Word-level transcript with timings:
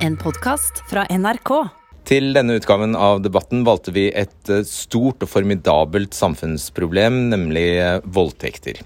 En 0.00 0.14
podkast 0.16 0.78
fra 0.88 1.02
NRK. 1.12 1.50
Til 2.08 2.30
denne 2.32 2.54
utgaven 2.56 2.94
av 2.96 3.18
debatten 3.20 3.66
valgte 3.66 3.92
vi 3.92 4.06
et 4.16 4.48
eh, 4.48 4.62
stort 4.64 5.20
og 5.20 5.28
formidabelt 5.28 6.16
samfunnsproblem, 6.16 7.26
nemlig 7.34 7.66
eh, 7.82 7.98
voldtekter. 8.08 8.80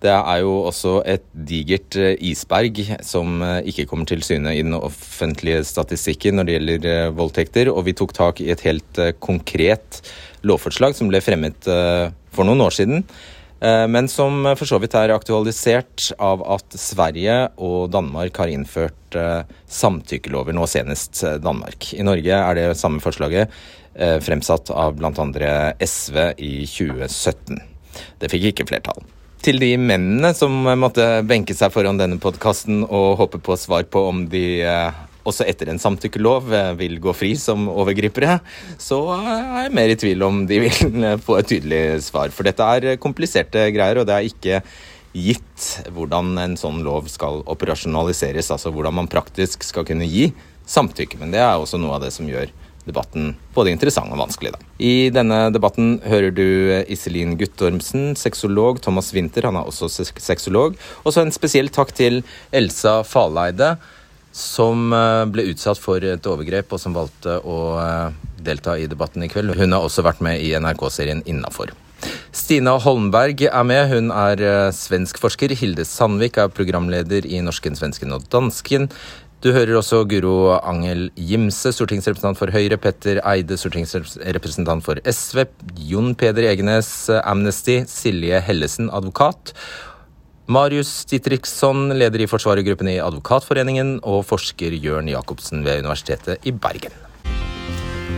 Det 0.00 0.14
er 0.14 0.40
jo 0.40 0.54
også 0.70 0.94
et 1.04 1.26
digert 1.50 1.98
eh, 2.00 2.16
isberg 2.30 2.80
som 3.04 3.44
ikke 3.68 3.84
kommer 3.90 4.08
til 4.08 4.24
syne 4.24 4.56
i 4.56 4.64
den 4.64 4.78
offentlige 4.78 5.60
statistikken 5.68 6.40
når 6.40 6.48
det 6.48 6.56
gjelder 6.56 7.14
voldtekter, 7.20 7.68
og 7.74 7.84
vi 7.84 7.98
tok 8.00 8.16
tak 8.16 8.40
i 8.40 8.48
et 8.56 8.64
helt 8.64 9.04
konkret 9.20 10.00
lovforslag 10.48 10.96
som 10.96 11.12
ble 11.12 11.20
fremmet 11.20 11.68
for 11.68 12.48
noen 12.48 12.64
år 12.64 12.72
siden 12.72 13.04
men 13.88 14.08
som 14.12 14.44
for 14.58 14.68
så 14.68 14.78
vidt 14.82 14.94
er 14.98 15.14
aktualisert 15.14 16.10
av 16.20 16.42
at 16.56 16.76
Sverige 16.76 17.38
og 17.56 17.88
Danmark 17.94 18.36
har 18.42 18.52
innført 18.52 19.16
eh, 19.16 19.48
samtykkelover, 19.64 20.52
nå 20.52 20.68
senest 20.68 21.22
eh, 21.24 21.38
Danmark. 21.40 21.88
I 21.96 22.04
Norge 22.04 22.36
er 22.36 22.58
det 22.58 22.68
samme 22.80 23.02
forslaget 23.04 23.52
fremsatt 23.96 24.68
av 24.76 24.98
bl.a. 24.98 25.08
SV 25.80 26.16
i 26.44 26.50
2017. 26.68 27.62
Det 28.20 28.28
fikk 28.28 28.50
ikke 28.50 28.66
flertall. 28.68 29.00
Til 29.40 29.56
de 29.56 29.70
mennene 29.80 30.34
som 30.36 30.52
måtte 30.76 31.22
benke 31.24 31.56
seg 31.56 31.72
foran 31.72 31.96
denne 31.96 32.18
podkasten 32.20 32.82
og 32.84 33.14
håpe 33.22 33.40
på 33.40 33.56
svar 33.56 33.86
på 33.88 34.02
om 34.10 34.26
de 34.28 34.44
også 35.26 35.46
etter 35.48 35.70
en 35.72 35.80
samtykkelov 35.82 36.52
eh, 36.54 36.72
vil 36.80 36.98
gå 37.02 37.14
fri 37.16 37.34
som 37.40 37.68
overgripere, 37.72 38.38
så 38.78 39.00
er 39.16 39.64
jeg 39.66 39.76
mer 39.76 39.92
i 39.92 39.98
tvil 40.00 40.26
om 40.26 40.44
de 40.48 40.60
vil 40.66 41.00
eh, 41.04 41.16
få 41.22 41.40
et 41.40 41.50
tydelig 41.54 41.82
svar. 42.08 42.34
For 42.34 42.46
dette 42.46 42.68
er 42.76 43.00
kompliserte 43.02 43.68
greier, 43.74 44.02
og 44.02 44.08
det 44.08 44.16
er 44.16 44.30
ikke 44.30 44.60
gitt 45.16 45.88
hvordan 45.96 46.34
en 46.42 46.58
sånn 46.60 46.82
lov 46.84 47.08
skal 47.08 47.40
operasjonaliseres, 47.48 48.52
altså 48.52 48.72
hvordan 48.74 48.98
man 48.98 49.10
praktisk 49.10 49.64
skal 49.64 49.86
kunne 49.88 50.08
gi 50.08 50.30
samtykke. 50.68 51.18
Men 51.22 51.32
det 51.32 51.42
er 51.42 51.56
også 51.56 51.80
noe 51.80 51.96
av 51.96 52.04
det 52.04 52.12
som 52.14 52.28
gjør 52.28 52.52
debatten 52.86 53.32
både 53.54 53.72
interessant 53.74 54.12
og 54.14 54.20
vanskelig. 54.20 54.52
Da. 54.54 54.60
I 54.78 55.08
denne 55.14 55.48
debatten 55.54 55.96
hører 56.06 56.30
du 56.34 56.46
Iselin 56.92 57.34
Guttormsen, 57.40 58.14
sexolog, 58.18 58.80
Thomas 58.84 59.12
Winther, 59.16 59.48
han 59.48 59.58
er 59.58 59.66
også 59.66 59.90
sexolog. 59.90 60.76
Og 61.02 61.14
så 61.14 61.24
en 61.24 61.34
spesiell 61.34 61.72
takk 61.74 61.92
til 61.96 62.22
Elsa 62.54 63.00
Faleide, 63.06 63.74
som 64.36 64.92
eh, 64.92 65.24
ble 65.32 65.48
utsatt 65.52 65.80
for 65.80 66.04
et 66.04 66.28
overgrep, 66.28 66.74
og 66.74 66.82
som 66.82 66.94
valgte 66.96 67.38
å 67.40 67.58
eh, 67.80 68.14
delta 68.44 68.76
i 68.76 68.88
debatten 68.90 69.24
i 69.24 69.30
kveld. 69.32 69.56
Hun 69.56 69.72
har 69.72 69.86
også 69.86 70.04
vært 70.04 70.20
med 70.24 70.44
i 70.44 70.52
NRK-serien 70.60 71.24
Innafor. 71.24 71.72
Stina 72.36 72.74
Holmberg 72.82 73.46
er 73.48 73.64
med. 73.64 73.86
Hun 73.94 74.12
er 74.12 74.42
eh, 74.44 74.72
svensk 74.76 75.20
forsker. 75.22 75.56
Hilde 75.56 75.86
Sandvik 75.88 76.36
er 76.42 76.52
programleder 76.52 77.24
i 77.24 77.40
Norsken, 77.44 77.78
svensken 77.78 78.12
og 78.12 78.28
dansken. 78.32 78.90
Du 79.44 79.50
hører 79.52 79.78
også 79.78 80.02
Guro 80.08 80.56
Angel 80.58 81.08
Gimse, 81.16 81.72
stortingsrepresentant 81.72 82.38
for 82.40 82.52
Høyre, 82.52 82.76
Petter 82.80 83.20
Eide, 83.24 83.56
stortingsrepresentant 83.60 84.84
for 84.84 85.00
SV, 85.04 85.44
Jon 85.88 86.14
Peder 86.18 86.48
Egenes, 86.50 86.88
Amnesty, 87.20 87.82
Silje 87.88 88.40
Hellesen, 88.42 88.88
advokat, 88.96 89.52
Marius 90.46 91.04
Ditriksson, 91.10 91.88
leder 91.98 92.22
i 92.22 92.26
forsvarergruppen 92.30 92.86
i 92.92 93.00
Advokatforeningen, 93.02 93.96
og 94.06 94.20
forsker 94.28 94.76
Jørn 94.78 95.08
Jacobsen 95.10 95.64
ved 95.66 95.80
Universitetet 95.82 96.46
i 96.46 96.52
Bergen. 96.54 96.94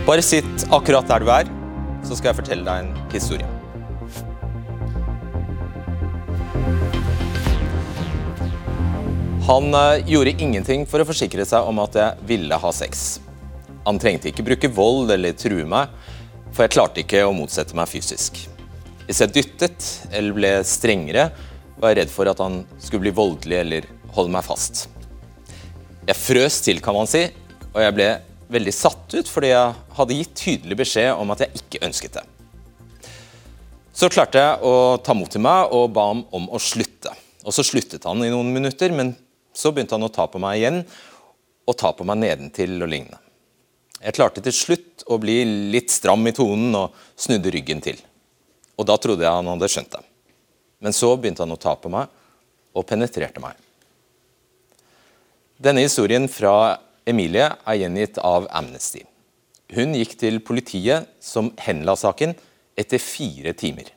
Bare 0.05 0.21
sitt 0.21 0.67
akkurat 0.69 1.09
der 1.09 1.25
du 1.25 1.31
er, 1.33 1.49
så 2.05 2.19
skal 2.19 2.31
jeg 2.31 2.39
fortelle 2.43 2.69
deg 2.69 2.85
en 2.85 2.93
historie. 3.15 3.49
Han 9.49 9.73
eh, 9.73 10.05
gjorde 10.13 10.37
ingenting 10.37 10.85
for 10.85 11.01
å 11.01 11.09
forsikre 11.09 11.49
seg 11.49 11.65
om 11.65 11.81
at 11.81 11.97
jeg 11.97 12.29
ville 12.29 12.61
ha 12.61 12.77
sex. 12.77 13.23
Han 13.89 13.97
trengte 13.97 14.29
ikke 14.29 14.45
bruke 14.45 14.69
vold 14.77 15.17
eller 15.17 15.33
true 15.33 15.65
meg, 15.65 15.97
for 16.53 16.67
jeg 16.67 16.77
klarte 16.77 17.07
ikke 17.07 17.25
å 17.25 17.33
motsette 17.33 17.73
meg 17.79 17.89
fysisk. 17.89 18.45
Hvis 19.09 19.25
jeg 19.25 19.33
dyttet 19.33 19.95
eller 20.13 20.37
ble 20.37 20.59
strengere, 20.69 21.31
var 21.79 21.93
jeg 21.93 22.01
redd 22.03 22.13
for 22.13 22.31
at 22.31 22.41
han 22.43 22.63
skulle 22.79 23.07
bli 23.07 23.15
voldelig 23.15 23.59
eller 23.61 23.91
holde 24.17 24.35
meg 24.35 24.47
fast. 24.47 24.87
Jeg 26.09 26.17
frøs 26.19 26.63
til, 26.65 26.81
kan 26.83 26.97
man 26.97 27.11
si, 27.11 27.27
og 27.75 27.81
jeg 27.83 27.95
ble 27.95 28.09
veldig 28.49 28.73
satt 28.73 29.15
ut 29.15 29.29
fordi 29.29 29.53
jeg 29.53 29.77
hadde 29.99 30.19
gitt 30.19 30.35
tydelig 30.41 30.79
beskjed 30.81 31.13
om 31.21 31.35
at 31.35 31.45
jeg 31.45 31.63
ikke 31.63 31.85
ønsket 31.89 32.19
det. 32.19 32.25
Så 33.99 34.09
klarte 34.15 34.41
jeg 34.41 34.63
å 34.63 34.99
ta 35.03 35.15
mot 35.17 35.31
til 35.31 35.43
meg 35.43 35.75
og 35.75 35.91
ba 35.95 36.07
ham 36.13 36.23
om 36.35 36.47
å 36.55 36.61
slutte. 36.63 37.13
Og 37.45 37.55
Så 37.55 37.65
sluttet 37.67 38.05
han 38.07 38.23
i 38.23 38.31
noen 38.31 38.53
minutter, 38.55 38.93
men 38.95 39.15
så 39.55 39.73
begynte 39.73 39.97
han 39.97 40.07
å 40.07 40.13
ta 40.13 40.27
på 40.31 40.41
meg 40.43 40.61
igjen, 40.61 40.83
og 41.69 41.77
ta 41.77 41.93
på 41.93 42.07
meg 42.07 42.21
nedentil 42.21 42.77
og 42.79 42.91
lignende. 42.91 43.19
Jeg 43.99 44.15
klarte 44.15 44.43
til 44.45 44.55
slutt 44.55 45.03
å 45.11 45.19
bli 45.19 45.41
litt 45.73 45.91
stram 45.91 46.23
i 46.31 46.35
tonen 46.37 46.77
og 46.79 46.95
snudde 47.19 47.51
ryggen 47.51 47.83
til. 47.83 47.99
Og 48.79 48.87
da 48.87 48.95
trodde 49.03 49.27
jeg 49.27 49.35
han 49.41 49.51
hadde 49.51 49.71
skjønt 49.73 49.97
det. 49.97 50.05
Men 50.85 50.95
så 50.95 51.15
begynte 51.17 51.43
han 51.43 51.55
å 51.55 51.61
ta 51.61 51.75
på 51.79 51.91
meg 51.93 52.11
og 52.77 52.87
penetrerte 52.87 53.43
meg. 53.43 53.57
Denne 55.59 55.83
historien 55.83 56.29
fra 56.31 56.79
Emilie 57.09 57.49
er 57.51 57.81
gjengitt 57.81 58.21
av 58.23 58.47
Amnesty. 58.55 59.03
Hun 59.75 59.97
gikk 59.99 60.15
til 60.21 60.39
politiet, 60.41 61.09
som 61.21 61.51
henla 61.61 61.97
saken, 61.99 62.37
etter 62.79 63.03
fire 63.03 63.53
timer. 63.59 63.91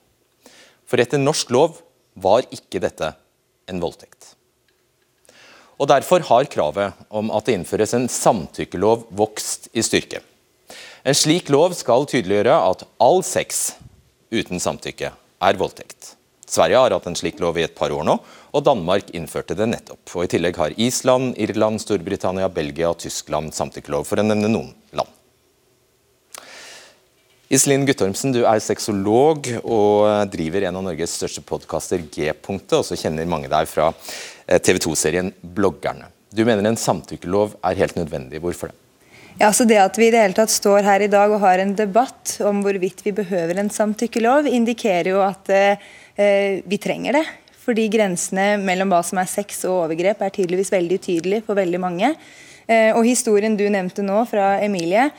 For 0.89 0.99
etter 0.99 1.21
norsk 1.21 1.51
lov 1.53 1.77
var 2.19 2.47
ikke 2.51 2.81
dette 2.83 3.13
en 3.69 3.79
voldtekt. 3.83 4.33
Og 5.81 5.87
Derfor 5.89 6.25
har 6.27 6.49
kravet 6.51 6.97
om 7.09 7.31
at 7.33 7.47
det 7.47 7.55
innføres 7.57 7.95
en 7.97 8.09
samtykkelov 8.11 9.07
vokst 9.17 9.69
i 9.73 9.81
styrke. 9.85 10.19
En 11.01 11.17
slik 11.17 11.49
lov 11.49 11.73
skal 11.73 12.05
tydeliggjøre 12.09 12.57
at 12.69 12.83
all 13.01 13.23
sex 13.25 13.71
uten 14.29 14.61
samtykke 14.61 15.09
er 15.41 15.57
voldtekt. 15.57 16.13
Sverige 16.51 16.81
har 16.83 16.91
hatt 16.91 17.07
en 17.07 17.15
slik 17.15 17.39
lov 17.39 17.55
i 17.59 17.63
et 17.63 17.75
par 17.77 17.93
år 17.95 18.03
nå, 18.03 18.17
og 18.51 18.63
Danmark 18.67 19.13
innførte 19.15 19.55
det 19.55 19.69
nettopp. 19.71 20.03
Og 20.17 20.25
I 20.25 20.31
tillegg 20.33 20.57
har 20.59 20.75
Island, 20.75 21.37
Irland, 21.39 21.79
Storbritannia, 21.79 22.49
Belgia 22.51 22.89
og 22.91 22.99
Tyskland 22.99 23.55
samtykkelov, 23.55 24.03
for 24.09 24.19
å 24.19 24.25
nevne 24.25 24.51
noen 24.51 24.73
land. 24.97 25.07
Iselin 27.51 27.85
Guttormsen, 27.87 28.35
du 28.35 28.43
er 28.47 28.59
sexolog 28.63 29.47
og 29.61 30.31
driver 30.31 30.67
en 30.67 30.79
av 30.79 30.85
Norges 30.89 31.15
største 31.19 31.43
podkaster, 31.43 32.03
G-punktet, 32.11 32.77
og 32.79 32.85
så 32.87 32.99
kjenner 32.99 33.27
mange 33.31 33.51
deg 33.51 33.67
fra 33.67 33.89
eh, 33.91 34.59
TV 34.59 34.79
2-serien 34.87 35.31
Bloggerne. 35.55 36.11
Du 36.31 36.43
mener 36.47 36.67
en 36.67 36.79
samtykkelov 36.79 37.57
er 37.67 37.79
helt 37.79 37.99
nødvendig. 37.99 38.39
Hvorfor 38.43 38.71
det? 38.71 38.77
Ja, 39.39 39.49
så 39.55 39.63
Det 39.63 39.79
at 39.79 39.95
vi 39.99 40.09
i 40.09 40.11
det 40.13 40.19
hele 40.19 40.35
tatt 40.35 40.51
står 40.51 40.83
her 40.83 41.03
i 41.03 41.11
dag 41.11 41.31
og 41.31 41.43
har 41.43 41.63
en 41.63 41.75
debatt 41.75 42.37
om 42.43 42.59
hvorvidt 42.63 43.03
vi 43.07 43.15
behøver 43.15 43.59
en 43.59 43.71
samtykkelov, 43.71 44.47
indikerer 44.47 45.13
jo 45.15 45.23
at 45.23 45.51
eh, 45.51 45.75
Eh, 45.75 46.00
vi 46.65 46.79
trenger 46.81 47.19
det. 47.19 47.25
Fordi 47.61 47.85
grensene 47.93 48.55
mellom 48.61 48.89
hva 48.91 49.01
som 49.05 49.19
er 49.21 49.29
sex 49.29 49.61
og 49.69 49.83
overgrep 49.85 50.23
er 50.25 50.33
tydeligvis 50.33 50.73
veldig 50.73 50.97
utydelige 50.97 51.45
for 51.45 51.59
veldig 51.59 51.81
mange. 51.81 52.09
Eh, 52.65 52.89
og 52.95 53.05
historien 53.05 53.57
du 53.57 53.67
nevnte 53.69 54.05
nå 54.05 54.23
fra 54.29 54.55
Emilie, 54.65 55.09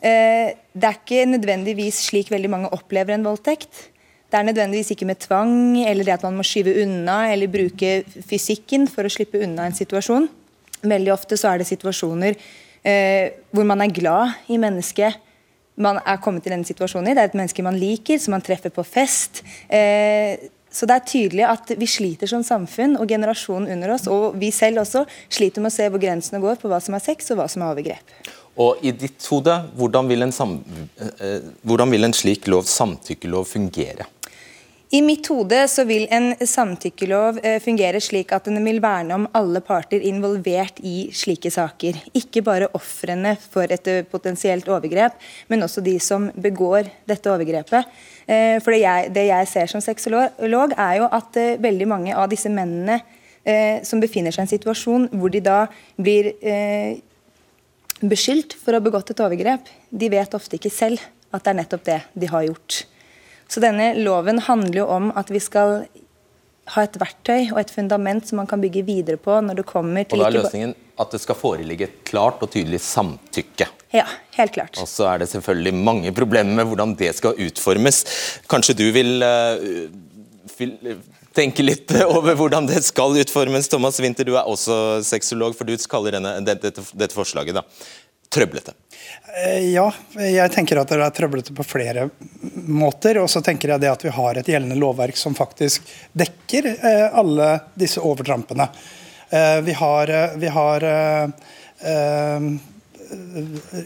eh, 0.00 0.52
det 0.72 0.88
er 0.88 0.98
ikke 0.98 1.26
nødvendigvis 1.28 2.00
slik 2.08 2.30
veldig 2.32 2.50
mange 2.52 2.72
opplever 2.72 3.16
en 3.16 3.26
voldtekt. 3.26 3.88
Det 4.32 4.38
er 4.38 4.48
nødvendigvis 4.48 4.94
ikke 4.94 5.08
med 5.10 5.20
tvang 5.20 5.82
eller 5.84 6.08
det 6.08 6.14
at 6.14 6.22
man 6.24 6.38
må 6.38 6.46
skyve 6.46 6.72
unna 6.86 7.26
eller 7.32 7.52
bruke 7.52 8.00
fysikken 8.24 8.88
for 8.88 9.04
å 9.04 9.12
slippe 9.12 9.42
unna 9.44 9.66
en 9.68 9.76
situasjon. 9.76 10.30
Veldig 10.82 11.12
ofte 11.12 11.36
så 11.36 11.50
er 11.50 11.60
det 11.60 11.68
situasjoner 11.68 12.38
eh, 12.80 13.36
hvor 13.52 13.68
man 13.68 13.84
er 13.84 13.92
glad 13.92 14.48
i 14.48 14.56
mennesket 14.56 15.20
man 15.80 16.00
er 16.04 16.20
kommet 16.22 16.46
i 16.46 16.52
denne 16.52 16.68
situasjonen 16.68 17.10
i. 17.10 17.14
Det 17.16 17.22
er 17.22 17.30
et 17.30 17.38
menneske 17.38 17.64
man 17.64 17.78
liker, 17.80 18.20
som 18.20 18.36
man 18.36 18.44
treffer 18.44 18.72
på 18.74 18.84
fest. 18.86 19.42
Eh, 19.72 20.50
så 20.72 20.88
det 20.88 20.96
er 20.96 21.08
tydelig 21.08 21.44
at 21.44 21.72
vi 21.76 21.88
sliter 21.88 22.30
som 22.30 22.44
samfunn, 22.44 22.96
og 23.00 23.08
generasjonen 23.08 23.74
under 23.74 23.92
oss, 23.94 24.06
og 24.08 24.38
vi 24.40 24.48
selv 24.54 24.82
også, 24.84 25.04
sliter 25.32 25.64
med 25.64 25.72
å 25.72 25.74
se 25.74 25.88
hvor 25.92 26.00
grensene 26.00 26.40
går 26.42 26.60
på 26.62 26.70
hva 26.72 26.80
som 26.80 26.96
er 26.96 27.04
sex 27.04 27.28
og 27.32 27.42
hva 27.42 27.48
som 27.52 27.64
er 27.64 27.74
overgrep. 27.74 28.16
Og 28.62 28.80
i 28.84 28.92
ditt 28.96 29.24
hode, 29.32 29.54
hvordan 29.76 30.08
vil 30.08 30.26
en, 30.26 30.32
sam 30.32 30.58
eh, 31.00 31.44
hvordan 31.64 31.92
vil 31.92 32.08
en 32.08 32.16
slik 32.16 32.48
lov, 32.52 32.66
samtykkelov, 32.68 33.48
fungere? 33.48 34.08
I 34.92 34.98
mitt 35.00 35.24
hode 35.32 35.56
så 35.72 35.86
vil 35.88 36.02
en 36.12 36.34
samtykkelov 36.36 37.38
eh, 37.40 37.54
fungere 37.64 38.00
slik 38.04 38.34
at 38.36 38.44
den 38.44 38.60
vil 38.60 38.76
verne 38.84 39.16
om 39.16 39.22
alle 39.38 39.62
parter 39.64 40.02
involvert 40.04 40.82
i 40.84 41.06
slike 41.16 41.48
saker. 41.54 41.96
Ikke 42.18 42.42
bare 42.44 42.68
ofrene 42.76 43.32
for 43.40 43.72
et 43.72 43.88
eh, 43.88 44.02
potensielt 44.04 44.68
overgrep, 44.68 45.16
men 45.48 45.64
også 45.64 45.80
de 45.86 45.96
som 45.96 46.28
begår 46.36 46.90
dette 47.08 47.32
overgrepet. 47.32 47.88
Eh, 48.26 48.58
for 48.60 48.76
det 48.76 48.82
jeg, 48.82 49.14
det 49.16 49.26
jeg 49.30 49.50
ser 49.54 49.72
som 49.72 49.80
sexolog, 49.80 50.76
er 50.76 51.00
jo 51.00 51.08
at 51.08 51.40
veldig 51.64 51.88
mange 51.88 52.12
av 52.12 52.28
disse 52.32 52.52
mennene 52.52 53.00
som 53.82 53.98
befinner 53.98 54.30
seg 54.30 54.44
i 54.44 54.44
en 54.44 54.50
situasjon 54.52 55.08
hvor 55.18 55.32
de 55.34 55.40
da 55.42 55.64
blir 55.98 56.28
beskyldt 57.98 58.54
for 58.54 58.70
å 58.70 58.78
ha 58.78 58.84
begått 58.84 59.10
et 59.10 59.24
overgrep, 59.24 59.66
de 59.90 60.12
vet 60.12 60.38
ofte 60.38 60.60
ikke 60.60 60.70
selv 60.70 61.02
at 61.32 61.42
det 61.42 61.50
er 61.50 61.62
nettopp 61.64 61.88
det 61.88 62.00
de 62.14 62.30
har 62.30 62.46
gjort. 62.46 62.84
Så 63.52 63.60
denne 63.60 63.92
loven 64.00 64.40
handler 64.46 64.82
jo 64.82 64.88
om 64.88 65.10
at 65.18 65.28
vi 65.32 65.40
skal 65.42 65.82
ha 66.72 66.84
et 66.86 66.96
verktøy 66.96 67.50
og 67.50 67.58
et 67.60 67.72
fundament 67.74 68.24
som 68.28 68.38
man 68.40 68.48
kan 68.48 68.62
bygge 68.62 68.84
videre 68.86 69.20
på 69.20 69.34
når 69.44 69.60
det 69.60 69.66
kommer 69.68 70.06
til 70.06 70.16
Og 70.16 70.24
da 70.24 70.30
er 70.30 70.38
løsningen 70.38 70.74
at 71.02 71.12
det 71.12 71.20
skal 71.24 71.36
foreligge 71.36 71.88
et 71.88 71.96
klart 72.08 72.42
og 72.44 72.52
tydelig 72.52 72.78
samtykke. 72.84 73.66
Ja, 73.92 74.04
helt 74.38 74.54
klart. 74.54 74.78
Og 74.80 74.88
så 74.88 75.08
er 75.10 75.22
det 75.22 75.28
selvfølgelig 75.32 75.74
mange 75.74 76.12
problemer 76.16 76.62
med 76.62 76.70
hvordan 76.70 76.94
det 76.96 77.10
skal 77.18 77.36
utformes. 77.36 78.04
Kanskje 78.48 78.76
du 78.78 78.84
vil, 78.94 79.24
uh, 79.24 80.52
vil 80.58 80.76
tenke 81.36 81.64
litt 81.64 81.92
over 82.16 82.36
hvordan 82.38 82.68
det 82.70 82.82
skal 82.86 83.18
utformes. 83.20 83.68
Thomas 83.72 84.00
Winther, 84.04 84.28
du 84.28 84.36
er 84.36 84.48
også 84.48 85.02
sexolog, 85.06 85.56
for 85.58 85.68
du 85.68 85.74
kaller 85.90 86.16
denne, 86.18 86.38
dette, 86.46 86.72
dette 86.72 87.16
forslaget 87.16 87.58
da, 87.58 87.66
trøblete. 88.32 88.74
Eh, 89.44 89.72
ja, 89.72 89.86
jeg 90.18 90.52
tenker 90.52 90.80
at 90.80 90.90
det 90.92 90.98
er 91.00 91.14
trøblete 91.14 91.54
på 91.56 91.66
flere 91.66 92.08
måter. 92.68 93.20
Og 93.22 93.30
så 93.32 93.42
tenker 93.44 93.74
jeg 93.74 93.84
det 93.84 93.92
at 93.92 94.04
vi 94.04 94.12
har 94.14 94.38
et 94.38 94.50
gjeldende 94.54 94.78
lovverk 94.80 95.18
som 95.18 95.36
faktisk 95.36 95.88
dekker 96.18 96.72
eh, 96.74 97.06
alle 97.08 97.54
disse 97.78 98.02
overtrampene. 98.02 98.68
Eh, 99.30 99.60
vi 99.68 99.78
har, 99.78 100.16
vi 100.36 100.52
har 100.52 100.90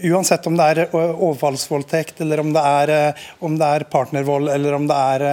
Uansett 0.07 0.45
om 0.47 0.55
det 0.59 0.65
er 0.69 0.93
overfallsvoldtekt, 0.95 2.21
eller 2.21 2.43
om 2.43 2.53
det 2.55 2.61
er, 2.63 2.91
om 3.43 3.57
det 3.59 3.71
er 3.79 3.85
partnervold, 3.91 4.51
eller 4.53 4.77
om 4.77 4.85
det 4.87 4.99
er 5.17 5.25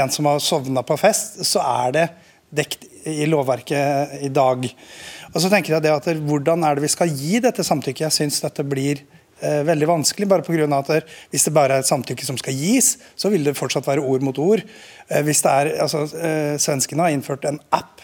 en 0.00 0.12
som 0.14 0.28
har 0.30 0.38
sovna 0.40 0.84
på 0.86 0.96
fest, 1.00 1.42
så 1.44 1.64
er 1.82 1.92
det 1.96 2.06
dekt 2.56 2.86
i 3.10 3.26
lovverket 3.26 4.22
i 4.22 4.30
dag. 4.32 4.64
Og 5.36 5.42
så 5.44 5.52
tenker 5.52 5.76
jeg 5.76 5.84
det 5.84 5.92
at 5.92 6.08
Hvordan 6.24 6.64
er 6.64 6.76
det 6.76 6.86
vi 6.86 6.92
skal 6.92 7.12
gi 7.12 7.42
dette 7.44 7.64
samtykket? 7.66 8.06
Jeg 8.06 8.16
syns 8.16 8.40
dette 8.40 8.64
blir 8.64 9.02
eh, 9.44 9.60
veldig 9.68 9.90
vanskelig. 9.90 10.28
bare 10.28 10.46
på 10.46 10.56
grunn 10.56 10.72
av 10.72 10.88
at 10.88 11.10
Hvis 11.30 11.44
det 11.44 11.52
bare 11.56 11.76
er 11.76 11.84
et 11.84 11.90
samtykke 11.90 12.24
som 12.24 12.38
skal 12.40 12.56
gis, 12.56 12.96
så 13.16 13.28
vil 13.32 13.44
det 13.44 13.56
fortsatt 13.58 13.86
være 13.86 14.04
ord 14.04 14.24
mot 14.24 14.38
ord. 14.40 14.64
Eh, 15.08 15.22
hvis 15.26 15.44
det 15.44 15.52
er, 15.52 15.74
altså, 15.84 16.06
eh, 16.16 16.56
Svenskene 16.62 17.04
har 17.04 17.12
innført 17.12 17.44
en 17.44 17.60
app. 17.70 18.00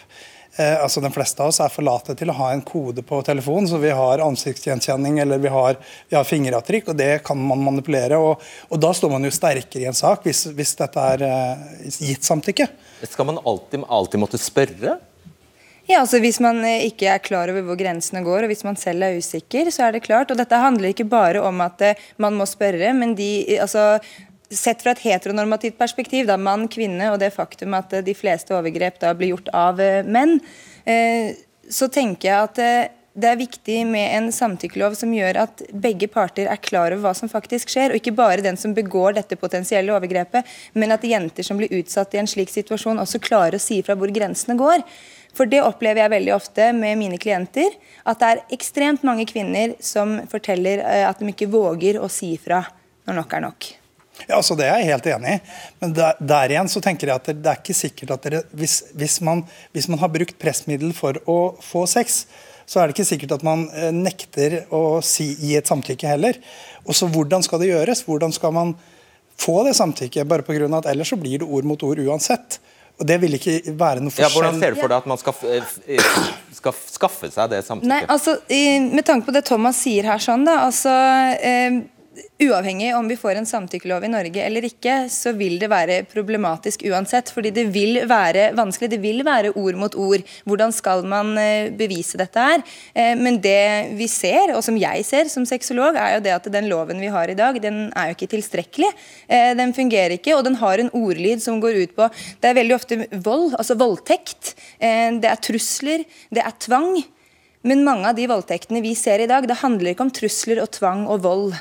Eh, 0.56 0.82
altså 0.82 1.00
De 1.00 1.08
fleste 1.12 1.40
av 1.40 1.49
oss 1.49 1.61
er 1.64 1.73
for 1.73 1.87
late 1.87 2.12
til 2.19 2.29
å 2.29 2.37
ha 2.37 2.50
en 2.52 2.61
kode 2.67 3.00
på 3.08 3.23
telefonen, 3.25 3.70
så 3.70 3.81
vi 3.81 3.93
har 3.96 4.20
ansiktsgjenkjenning 4.20 5.23
eller 5.25 5.40
vi 5.40 5.52
har, 5.52 5.79
vi 6.11 6.19
har 6.19 6.29
fingeravtrykk, 6.29 6.90
og 6.93 6.99
det 7.00 7.12
kan 7.25 7.40
man 7.40 7.64
manipulere. 7.64 8.19
og, 8.20 8.43
og 8.69 8.82
Da 8.82 8.93
står 8.93 9.14
man 9.14 9.25
jo 9.25 9.32
sterkere 9.32 9.87
i 9.87 9.88
en 9.88 9.96
sak 9.96 10.29
hvis, 10.29 10.44
hvis 10.52 10.76
dette 10.82 11.06
er 11.14 11.25
eh, 11.31 11.64
gitt 11.88 12.29
samtykke. 12.29 12.69
Skal 13.08 13.31
man 13.32 13.40
alltid, 13.40 13.88
alltid 13.88 14.20
måtte 14.20 14.40
spørre? 14.40 14.99
Ja, 15.90 16.00
altså 16.00 16.20
Hvis 16.23 16.38
man 16.43 16.62
eh, 16.64 16.87
ikke 16.87 17.08
er 17.11 17.23
klar 17.23 17.50
over 17.50 17.64
hvor 17.67 17.79
grensene 17.79 18.23
går, 18.23 18.44
og 18.44 18.52
hvis 18.52 18.64
man 18.67 18.79
selv 18.79 19.02
er 19.06 19.19
usikker, 19.19 19.70
så 19.75 19.88
er 19.88 19.96
det 19.96 20.05
klart. 20.06 20.31
Og 20.31 20.38
dette 20.38 20.61
handler 20.61 20.93
ikke 20.93 21.08
bare 21.11 21.43
om 21.43 21.62
at 21.64 21.82
eh, 21.82 22.05
man 22.23 22.37
må 22.38 22.46
spørre, 22.46 22.93
men 22.94 23.17
de, 23.19 23.32
eh, 23.46 23.62
altså, 23.62 23.99
Sett 24.52 24.82
fra 24.84 24.93
et 24.93 25.00
heteronormativt 25.00 25.79
perspektiv, 25.79 26.26
da 26.29 26.34
mann, 26.37 26.67
kvinne, 26.69 27.06
og 27.08 27.14
det 27.23 27.31
faktum 27.32 27.73
at 27.73 27.94
de 28.05 28.12
fleste 28.12 28.52
overgrep 28.52 28.99
da 29.00 29.14
blir 29.17 29.31
gjort 29.31 29.49
av 29.56 29.81
menn, 30.05 30.34
så 31.73 31.88
tenker 31.88 32.29
jeg 32.29 32.50
at 32.50 32.61
det 33.12 33.29
er 33.29 33.40
viktig 33.40 33.79
med 33.88 34.12
en 34.17 34.29
samtykkelov 34.32 34.94
som 34.96 35.12
gjør 35.12 35.38
at 35.43 35.62
begge 35.84 36.08
parter 36.12 36.49
er 36.49 36.61
klar 36.61 36.94
over 36.94 37.02
hva 37.06 37.14
som 37.17 37.29
faktisk 37.29 37.73
skjer, 37.73 37.93
og 37.93 38.00
ikke 38.00 38.14
bare 38.17 38.44
den 38.44 38.61
som 38.61 38.73
begår 38.76 39.19
dette 39.19 39.37
potensielle 39.40 39.93
overgrepet, 39.93 40.49
men 40.76 40.93
at 40.94 41.05
jenter 41.05 41.44
som 41.44 41.61
blir 41.61 41.73
utsatt 41.76 42.12
i 42.12 42.23
en 42.23 42.29
slik 42.29 42.52
situasjon, 42.52 43.00
også 43.02 43.20
klarer 43.25 43.58
å 43.58 43.62
si 43.62 43.82
fra 43.84 43.96
hvor 43.96 44.12
grensene 44.12 44.56
går. 44.61 44.84
For 45.37 45.49
det 45.49 45.62
opplever 45.64 46.02
jeg 46.02 46.12
veldig 46.12 46.34
ofte 46.34 46.70
med 46.76 46.99
mine 47.00 47.19
klienter. 47.20 47.73
At 48.08 48.20
det 48.20 48.31
er 48.31 48.43
ekstremt 48.56 49.05
mange 49.06 49.26
kvinner 49.29 49.76
som 49.82 50.19
forteller 50.31 50.84
eh, 50.84 51.05
at 51.08 51.20
de 51.20 51.31
ikke 51.32 51.50
våger 51.52 52.00
å 52.00 52.11
si 52.12 52.34
ifra 52.37 52.62
når 53.08 53.19
nok 53.19 53.38
er 53.38 53.46
nok. 53.46 53.70
Ja, 54.29 54.37
altså 54.37 54.55
Det 54.58 54.67
er 54.69 54.79
jeg 54.82 54.93
helt 54.93 55.08
enig 55.14 55.34
i. 55.34 55.40
Men 55.82 55.96
der, 55.96 56.20
der, 56.20 56.52
igjen 56.52 56.70
så 56.70 56.82
tenker 56.84 57.08
jeg 57.08 57.17
at 57.17 57.29
det, 57.31 57.38
det 57.43 57.50
er 57.50 57.61
ikke 57.62 57.76
sikkert 57.76 58.14
at 58.14 58.26
dere 58.26 58.43
hvis, 58.56 58.79
hvis, 58.99 59.19
man, 59.25 59.44
hvis, 59.75 59.88
man, 59.90 60.00
har 60.02 60.12
brukt 60.12 60.38
pressmiddel 60.43 60.93
for 60.96 61.19
å 61.26 61.38
få 61.64 61.87
sex, 61.90 62.25
så 62.69 62.81
er 62.81 62.88
det 62.88 62.96
ikke 62.96 63.08
sikkert 63.08 63.37
at 63.38 63.46
man 63.46 63.67
eh, 63.73 63.90
nekter 63.94 64.62
å 64.75 65.00
si, 65.05 65.32
gi 65.40 65.56
et 65.58 65.69
samtykke 65.69 66.12
heller. 66.12 66.38
Og 66.84 66.96
så 66.99 67.08
Hvordan 67.11 67.44
skal 67.44 67.62
det 67.62 67.73
gjøres? 67.73 68.05
Hvordan 68.06 68.34
skal 68.37 68.55
man 68.55 68.76
få 69.40 69.62
det 69.67 69.75
samtykket? 69.81 70.29
Bare 70.29 70.44
av 70.44 70.79
at 70.82 70.93
Ellers 70.93 71.11
så 71.11 71.19
blir 71.19 71.43
det 71.43 71.49
ord 71.49 71.67
mot 71.67 71.82
ord 71.88 72.05
uansett. 72.05 72.61
Og 73.00 73.08
det 73.08 73.16
vil 73.22 73.34
ikke 73.38 73.56
være 73.78 74.02
noe 74.04 74.12
forskjell. 74.12 74.28
Ja, 74.28 74.34
hvordan 74.36 74.60
ser 74.60 74.74
du 74.74 74.80
for 74.82 74.92
deg 74.92 74.98
at 75.00 75.08
man 75.10 75.18
skal, 75.18 75.34
eh, 75.48 76.10
skal 76.54 76.74
skaffe 76.76 77.30
seg 77.32 77.50
det 77.50 77.62
samtykket? 77.66 77.88
Nei, 77.90 78.02
altså, 78.06 78.36
Med 78.92 79.04
tanke 79.08 79.26
på 79.26 79.34
det 79.34 79.44
Thomas 79.48 79.80
sier 79.82 80.04
her, 80.04 80.18
sånn 80.22 80.44
da, 80.46 80.60
altså, 80.68 80.92
eh, 81.40 81.80
Uavhengig 82.42 82.90
om 82.92 83.06
vi 83.08 83.16
får 83.16 83.38
en 83.38 83.46
samtykkelov 83.48 84.04
i 84.04 84.10
Norge 84.12 84.42
eller 84.44 84.66
ikke, 84.66 85.06
så 85.08 85.30
vil 85.32 85.54
det 85.60 85.70
være 85.72 86.02
problematisk 86.10 86.82
uansett. 86.90 87.30
fordi 87.32 87.52
det 87.54 87.64
vil 87.72 88.02
være 88.08 88.50
vanskelig. 88.58 88.90
Det 88.90 88.98
vil 89.00 89.24
være 89.24 89.54
ord 89.56 89.78
mot 89.80 89.94
ord. 89.94 90.20
Hvordan 90.44 90.74
skal 90.76 91.06
man 91.08 91.38
eh, 91.40 91.70
bevise 91.72 92.20
dette 92.20 92.36
her? 92.36 92.64
Eh, 92.92 93.14
men 93.16 93.40
det 93.40 93.94
vi 93.96 94.10
ser, 94.12 94.52
og 94.52 94.60
som 94.66 94.76
jeg 94.76 95.06
ser 95.08 95.30
som 95.32 95.46
sexolog, 95.48 95.96
er 95.96 96.18
jo 96.18 96.24
det 96.26 96.36
at 96.36 96.50
den 96.52 96.68
loven 96.68 97.00
vi 97.00 97.08
har 97.14 97.32
i 97.32 97.38
dag, 97.38 97.56
den 97.62 97.86
er 97.96 98.10
jo 98.10 98.18
ikke 98.18 98.32
tilstrekkelig. 98.34 98.92
Eh, 99.28 99.54
den 99.56 99.72
fungerer 99.72 100.18
ikke, 100.18 100.36
og 100.36 100.44
den 100.44 100.60
har 100.60 100.82
en 100.82 100.92
ordlyd 100.92 101.40
som 101.40 101.62
går 101.64 101.80
ut 101.80 101.96
på 101.96 102.10
Det 102.42 102.50
er 102.50 102.60
veldig 102.60 102.76
ofte 102.76 103.02
vold, 103.24 103.54
altså 103.56 103.78
voldtekt. 103.78 104.54
Det 104.78 105.28
er 105.28 105.40
trusler, 105.40 106.04
det 106.34 106.44
er 106.44 106.60
tvang. 106.60 106.98
Men 107.62 107.84
mange 107.86 108.10
av 108.10 108.16
de 108.18 108.26
voldtektene 108.28 108.82
vi 108.84 108.96
ser 108.98 109.22
i 109.22 109.30
dag, 109.30 109.46
det 109.48 109.62
handler 109.62 109.94
ikke 109.94 110.10
om 110.10 110.12
trusler 110.12 110.60
og 110.60 110.74
tvang 110.74 111.06
og 111.06 111.22
vold. 111.24 111.52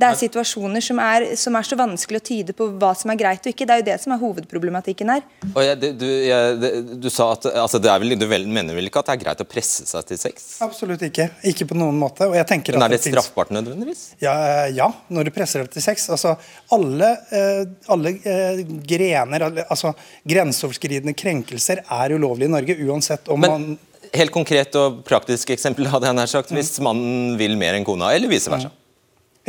Det 0.00 0.08
er 0.08 0.16
situasjoner 0.16 0.84
som 0.84 1.00
er, 1.02 1.26
som 1.36 1.56
er, 1.58 1.66
så 1.66 1.76
vanskelig 1.76 2.20
å 2.20 2.24
tyde 2.24 2.54
på 2.56 2.70
hva 2.80 2.92
som 2.96 3.12
er 3.12 3.18
greit 3.20 3.44
og 3.44 3.52
ikke. 3.52 3.66
Det 3.68 3.74
er 3.74 3.82
jo 3.82 3.86
det 3.90 3.96
som 4.00 4.14
er 4.14 4.20
hovedproblematikken 4.22 5.12
her. 5.12 5.26
Jeg, 5.66 5.92
du, 6.00 6.06
jeg, 6.06 6.70
du, 7.02 7.08
sa 7.12 7.30
at 7.34 7.50
altså 7.50 7.80
vel, 7.84 8.16
Du 8.18 8.24
mener 8.28 8.76
vel 8.76 8.88
ikke 8.88 9.02
at 9.02 9.10
det 9.10 9.16
er 9.18 9.22
greit 9.24 9.44
å 9.44 9.48
presse 9.48 9.84
seg 9.90 10.08
til 10.08 10.20
sex? 10.22 10.48
Absolutt 10.64 11.04
ikke. 11.10 11.28
Ikke 11.52 11.68
på 11.68 11.76
noen 11.76 12.00
måte. 12.00 12.30
Men 12.30 12.40
er 12.40 12.48
det, 12.48 12.96
det 12.96 13.02
straffbart 13.10 13.52
nødvendigvis? 13.54 14.06
Ja, 14.24 14.34
ja, 14.72 14.88
når 15.12 15.28
du 15.28 15.34
presser 15.36 15.64
deg 15.64 15.74
til 15.76 15.84
sex. 15.84 16.08
Altså, 16.16 16.34
alle, 16.72 17.12
eh, 17.36 17.62
alle 17.92 18.16
eh, 18.24 18.64
grener, 18.88 19.46
altså 19.66 19.92
grenseoverskridende 20.28 21.16
krenkelser 21.18 21.84
er 21.84 22.16
ulovlig 22.16 22.48
i 22.48 22.54
Norge, 22.56 22.80
uansett 22.88 23.28
om 23.28 23.44
Men, 23.44 23.56
man 23.56 23.78
Helt 24.10 24.32
konkret 24.34 24.74
og 24.74 25.04
praktisk 25.06 25.52
eksempel 25.54 25.86
hadde 25.86 26.08
jeg 26.08 26.16
nær 26.18 26.30
sagt, 26.30 26.50
hvis 26.50 26.72
mannen 26.82 27.36
vil 27.38 27.52
mer 27.60 27.76
enn 27.78 27.84
kona, 27.86 28.08
eller 28.16 28.32
vice 28.32 28.50
versa. 28.50 28.72
Mm. 28.72 28.79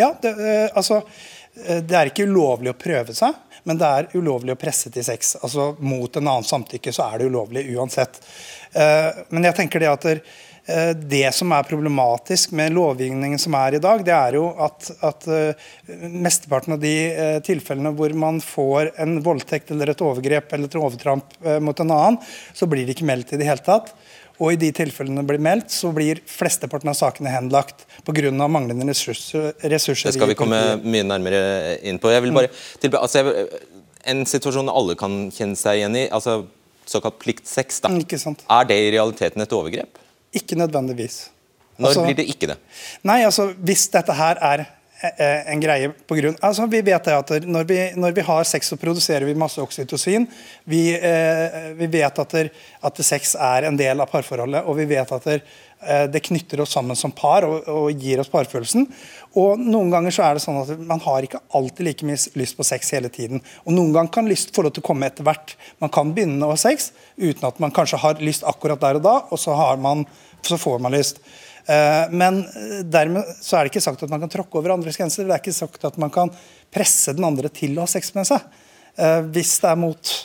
Ja, 0.01 0.15
det, 0.21 0.29
eh, 0.29 0.69
altså, 0.73 1.01
eh, 1.67 1.81
det 1.85 1.97
er 1.97 2.09
ikke 2.09 2.25
ulovlig 2.25 2.73
å 2.73 2.79
prøve 2.79 3.13
seg, 3.13 3.37
men 3.69 3.77
det 3.77 3.89
er 3.89 4.13
ulovlig 4.17 4.55
å 4.55 4.59
presse 4.59 4.89
til 4.93 5.05
sex. 5.05 5.35
Altså 5.45 5.71
Mot 5.77 6.15
en 6.17 6.27
annen 6.27 6.47
samtykke 6.47 6.93
så 6.95 7.11
er 7.11 7.21
det 7.21 7.27
ulovlig 7.29 7.67
uansett. 7.75 8.17
Eh, 8.73 9.25
men 9.29 9.45
jeg 9.45 9.59
tenker 9.59 9.83
det 9.83 9.91
at 9.91 10.13
det 11.09 11.25
som 11.33 11.49
er 11.57 11.65
problematisk 11.65 12.51
med 12.55 12.75
lovgivningen 12.75 13.39
som 13.41 13.55
er 13.57 13.75
i 13.75 13.79
dag, 13.81 14.03
det 14.05 14.13
er 14.13 14.35
jo 14.37 14.43
at, 14.61 14.91
at 15.03 15.25
mesteparten 15.89 16.75
av 16.75 16.83
de 16.83 16.93
tilfellene 17.43 17.89
hvor 17.97 18.13
man 18.13 18.37
får 18.45 18.91
en 19.01 19.17
voldtekt 19.25 19.73
eller 19.73 19.89
et 19.91 20.03
overgrep 20.05 20.53
eller 20.53 20.69
et 20.69 20.77
overtramp 20.77 21.33
mot 21.65 21.81
en 21.81 21.95
annen, 21.97 22.19
så 22.53 22.69
blir 22.69 22.85
det 22.85 22.93
ikke 22.93 23.09
meldt 23.09 23.33
i 23.33 23.41
det 23.41 23.49
hele 23.49 23.65
tatt. 23.65 23.89
Og 24.41 24.55
i 24.55 24.59
de 24.59 24.71
tilfellene 24.73 25.21
det 25.21 25.29
blir 25.29 25.43
meldt, 25.43 25.69
så 25.73 25.91
blir 25.93 26.21
flesteparten 26.25 26.89
av 26.89 26.97
sakene 26.97 27.29
henlagt 27.29 27.85
pga. 28.07 28.31
manglende 28.47 28.87
ressurser, 28.89 29.51
ressurser. 29.61 30.09
Det 30.09 30.17
skal 30.17 30.31
vi 30.31 30.37
komme 30.39 30.61
mye 30.81 31.05
nærmere 31.05 31.77
inn 31.85 31.99
på. 32.01 32.09
Jeg 32.09 32.25
vil 32.25 32.33
bare 32.33 32.49
tilbe 32.81 32.97
altså 32.97 33.21
jeg, 33.21 33.45
En 34.03 34.25
situasjon 34.25 34.69
alle 34.69 34.95
kan 34.97 35.29
kjenne 35.29 35.55
seg 35.55 35.77
igjen 35.77 35.95
i, 35.95 36.07
altså 36.09 36.47
såkalt 36.89 37.19
plikt 37.21 37.45
6. 37.45 37.83
Da. 37.83 37.91
Er 38.49 38.65
det 38.65 38.77
i 38.81 38.89
realiteten 38.95 39.43
et 39.43 39.53
overgrep? 39.53 39.99
Ikke 40.33 40.57
nødvendigvis. 40.57 41.27
Når 41.77 41.91
altså, 41.91 42.05
blir 42.07 42.17
det 42.17 42.25
ikke 42.33 42.49
det? 42.49 42.57
Nei, 43.07 43.21
altså 43.25 43.51
Hvis 43.57 43.87
dette 43.93 44.15
her 44.17 44.41
er 44.41 44.65
en 45.01 45.61
greie 45.61 45.89
på 46.07 46.15
grunn, 46.19 46.35
altså 46.45 46.67
Vi 46.69 46.81
vet 46.85 47.07
at 47.09 47.31
når 47.49 47.65
vi, 47.69 47.79
når 47.97 48.13
vi, 48.13 48.25
har 48.25 48.45
sex, 48.45 48.69
så 48.69 48.77
produserer 48.77 49.25
vi 49.25 49.33
masse 49.37 49.61
oksytocin. 49.61 50.27
Vi, 50.69 50.83
eh, 50.93 51.71
vi 51.77 51.87
vet 51.89 52.21
at, 52.21 52.35
der, 52.35 52.51
at, 52.85 53.01
sex 53.05 53.33
er 53.35 53.65
en 53.65 53.79
del 53.79 54.01
av 54.01 54.11
parforholdet, 54.11 54.61
og 54.61 54.77
vi 54.77 54.85
vet 54.91 55.11
at 55.15 55.25
der, 55.25 55.41
eh, 55.81 56.05
det 56.11 56.21
knytter 56.27 56.61
oss 56.61 56.75
sammen 56.77 56.97
som 56.97 57.13
par 57.17 57.47
og, 57.47 57.65
og, 57.65 57.89
gir 57.97 58.21
oss 58.21 58.29
parfølelsen. 58.29 58.85
Og 59.41 59.59
Noen 59.61 59.89
ganger 59.93 60.13
så 60.13 60.27
er 60.27 60.37
det 60.37 60.45
sånn 60.45 60.61
at 60.61 60.73
man 60.77 61.01
har 61.01 61.25
ikke 61.25 61.41
alltid 61.57 61.87
like 61.87 62.07
mye 62.07 62.21
lyst 62.37 62.59
på 62.59 62.67
sex 62.67 62.93
hele 62.93 63.09
tiden. 63.09 63.41
Og 63.65 63.73
Noen 63.73 63.95
ganger 63.97 64.13
kan 64.19 64.29
lyst 64.29 64.53
få 64.55 64.67
lov 64.67 64.75
til 64.77 64.85
å 64.85 64.89
komme 64.91 65.09
etter 65.09 65.25
hvert. 65.25 65.55
Man 65.81 65.93
kan 65.93 66.13
begynne 66.13 66.45
å 66.45 66.53
ha 66.53 66.59
sex 66.61 66.91
uten 67.17 67.47
at 67.49 67.61
man 67.63 67.73
kanskje 67.73 68.01
har 68.05 68.21
lyst 68.21 68.45
akkurat 68.45 68.81
der 68.81 69.01
og 69.01 69.07
da, 69.07 69.21
og 69.31 69.41
så, 69.41 69.57
man, 69.81 70.05
så 70.45 70.61
får 70.61 70.83
man 70.83 70.93
lyst. 70.93 71.23
Eh, 71.65 72.09
men 72.09 72.41
eh, 72.45 72.81
dermed 72.87 73.27
så 73.41 73.57
er 73.57 73.65
det 73.65 73.73
ikke 73.73 73.83
sagt 73.83 74.03
at 74.03 74.11
man 74.11 74.23
kan 74.23 74.33
tråkke 74.33 74.59
over 74.59 74.75
andres 74.75 74.97
grenser. 74.99 75.27
Det 75.27 75.35
er 75.35 75.43
ikke 75.43 75.55
sagt 75.55 75.85
at 75.87 75.99
man 76.01 76.13
kan 76.13 76.33
presse 76.73 77.13
den 77.15 77.27
andre 77.27 77.51
til 77.53 77.77
å 77.77 77.85
ha 77.85 77.91
sex 77.91 78.13
med 78.17 78.29
seg. 78.29 78.47
Eh, 78.97 79.21
hvis 79.33 79.57
det 79.61 79.71
er 79.71 79.79
mot 79.79 80.17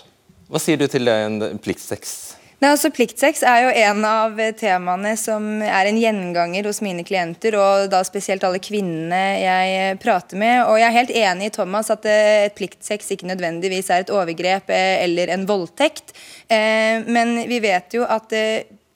Hva 0.46 0.62
sier 0.62 0.78
du 0.78 0.86
til 0.90 1.08
en 1.10 1.40
pliktsex? 1.62 2.16
Nei, 2.56 2.70
altså 2.70 2.88
Pliktsex 2.88 3.42
er 3.44 3.66
jo 3.66 3.72
en 3.82 4.04
av 4.08 4.38
temaene 4.56 5.10
som 5.20 5.58
er 5.60 5.90
en 5.90 5.98
gjenganger 6.00 6.64
hos 6.64 6.78
mine 6.80 7.02
klienter, 7.04 7.52
og 7.60 7.90
da 7.92 8.00
spesielt 8.06 8.46
alle 8.48 8.62
kvinnene 8.64 9.18
jeg 9.42 9.98
prater 10.00 10.40
med. 10.40 10.62
Og 10.64 10.78
Jeg 10.80 10.86
er 10.88 10.96
helt 10.96 11.12
enig 11.20 11.50
i 11.50 11.52
Thomas 11.58 11.92
at 11.92 12.08
et 12.08 12.56
pliktsex 12.56 13.12
ikke 13.12 13.28
nødvendigvis 13.28 13.90
er 13.92 14.06
et 14.06 14.14
overgrep 14.14 14.72
eller 14.72 15.34
en 15.34 15.44
voldtekt. 15.50 16.16
Eh, 16.48 17.04
men 17.04 17.42
vi 17.50 17.60
vet 17.60 17.98
jo 17.98 18.08
at 18.08 18.32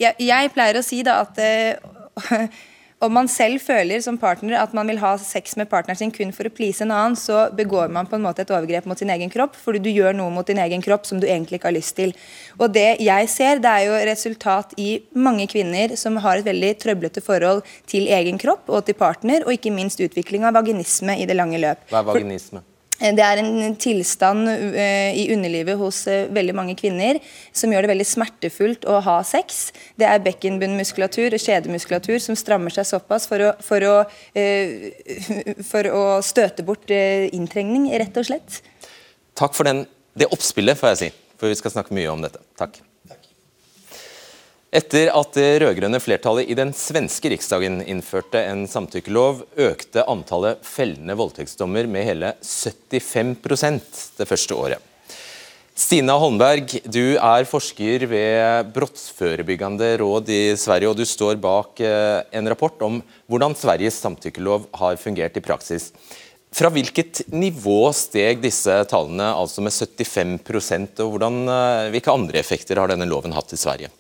Jeg 0.01 0.55
pleier 0.55 0.81
å 0.81 0.87
si 0.87 1.03
da 1.05 1.21
at 1.27 1.37
om 3.05 3.13
man 3.17 3.29
selv 3.33 3.63
føler 3.65 4.03
som 4.05 4.19
partner 4.21 4.59
at 4.61 4.75
man 4.77 4.89
vil 4.91 5.01
ha 5.01 5.15
sex 5.21 5.57
med 5.57 5.71
partneren 5.71 5.99
sin 5.99 6.13
kun 6.13 6.35
for 6.37 6.49
å 6.49 6.53
please 6.53 6.85
en 6.85 6.93
annen, 6.93 7.17
så 7.17 7.47
begår 7.57 7.89
man 7.93 8.09
på 8.09 8.19
en 8.19 8.25
måte 8.27 8.45
et 8.45 8.53
overgrep 8.53 8.89
mot 8.91 9.01
sin 9.01 9.13
egen 9.13 9.33
kropp, 9.33 9.57
fordi 9.57 9.81
du 9.87 9.91
gjør 9.93 10.17
noe 10.19 10.33
mot 10.35 10.47
din 10.47 10.61
egen 10.61 10.85
kropp 10.85 11.09
som 11.09 11.21
du 11.21 11.27
egentlig 11.29 11.61
ikke 11.61 11.71
har 11.71 11.79
lyst 11.79 11.97
til. 11.97 12.13
Og 12.59 12.69
Det 12.77 13.01
jeg 13.01 13.31
ser, 13.33 13.63
det 13.65 13.73
er 13.73 13.87
jo 13.89 14.01
resultat 14.11 14.75
i 14.77 14.91
mange 15.17 15.49
kvinner 15.51 15.97
som 16.01 16.21
har 16.21 16.41
et 16.41 16.49
veldig 16.49 16.75
trøblete 16.83 17.25
forhold 17.25 17.65
til 17.91 18.11
egen 18.13 18.41
kropp 18.41 18.69
og 18.69 18.85
til 18.85 18.99
partner, 19.01 19.47
og 19.47 19.57
ikke 19.57 19.73
minst 19.73 20.01
utvikling 20.01 20.45
av 20.45 20.59
vaginisme 20.61 21.17
i 21.17 21.29
det 21.29 21.39
lange 21.39 21.61
løp. 21.63 21.89
Hva 21.89 22.05
er 22.05 22.13
vaginisme? 22.13 22.61
Eh, 22.61 22.70
det 23.01 23.25
er 23.25 23.41
en 23.41 23.77
tilstand 23.81 24.49
uh, 24.49 25.11
i 25.17 25.29
underlivet 25.33 25.79
hos 25.81 26.03
uh, 26.11 26.29
veldig 26.33 26.55
mange 26.57 26.77
kvinner 26.79 27.21
som 27.57 27.73
gjør 27.73 27.87
det 27.87 27.93
veldig 27.95 28.09
smertefullt 28.09 28.85
å 28.85 28.99
ha 29.07 29.17
sex. 29.27 29.71
Det 30.01 30.09
er 30.09 30.21
bekkenbunnmuskulatur 30.27 31.37
og 31.37 31.41
kjedemuskulatur 31.41 32.19
som 32.21 32.37
strammer 32.39 32.75
seg 32.75 32.89
såpass 32.91 33.29
for 33.31 33.47
å, 33.49 33.55
for 33.65 33.89
å, 33.89 33.97
for 35.73 35.91
å 35.95 36.05
støte 36.25 36.67
bort 36.67 36.93
inntrengning, 36.93 37.89
rett 38.01 38.21
og 38.21 38.29
slett. 38.29 38.61
Takk 39.39 39.57
for 39.57 39.69
den, 39.69 39.87
det 40.19 40.29
oppspillet, 40.35 40.79
får 40.79 40.95
jeg 40.95 41.03
si. 41.05 41.11
For 41.41 41.49
vi 41.49 41.57
skal 41.57 41.79
snakke 41.79 41.97
mye 41.97 42.13
om 42.13 42.21
dette. 42.25 42.43
Takk. 42.61 42.83
Etter 44.71 45.09
at 45.11 45.35
det 45.35 45.65
rød-grønne 45.65 45.99
flertallet 45.99 46.47
i 46.47 46.55
den 46.55 46.71
svenske 46.79 47.33
riksdagen 47.33 47.81
innførte 47.91 48.39
en 48.47 48.69
samtykkelov, 48.71 49.41
økte 49.59 50.05
antallet 50.07 50.63
fellende 50.63 51.17
voldtektsdommer 51.19 51.89
med 51.91 52.07
hele 52.07 52.31
75% 52.39 54.05
det 54.21 54.29
første 54.31 54.55
året. 54.55 54.87
Stina 55.75 56.15
Holmberg, 56.23 56.77
du 56.87 57.17
er 57.17 57.49
forsker 57.51 58.05
ved 58.13 58.71
Brottsforebyggende 58.77 59.91
råd 60.05 60.31
i 60.31 60.41
Sverige, 60.61 60.93
og 60.93 60.99
du 61.01 61.07
står 61.09 61.41
bak 61.43 61.83
eh, 61.83 62.23
en 62.37 62.51
rapport 62.53 62.79
om 62.87 63.01
hvordan 63.27 63.57
Sveriges 63.59 63.99
samtykkelov 63.99 64.69
har 64.77 65.01
fungert 65.03 65.39
i 65.41 65.43
praksis. 65.43 65.89
Fra 66.55 66.71
hvilket 66.71 67.25
nivå 67.35 67.89
steg 67.97 68.43
disse 68.45 68.77
tallene, 68.91 69.33
altså 69.35 69.67
med 69.67 69.75
75 69.75 71.01
og 71.03 71.17
hvordan, 71.17 71.43
eh, 71.49 71.89
hvilke 71.97 72.15
andre 72.15 72.39
effekter 72.39 72.79
har 72.79 72.93
denne 72.93 73.11
loven 73.11 73.35
hatt 73.35 73.57
i 73.57 73.59
Sverige? 73.59 73.91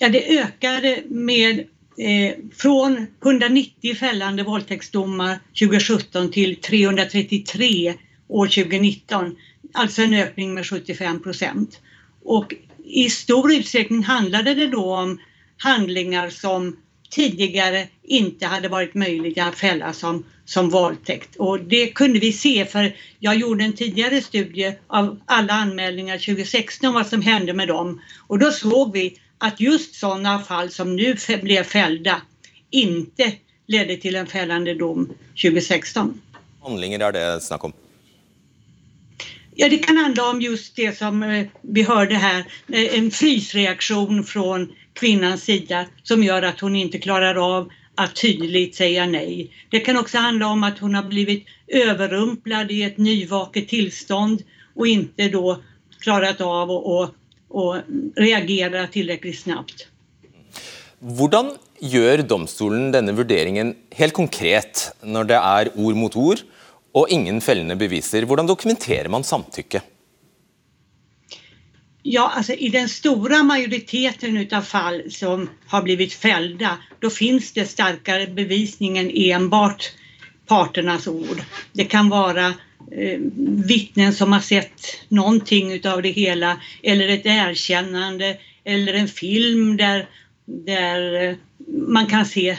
Ja, 0.00 0.08
det 0.08 0.38
ökade 0.38 1.02
med 1.08 1.58
eh, 1.98 2.34
från 2.56 3.06
190 3.22 3.94
fällande 3.94 4.42
våldtäktsdomar 4.42 5.38
2017 5.60 6.30
till 6.30 6.56
333 6.56 7.94
år 8.28 8.46
2019. 8.46 9.36
Alltså 9.74 10.02
en 10.02 10.14
ökning 10.14 10.54
med 10.54 10.66
75 10.66 11.22
procent. 11.22 11.80
Och 12.24 12.54
i 12.84 13.10
stor 13.10 13.52
utsträckning 13.52 14.04
handlade 14.04 14.54
det 14.54 14.66
då 14.66 14.94
om 14.94 15.20
handlingar 15.56 16.30
som 16.30 16.76
tidigare 17.10 17.86
inte 18.04 18.46
hade 18.46 18.68
varit 18.68 18.94
möjliga 18.94 19.44
att 19.44 19.58
fälla 19.58 19.92
som, 19.92 20.24
som 20.44 20.70
våldtäkt. 20.70 21.36
Och 21.36 21.60
det 21.60 21.86
kunde 21.86 22.18
vi 22.18 22.32
se 22.32 22.64
för 22.64 22.96
jag 23.18 23.36
gjorde 23.36 23.64
en 23.64 23.72
tidigare 23.72 24.20
studie 24.22 24.74
av 24.86 25.20
alla 25.26 25.52
anmälningar 25.52 26.18
2016 26.18 26.94
vad 26.94 27.06
som 27.06 27.22
hände 27.22 27.54
med 27.54 27.68
dem. 27.68 28.00
Och 28.26 28.38
då 28.38 28.50
såg 28.50 28.92
vi 28.92 29.18
att 29.38 29.60
just 29.60 29.94
sådana 29.94 30.38
fall 30.38 30.70
som 30.70 30.96
nu 30.96 31.16
blev 31.42 31.62
fällda 31.62 32.22
inte 32.70 33.32
ledde 33.66 33.96
till 33.96 34.16
en 34.16 34.26
fällande 34.26 34.74
dom 34.74 35.12
2016. 35.42 36.20
Handlinger 36.62 37.00
är 37.00 37.12
det 37.12 37.40
snack 37.40 37.64
om? 37.64 37.72
Ja, 39.54 39.68
det 39.68 39.78
kan 39.78 39.96
handla 39.96 40.30
om 40.30 40.40
just 40.40 40.76
det 40.76 40.98
som 40.98 41.22
eh, 41.22 41.46
vi 41.62 41.82
hörde 41.82 42.14
här, 42.14 42.44
eh, 42.72 42.98
en 42.98 43.10
frysreaktion 43.10 44.24
från 44.24 44.72
kvinnans 44.92 45.42
sida 45.42 45.86
som 46.02 46.22
gör 46.22 46.42
att 46.42 46.60
hon 46.60 46.76
inte 46.76 46.98
klarar 46.98 47.56
av 47.58 47.70
att 47.94 48.16
tydligt 48.16 48.74
säga 48.74 49.06
nej. 49.06 49.50
Det 49.70 49.80
kan 49.80 49.96
också 49.96 50.18
handla 50.18 50.46
om 50.46 50.64
att 50.64 50.78
hon 50.78 50.94
har 50.94 51.02
blivit 51.02 51.46
överrumplad 51.66 52.70
i 52.70 52.82
ett 52.82 52.98
nyvaket 52.98 53.68
tillstånd 53.68 54.42
och 54.74 54.86
inte 54.86 55.28
då 55.28 55.62
klarat 56.00 56.40
av 56.40 56.70
att 56.70 57.14
og 57.50 57.84
reagere 58.18 58.86
tilrekkelig 58.92 59.36
snabbt. 59.42 59.86
Hvordan 60.98 61.52
gjør 61.78 62.24
domstolen 62.26 62.88
denne 62.94 63.14
vurderingen 63.14 63.74
helt 63.94 64.16
konkret, 64.16 64.88
når 65.02 65.28
det 65.30 65.38
er 65.38 65.70
ord 65.78 65.98
mot 65.98 66.16
ord 66.18 66.42
og 66.98 67.12
ingen 67.14 67.38
fellende 67.44 67.76
beviser? 67.78 68.26
Hvordan 68.26 68.48
dokumenterer 68.50 69.08
man 69.12 69.26
samtykke? 69.26 69.84
Ja, 72.08 72.30
altså 72.36 72.54
I 72.54 72.70
den 72.72 72.88
store 72.88 73.42
majoriteten 73.44 74.38
av 74.54 74.64
fall 74.64 75.02
som 75.12 75.48
har 75.68 75.82
blitt 75.84 76.14
fällda, 76.14 76.78
da 77.02 77.10
finnes 77.12 77.50
det 77.52 77.66
sterkere 77.68 78.30
bevisning 78.32 78.96
enn 78.98 79.10
enbart 79.12 79.90
parternas 80.48 81.06
ord. 81.10 81.42
Det 81.76 81.88
kan 81.92 82.08
være 82.10 82.54
vittnen 83.68 84.12
som 84.12 84.32
har 84.32 84.40
sett 84.40 84.80
någonting 85.08 85.86
av 85.86 86.02
det 86.02 86.10
hela 86.10 86.60
eller 86.82 87.08
ett 87.08 87.26
erkännande 87.26 88.36
eller 88.64 88.94
en 88.94 89.08
film 89.08 89.76
där, 89.76 90.08
där 90.44 91.28
eh, 91.28 91.36
man 91.66 92.06
kan 92.06 92.26
se 92.26 92.58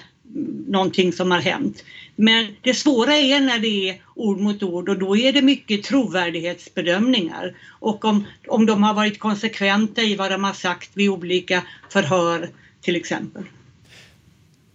någonting 0.67 1.13
som 1.13 1.31
har 1.31 1.39
hänt. 1.39 1.83
Men 2.15 2.47
det 2.61 2.73
svåra 2.73 3.15
är 3.15 3.39
när 3.39 3.59
det 3.59 3.89
är 3.89 4.01
ord 4.15 4.39
mot 4.39 4.63
ord 4.63 4.89
och 4.89 4.99
då 4.99 5.17
är 5.17 5.33
det 5.33 5.41
mycket 5.41 5.83
trovärdighetsbedömningar. 5.83 7.55
Och 7.79 8.05
om, 8.05 8.25
om 8.47 8.65
de 8.65 8.83
har 8.83 8.93
varit 8.93 9.19
konsekventa 9.19 10.01
i 10.01 10.15
vad 10.15 10.31
de 10.31 10.43
har 10.43 10.53
sagt 10.53 10.89
vid 10.93 11.09
olika 11.09 11.63
förhör 11.89 12.49
till 12.81 12.95
exempel. 12.95 13.43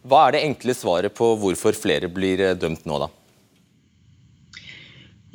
Hva 0.04 0.26
er 0.28 0.34
det 0.37 0.40
enkle 0.44 0.75
svaret 0.76 1.14
på 1.16 1.30
hvorfor 1.40 1.73
flere 1.73 2.11
blir 2.12 2.40
eh, 2.44 2.56
dømt 2.61 2.84
nå, 2.84 2.99
da? 3.00 3.08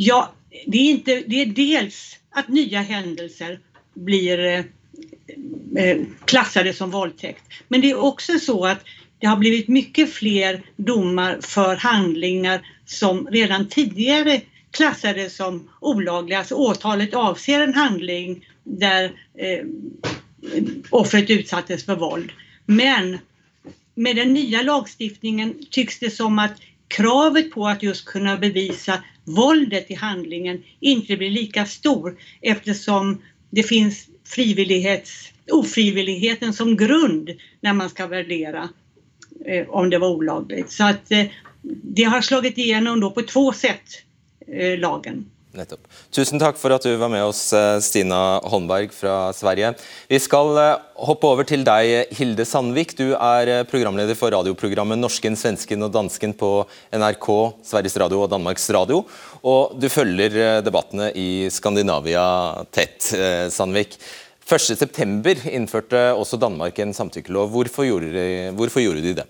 Ja, 0.02 0.34
det 0.66 0.78
är, 0.78 0.92
inte, 0.92 1.24
det 1.28 1.42
är 1.42 1.46
dels 1.46 2.20
att 2.30 2.48
nya 2.48 2.82
händelser 2.82 3.60
blir 3.94 4.40
eh, 4.40 4.64
eh, 5.84 5.98
klassade 6.26 6.74
som 6.74 6.92
våldtäkt. 6.92 7.44
Men 7.68 7.82
det 7.82 7.92
är 7.92 8.00
också 8.00 8.40
så 8.40 8.66
att 8.66 8.84
det 9.20 9.28
har 9.28 9.38
blivit 9.38 9.68
mycket 9.68 10.14
fler 10.14 10.62
domar 10.76 11.40
för 11.42 11.76
handlingar 11.76 12.62
som 12.86 13.28
redan 13.28 13.68
tidigare 13.68 14.42
klassades 14.72 15.36
som 15.36 15.70
olagliga. 15.80 16.40
Alltså 16.40 16.56
åtalet 16.56 17.14
avser 17.14 17.62
en 17.62 17.74
handling 17.74 18.48
där 18.64 19.04
eh, 19.38 19.66
offret 20.90 21.30
utsattes 21.30 21.86
för 21.86 21.96
våld. 21.96 22.32
Men 22.66 23.18
med 23.96 24.16
den 24.16 24.34
nya 24.34 24.62
lagstiftningen 24.62 25.66
tycks 25.72 26.00
det 26.00 26.10
som 26.10 26.40
att 26.40 26.62
kravet 26.90 27.52
på 27.52 27.68
att 27.68 27.84
just 27.84 28.06
kunna 28.06 28.38
bevisa 28.38 29.04
våldet 29.24 29.92
i 29.92 29.94
handlingen 29.94 30.64
inte 30.80 31.18
blir 31.18 31.30
lika 31.30 31.66
stor 31.66 32.18
eftersom 32.42 33.22
det 33.50 33.64
finns 33.64 34.08
ofrivilligheten 35.52 36.54
som 36.54 36.78
grund 36.78 37.30
när 37.62 37.74
man 37.74 37.90
ska 37.90 38.08
värdera 38.08 38.70
eh, 39.46 39.70
om 39.70 39.90
det 39.90 39.98
var 39.98 40.10
olagligt. 40.10 40.72
Så 40.72 40.84
att 40.84 41.12
eh, 41.12 41.26
det 41.84 42.04
har 42.04 42.22
slagit 42.22 42.58
igenom 42.58 43.00
då 43.00 43.12
på 43.12 43.22
två 43.22 43.54
sätt, 43.54 44.04
eh, 44.48 44.80
lagen. 44.80 45.26
Nettopp. 45.50 45.82
Tusen 46.14 46.38
takk 46.38 46.60
for 46.62 46.70
at 46.76 46.84
du 46.86 46.92
var 47.02 47.10
med 47.10 47.24
oss, 47.26 47.42
eh, 47.58 47.80
Stina 47.82 48.38
Holmberg 48.46 48.92
fra 48.94 49.32
Sverige. 49.34 49.72
Vi 50.06 50.20
skal 50.22 50.52
eh, 50.62 50.84
hoppe 51.08 51.26
over 51.26 51.48
til 51.50 51.64
deg, 51.66 52.12
Hilde 52.14 52.46
Sandvik. 52.46 52.94
Du 52.94 53.16
er 53.16 53.50
eh, 53.50 53.64
programleder 53.66 54.14
for 54.20 54.30
radioprogrammet 54.30 55.02
Norsken, 55.02 55.34
svensken 55.34 55.88
og 55.88 55.90
dansken 55.96 56.36
på 56.38 56.52
NRK, 56.94 57.30
Sveriges 57.66 57.98
Radio 57.98 58.22
og 58.28 58.30
Danmarks 58.30 58.70
Radio. 58.78 59.02
Og 59.42 59.74
du 59.82 59.90
følger 59.90 60.62
debattene 60.62 61.10
i 61.18 61.50
Skandinavia 61.50 62.28
tett, 62.70 63.10
Sandvik. 63.50 63.98
1.9 64.50 65.50
innførte 65.50 66.12
også 66.14 66.38
Danmark 66.42 66.78
en 66.78 66.94
samtykkelov. 66.94 67.50
Hvorfor 67.54 67.90
gjorde, 67.90 68.14
de, 68.14 68.30
hvorfor 68.58 68.86
gjorde 68.86 69.02
de 69.06 69.18
det? 69.24 69.30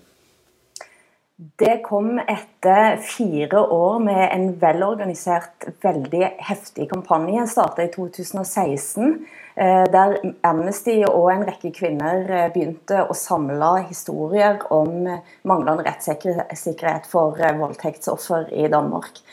Det 1.40 1.78
kom 1.84 2.18
etter 2.18 2.96
fire 3.00 3.60
år 3.72 3.98
med 4.04 4.26
en 4.28 4.50
velorganisert, 4.60 5.64
veldig 5.80 6.26
heftig 6.36 6.84
kampanje. 6.90 7.46
Starta 7.48 7.86
i 7.86 7.88
2016, 7.94 9.14
eh, 9.54 9.86
der 9.88 10.18
Amnesty 10.44 10.98
og 11.08 11.30
en 11.32 11.46
rekke 11.48 11.70
kvinner 11.72 12.28
eh, 12.28 12.50
begynte 12.52 13.06
å 13.06 13.16
samle 13.16 13.70
historier 13.86 14.60
om 14.68 15.08
manglende 15.48 15.86
rettssikkerhet 15.86 17.08
for 17.08 17.40
eh, 17.40 17.56
voldtektsoffer 17.56 18.52
i 18.52 18.68
Danmark. 18.68 19.24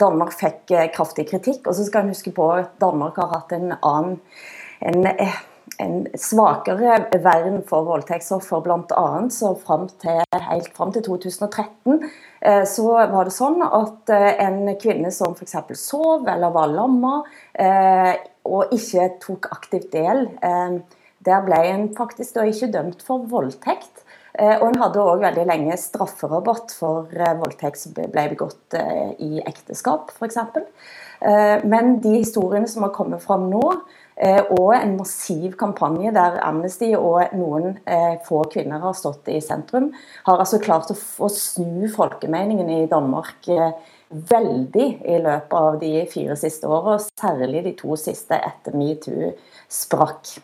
Danmark 0.00 0.34
fikk 0.36 0.68
kraftig 0.94 1.24
kritikk, 1.30 1.64
og 1.64 1.74
så 1.74 1.86
skal 1.86 2.04
en 2.04 2.12
huske 2.12 2.32
på 2.36 2.44
at 2.54 2.74
Danmark 2.80 3.16
har 3.18 3.32
hatt 3.32 3.54
en 3.56 3.72
annen 3.80 4.18
en 4.80 5.08
en 5.80 5.94
svakere 6.18 6.98
vern 7.24 7.60
for 7.66 7.86
voldtektsoffer, 7.88 8.62
bl.a. 8.64 9.06
så 9.32 9.54
fram 9.58 9.88
til, 10.02 10.20
helt 10.50 10.70
fram 10.76 10.92
til 10.94 11.04
2013 11.06 11.96
eh, 12.40 12.64
så 12.68 12.86
var 13.12 13.28
det 13.28 13.34
sånn 13.34 13.64
at 13.66 14.12
eh, 14.14 14.30
en 14.44 14.74
kvinne 14.80 15.12
som 15.14 15.36
f.eks. 15.36 15.56
sov 15.80 16.28
eller 16.28 16.54
var 16.54 16.72
lamma 16.74 17.20
og 18.50 18.72
ikke 18.72 19.08
tok 19.20 19.50
aktivt 19.52 19.90
del, 19.92 20.22
der 21.20 21.42
ble 21.44 21.58
en 21.68 21.82
faktisk 21.96 22.38
ikke 22.40 22.70
dømt 22.72 23.02
for 23.04 23.26
voldtekt. 23.28 24.00
Og 24.40 24.62
hun 24.64 24.78
hadde 24.80 25.02
òg 25.04 25.20
veldig 25.20 25.42
lenge 25.44 25.74
strafferobot 25.76 26.72
for 26.72 27.10
voldtekt 27.12 27.76
som 27.76 27.92
ble 27.92 28.24
begått 28.30 28.76
i 29.20 29.42
ekteskap, 29.44 30.14
f.eks. 30.16 30.38
Men 31.68 31.98
de 32.00 32.14
historiene 32.14 32.70
som 32.70 32.86
har 32.86 32.94
kommet 32.96 33.20
fram 33.20 33.50
nå, 33.52 33.66
Eh, 34.20 34.42
og 34.52 34.74
en 34.76 34.98
massiv 34.98 35.54
kampanje 35.60 36.10
der 36.12 36.36
Amnesty 36.44 36.90
og 36.92 37.32
noen 37.32 37.78
eh, 37.88 38.18
få 38.26 38.42
kvinner 38.52 38.82
har 38.82 38.92
stått 38.98 39.30
i 39.32 39.38
sentrum, 39.40 39.88
har 40.26 40.42
altså 40.42 40.60
klart 40.60 40.92
å, 40.92 41.30
snu 41.32 41.88
folkemeningen 41.88 42.68
i 42.74 42.82
Danmark 42.90 43.48
eh, 43.48 43.72
veldig 44.10 44.88
i 45.08 45.16
løpet 45.24 45.56
av 45.56 45.80
de 45.80 46.04
fire 46.12 46.36
siste 46.36 46.68
åra, 46.68 46.98
særlig 47.00 47.64
de 47.70 47.74
to 47.80 47.96
siste 47.96 48.36
etter 48.36 48.76
metoo 48.76 49.32
sprakk. 49.72 50.36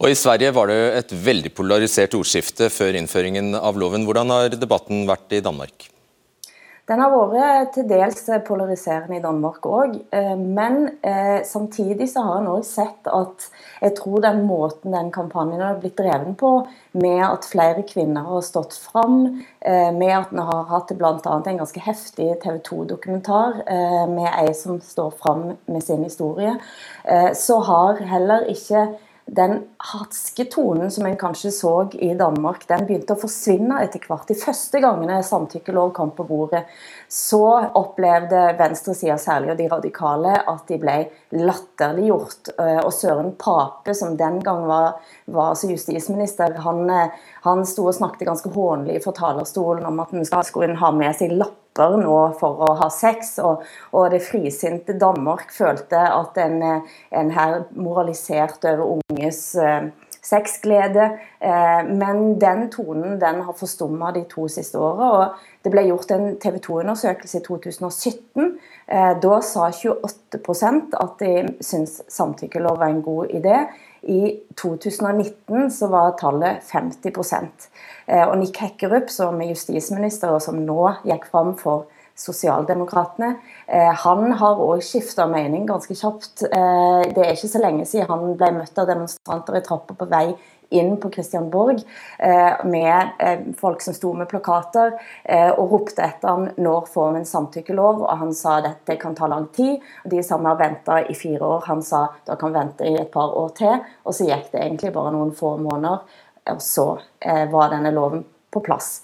Og 0.00 0.08
I 0.08 0.16
Sverige 0.16 0.54
var 0.56 0.70
det 0.70 0.80
et 0.96 1.10
veldig 1.12 1.50
polarisert 1.52 2.14
ordskifte 2.16 2.70
før 2.72 2.96
innføringen 2.96 3.52
av 3.58 3.76
loven. 3.76 4.06
Hvordan 4.08 4.32
har 4.32 4.54
debatten 4.56 5.02
vært 5.08 5.34
i 5.36 5.42
Danmark? 5.44 5.90
Den 6.88 7.02
har 7.04 7.12
vært 7.12 7.74
til 7.76 7.84
dels 7.86 8.24
polariserende 8.48 9.18
i 9.18 9.22
Danmark 9.22 9.66
òg, 9.68 9.92
eh, 10.16 10.32
men 10.40 10.88
eh, 11.06 11.44
samtidig 11.46 12.08
så 12.10 12.24
har 12.26 12.40
en 12.40 12.48
òg 12.50 12.64
sett 12.66 13.06
at 13.06 13.44
jeg 13.84 13.92
tror 14.00 14.24
den 14.24 14.40
måten 14.48 14.96
den 14.96 15.12
kampanjen 15.14 15.62
har 15.62 15.76
blitt 15.78 16.00
drevet 16.00 16.32
på, 16.40 16.50
med 16.98 17.20
at 17.28 17.46
flere 17.46 17.84
kvinner 17.86 18.26
har 18.26 18.42
stått 18.42 18.74
fram, 18.74 19.20
eh, 19.60 19.92
med 19.94 20.14
at 20.16 20.32
en 20.34 20.42
har 20.48 20.64
hatt 20.72 20.90
bl.a. 20.98 21.36
en 21.36 21.60
ganske 21.60 21.84
heftig 21.84 22.32
TV 22.42 22.58
2-dokumentar 22.72 23.62
med 24.10 24.26
ei 24.32 24.50
som 24.56 24.80
står 24.82 25.14
fram 25.20 25.46
med 25.70 25.84
sin 25.84 26.02
historie, 26.02 26.56
så 27.36 27.60
har 27.68 28.02
heller 28.10 28.48
ikke 28.50 28.88
den 29.30 29.60
hatske 29.78 30.44
tonen 30.50 30.90
som 30.90 31.06
en 31.06 31.16
kanskje 31.18 31.52
så 31.54 31.72
i 32.02 32.08
Danmark, 32.18 32.64
den 32.66 32.82
begynte 32.88 33.14
å 33.14 33.20
forsvinne 33.20 33.76
etter 33.84 34.02
hvert. 34.02 34.26
De 34.26 34.34
første 34.38 34.80
gangene 34.82 35.20
samtykkelov 35.22 35.92
kom 35.94 36.10
på 36.16 36.26
bordet, 36.26 36.64
så 37.06 37.44
opplevde 37.78 38.42
venstresida 38.58 39.14
særlig, 39.22 39.52
og 39.52 39.60
de 39.60 39.68
radikale, 39.70 40.34
at 40.50 40.66
de 40.66 40.80
ble 40.82 40.96
latterliggjort. 41.38 42.52
Eh, 42.56 42.80
og 42.82 42.90
Søren 42.96 43.30
Pape, 43.38 43.94
som 43.94 44.18
den 44.18 44.42
gang 44.42 44.66
var, 44.66 44.98
var 45.30 45.54
altså 45.54 45.70
justisminister, 45.70 46.58
han, 46.66 46.82
eh, 46.90 47.14
han 47.46 47.62
sto 47.68 47.86
og 47.86 47.94
snakket 48.00 48.26
ganske 48.32 48.50
hånlig 48.56 48.98
fra 49.06 49.14
talerstolen 49.14 49.86
om 49.86 50.02
at 50.02 50.10
en 50.10 50.26
skulle 50.26 50.74
ha 50.82 50.90
med 50.96 51.14
seg 51.22 51.38
lapp 51.38 51.59
stopper 51.70 51.96
nå 52.02 52.34
for 52.38 52.64
å 52.68 52.74
ha 52.80 52.90
sex. 52.90 53.38
Og, 53.38 53.62
og 53.92 54.10
det 54.10 54.22
frisinte 54.22 54.98
Danmark 54.98 55.52
følte 55.52 55.98
at 55.98 56.36
en, 56.38 56.62
en 57.10 57.30
her 57.30 57.64
moraliserte 57.74 58.74
over 58.74 59.02
unges 59.10 59.54
eh, 59.54 59.90
sexglede. 60.22 61.18
Eh, 61.40 61.84
men 61.86 62.38
den 62.40 62.70
tonen 62.70 63.20
den 63.20 63.42
har 63.42 63.56
forstumma 63.56 64.12
de 64.12 64.24
to 64.28 64.48
siste 64.48 64.78
åra. 64.78 65.10
Og 65.10 65.64
det 65.64 65.72
ble 65.72 65.86
gjort 65.88 66.10
en 66.10 66.36
TV 66.40 66.58
2-undersøkelse 66.58 67.40
i 67.40 67.46
2017. 67.46 68.49
Eh, 68.90 69.12
da 69.22 69.36
sa 69.46 69.68
28% 69.70 70.96
at 70.98 71.18
de 71.22 71.34
syntes 71.62 72.00
samtykkelov 72.10 72.80
var 72.80 72.90
en 72.90 73.02
god 73.02 73.30
idé. 73.38 73.68
I 74.02 74.40
2019 74.56 75.70
så 75.70 75.86
var 75.92 76.16
tallet 76.18 76.64
50 76.66 77.12
Eh, 78.06 78.28
og 78.28 78.38
Nick 78.38 78.58
Hekkerup, 78.58 79.10
som 79.10 79.40
er 79.40 79.52
justisminister 79.52 80.32
og 80.34 80.42
som 80.42 80.58
nå 80.66 80.94
gikk 81.04 81.28
fram 81.30 81.54
for 81.56 81.86
Sosialdemokratene, 82.20 83.36
eh, 83.66 83.94
han 83.94 84.32
har 84.32 84.58
òg 84.60 84.82
skifta 84.82 85.26
mening 85.30 85.66
ganske 85.68 85.94
kjapt. 85.94 86.42
Eh, 86.42 87.12
det 87.14 87.22
er 87.22 87.32
ikke 87.32 87.54
så 87.54 87.62
lenge 87.62 87.86
siden 87.86 88.10
han 88.10 88.34
ble 88.36 88.50
møtt 88.58 88.76
av 88.78 88.88
demonstranter 88.90 89.56
i 89.56 89.62
trappa 89.64 89.94
på 89.94 90.08
vei 90.10 90.34
inn 90.70 90.94
på 91.02 91.10
Christianborg 91.10 91.80
med 92.70 93.22
folk 93.58 93.82
som 93.82 93.94
sto 93.96 94.12
med 94.14 94.28
plakater 94.30 94.92
og 95.58 95.72
ropte 95.72 96.04
etter 96.04 96.28
han 96.28 96.46
når 96.62 96.86
får 96.92 97.10
vi 97.10 97.20
en 97.20 97.26
samtykkelov, 97.26 98.04
og 98.06 98.22
han 98.22 98.30
sa 98.36 98.60
dette 98.62 98.94
kan 99.02 99.16
ta 99.18 99.26
lang 99.30 99.48
tid. 99.56 99.82
De 100.06 100.22
samme 100.22 100.52
har 100.52 100.60
venta 100.60 101.00
i 101.02 101.16
fire 101.18 101.42
år, 101.56 101.66
han 101.66 101.82
sa 101.82 102.06
da 102.26 102.38
kan 102.38 102.54
vente 102.54 102.86
i 102.86 102.94
et 103.00 103.10
par 103.10 103.34
år 103.34 103.50
til. 103.58 103.82
Og 104.06 104.14
så 104.14 104.28
gikk 104.30 104.52
det 104.52 104.62
egentlig 104.62 104.94
bare 104.94 105.14
noen 105.16 105.34
få 105.34 105.56
måneder 105.58 106.06
og 106.48 106.62
så 106.62 107.00
eh, 107.20 107.50
var 107.50 107.70
denne 107.70 107.92
loven 107.94 108.24
på 108.50 108.60
plass. 108.60 109.02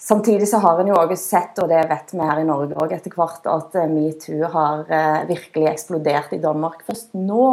Samtidig 0.00 0.48
så 0.48 0.58
har 0.58 0.80
en 0.80 0.88
jo 0.88 0.96
også 0.96 1.16
sett, 1.20 1.58
og 1.60 1.68
det 1.68 1.82
vet 1.90 2.14
vi 2.14 2.24
her 2.24 2.40
i 2.40 2.48
Norge 2.48 2.76
også 2.76 2.96
etter 2.96 3.16
hvert, 3.16 3.46
at 3.52 3.76
eh, 3.76 3.90
metoo 3.90 4.48
har 4.54 4.84
eh, 4.88 5.22
virkelig 5.28 5.68
eksplodert 5.74 6.34
i 6.36 6.42
Danmark 6.42 6.84
først 6.86 7.12
nå. 7.18 7.46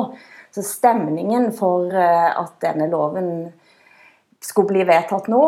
Så 0.57 0.63
stemningen 0.65 1.51
for 1.53 1.93
at 1.93 2.55
denne 2.63 2.87
loven 2.89 3.27
skulle 4.41 4.71
bli 4.71 4.85
vedtatt 4.89 5.27
nå, 5.29 5.41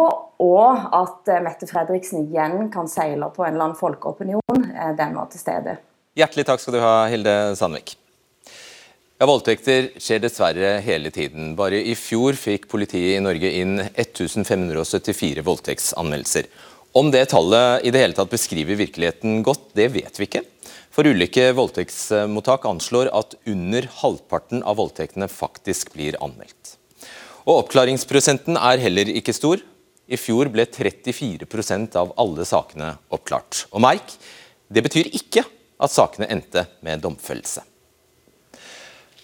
og 0.45 0.84
at 0.93 1.32
Mette 1.41 1.65
Fredriksen 1.65 2.28
igjen 2.28 2.67
kan 2.69 2.86
seile 2.91 3.32
på 3.34 3.41
en 3.41 3.56
eller 3.56 3.72
annen 3.72 3.80
folkeopinion, 3.80 4.67
den 5.00 5.17
var 5.17 5.32
til 5.34 5.41
stede. 5.41 5.80
Hjertelig 6.19 6.45
takk 6.45 6.62
skal 6.62 6.78
du 6.78 6.82
ha, 6.84 6.93
Hilde 7.10 7.34
Sandvik. 7.58 7.95
Ja, 9.17 9.26
Voldtekter 9.26 9.89
skjer 9.98 10.22
dessverre 10.22 10.76
hele 10.86 11.10
tiden. 11.15 11.56
Bare 11.58 11.82
i 11.82 11.98
fjor 11.98 12.38
fikk 12.38 12.69
politiet 12.69 13.17
i 13.17 13.24
Norge 13.26 13.50
inn 13.63 13.80
1574 13.89 15.41
voldtektsanmeldelser. 15.50 16.54
Om 17.02 17.10
det 17.17 17.26
tallet 17.34 17.82
i 17.82 17.91
det 17.93 18.06
hele 18.06 18.17
tatt 18.17 18.30
beskriver 18.30 18.78
virkeligheten 18.78 19.41
godt, 19.41 19.72
det 19.74 19.89
vet 19.98 20.22
vi 20.22 20.30
ikke. 20.30 20.45
For 20.89 21.06
ulike 21.06 21.52
voldtektsmottak 21.54 22.65
anslår 22.65 23.12
at 23.15 23.36
under 23.49 23.86
halvparten 24.02 24.63
av 24.65 24.80
voldtektene 24.82 25.30
faktisk 25.32 25.93
blir 25.93 26.17
anmeldt. 26.23 26.75
Og 27.45 27.63
Oppklaringsprosenten 27.63 28.58
er 28.58 28.82
heller 28.82 29.10
ikke 29.13 29.36
stor. 29.36 29.62
I 30.10 30.17
fjor 30.17 30.49
ble 30.49 30.65
34% 30.65 31.95
av 32.02 32.13
alle 32.19 32.45
sakene 32.49 32.95
oppklart. 33.13 33.67
Og 33.69 33.84
merk, 33.86 34.15
det 34.69 34.84
betyr 34.86 35.12
ikke 35.13 35.45
at 35.80 35.93
sakene 35.93 36.28
endte 36.30 36.65
med 36.86 37.02
domfellelse. 37.06 37.63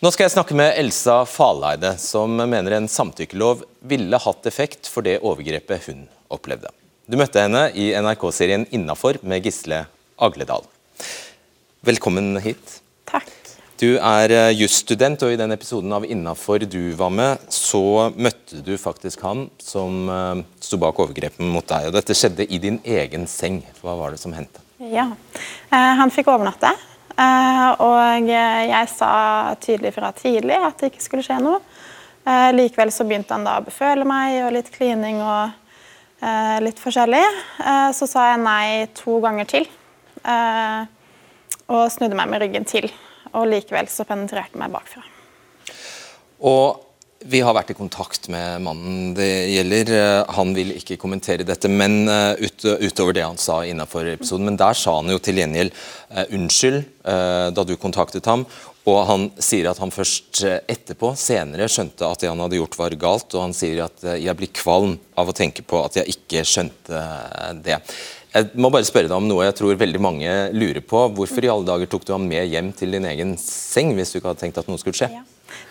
Nå 0.03 0.11
skal 0.13 0.27
jeg 0.27 0.35
snakke 0.35 0.55
med 0.57 0.75
Elsa 0.77 1.21
Faleide, 1.25 1.95
som 1.97 2.35
mener 2.35 2.75
en 2.75 2.89
samtykkelov 2.91 3.63
ville 3.89 4.19
hatt 4.21 4.45
effekt 4.45 4.89
for 4.91 5.05
det 5.05 5.21
overgrepet 5.23 5.89
hun 5.89 6.05
opplevde. 6.29 6.69
Du 7.09 7.17
møtte 7.17 7.41
henne 7.41 7.67
i 7.73 7.91
NRK-serien 7.93 8.67
'Innafor' 8.69 9.21
med 9.23 9.45
Gisle 9.45 9.85
Agledal. 10.17 10.65
Velkommen 11.85 12.39
hit. 12.41 12.79
Takk. 13.05 13.29
Du 13.77 13.97
er 13.99 14.31
eh, 14.31 14.55
jusstudent, 14.55 15.21
og 15.21 15.35
i 15.35 15.37
den 15.37 15.51
episoden 15.53 15.91
av 15.93 16.05
'Innafor' 16.07 16.65
du 16.65 16.95
var 16.97 17.11
med, 17.13 17.45
så 17.51 18.09
møtte 18.15 18.63
du 18.65 18.73
faktisk 18.79 19.21
han 19.27 19.49
som 19.59 20.09
uh, 20.09 20.41
sto 20.59 20.79
bak 20.81 20.97
overgrepen 20.99 21.45
mot 21.51 21.67
deg. 21.67 21.91
og 21.91 21.93
Dette 21.93 22.15
skjedde 22.15 22.47
i 22.47 22.57
din 22.63 22.79
egen 22.81 23.27
seng. 23.27 23.61
Hva 23.83 23.93
var 23.99 24.15
det 24.15 24.19
som 24.23 24.33
hendte? 24.33 24.63
Ja, 24.79 25.11
uh, 25.71 25.93
Han 26.01 26.11
fikk 26.11 26.31
overnatte. 26.33 26.73
Eh, 27.15 27.69
og 27.79 28.27
jeg 28.27 28.87
sa 28.91 29.55
tydelig 29.63 29.93
fra 29.95 30.09
tidlig 30.15 30.57
at 30.59 30.81
det 30.81 30.91
ikke 30.91 31.05
skulle 31.05 31.23
skje 31.23 31.37
noe. 31.43 31.61
Eh, 32.27 32.49
likevel 32.55 32.91
så 32.91 33.05
begynte 33.07 33.37
han 33.37 33.45
da 33.47 33.59
å 33.61 33.63
beføle 33.63 34.07
meg 34.07 34.41
og 34.43 34.51
litt 34.57 34.71
klining 34.73 35.21
og 35.23 35.53
eh, 36.19 36.57
litt 36.65 36.81
forskjellig. 36.81 37.23
Så 37.95 38.09
sa 38.09 38.31
jeg 38.33 38.43
nei 38.43 38.87
to 38.97 39.19
ganger 39.23 39.47
til. 39.53 39.69
Og 41.71 41.85
snudde 41.93 42.17
meg 42.17 42.29
med 42.31 42.43
ryggen 42.43 42.67
til. 42.69 42.89
Og 43.33 43.47
likevel 43.49 43.89
så 43.91 44.05
penetrerte 44.07 44.59
meg 44.59 44.73
bakfra. 44.73 45.03
Og 46.45 46.85
vi 47.25 47.39
har 47.41 47.55
vært 47.57 47.71
i 47.73 47.77
kontakt 47.77 48.27
med 48.29 48.61
mannen 48.65 49.13
det 49.17 49.29
gjelder. 49.49 49.91
Eh, 49.97 50.33
han 50.37 50.51
vil 50.53 50.75
ikke 50.75 50.99
kommentere 51.01 51.47
dette 51.47 51.69
men 51.71 52.05
uh, 52.05 52.37
ut, 52.37 52.65
utover 52.85 53.15
det 53.17 53.23
han 53.25 53.39
sa 53.41 53.63
innenfor 53.65 54.11
episoden. 54.11 54.45
Men 54.45 54.59
der 54.59 54.77
sa 54.77 54.97
han 54.99 55.09
jo 55.09 55.17
til 55.23 55.41
gjengjeld 55.41 55.73
uh, 55.73 56.25
unnskyld 56.35 56.81
uh, 57.07 57.49
da 57.55 57.65
du 57.65 57.73
kontaktet 57.81 58.29
ham. 58.29 58.45
Og 58.85 58.99
han 59.09 59.29
sier 59.41 59.71
at 59.71 59.79
han 59.81 59.89
først 59.89 60.43
etterpå, 60.45 61.15
senere, 61.17 61.65
skjønte 61.71 62.05
at 62.05 62.21
det 62.21 62.29
han 62.29 62.43
hadde 62.43 62.59
gjort 62.59 62.77
var 62.77 62.97
galt. 63.01 63.31
Og 63.33 63.47
han 63.47 63.55
sier 63.57 63.87
at 63.87 64.05
jeg 64.21 64.37
blir 64.37 64.53
kvalm 64.53 64.99
av 65.17 65.31
å 65.31 65.33
tenke 65.33 65.65
på 65.65 65.81
at 65.81 65.97
jeg 65.97 66.19
ikke 66.19 66.45
skjønte 66.45 67.01
det. 67.65 67.79
Jeg 68.35 68.51
må 68.59 68.67
bare 68.73 68.83
spørre 68.83 69.07
deg 69.07 69.15
om 69.15 69.29
noe 69.29 69.45
jeg 69.47 69.55
tror 69.55 69.77
veldig 69.79 70.01
mange 70.03 70.31
lurer 70.51 70.83
på. 70.83 71.05
Hvorfor 71.15 71.45
i 71.45 71.51
alle 71.51 71.67
dager 71.69 71.87
tok 71.87 72.03
du 72.03 72.11
ham 72.11 72.25
med 72.27 72.49
hjem 72.51 72.73
til 72.75 72.91
din 72.97 73.07
egen 73.07 73.37
seng 73.39 73.93
hvis 73.95 74.11
du 74.11 74.19
ikke 74.19 74.33
hadde 74.33 74.43
tenkt 74.43 74.59
at 74.59 74.67
noe 74.67 74.81
skulle 74.81 74.97
skje? 74.97 75.07
Ja. 75.13 75.23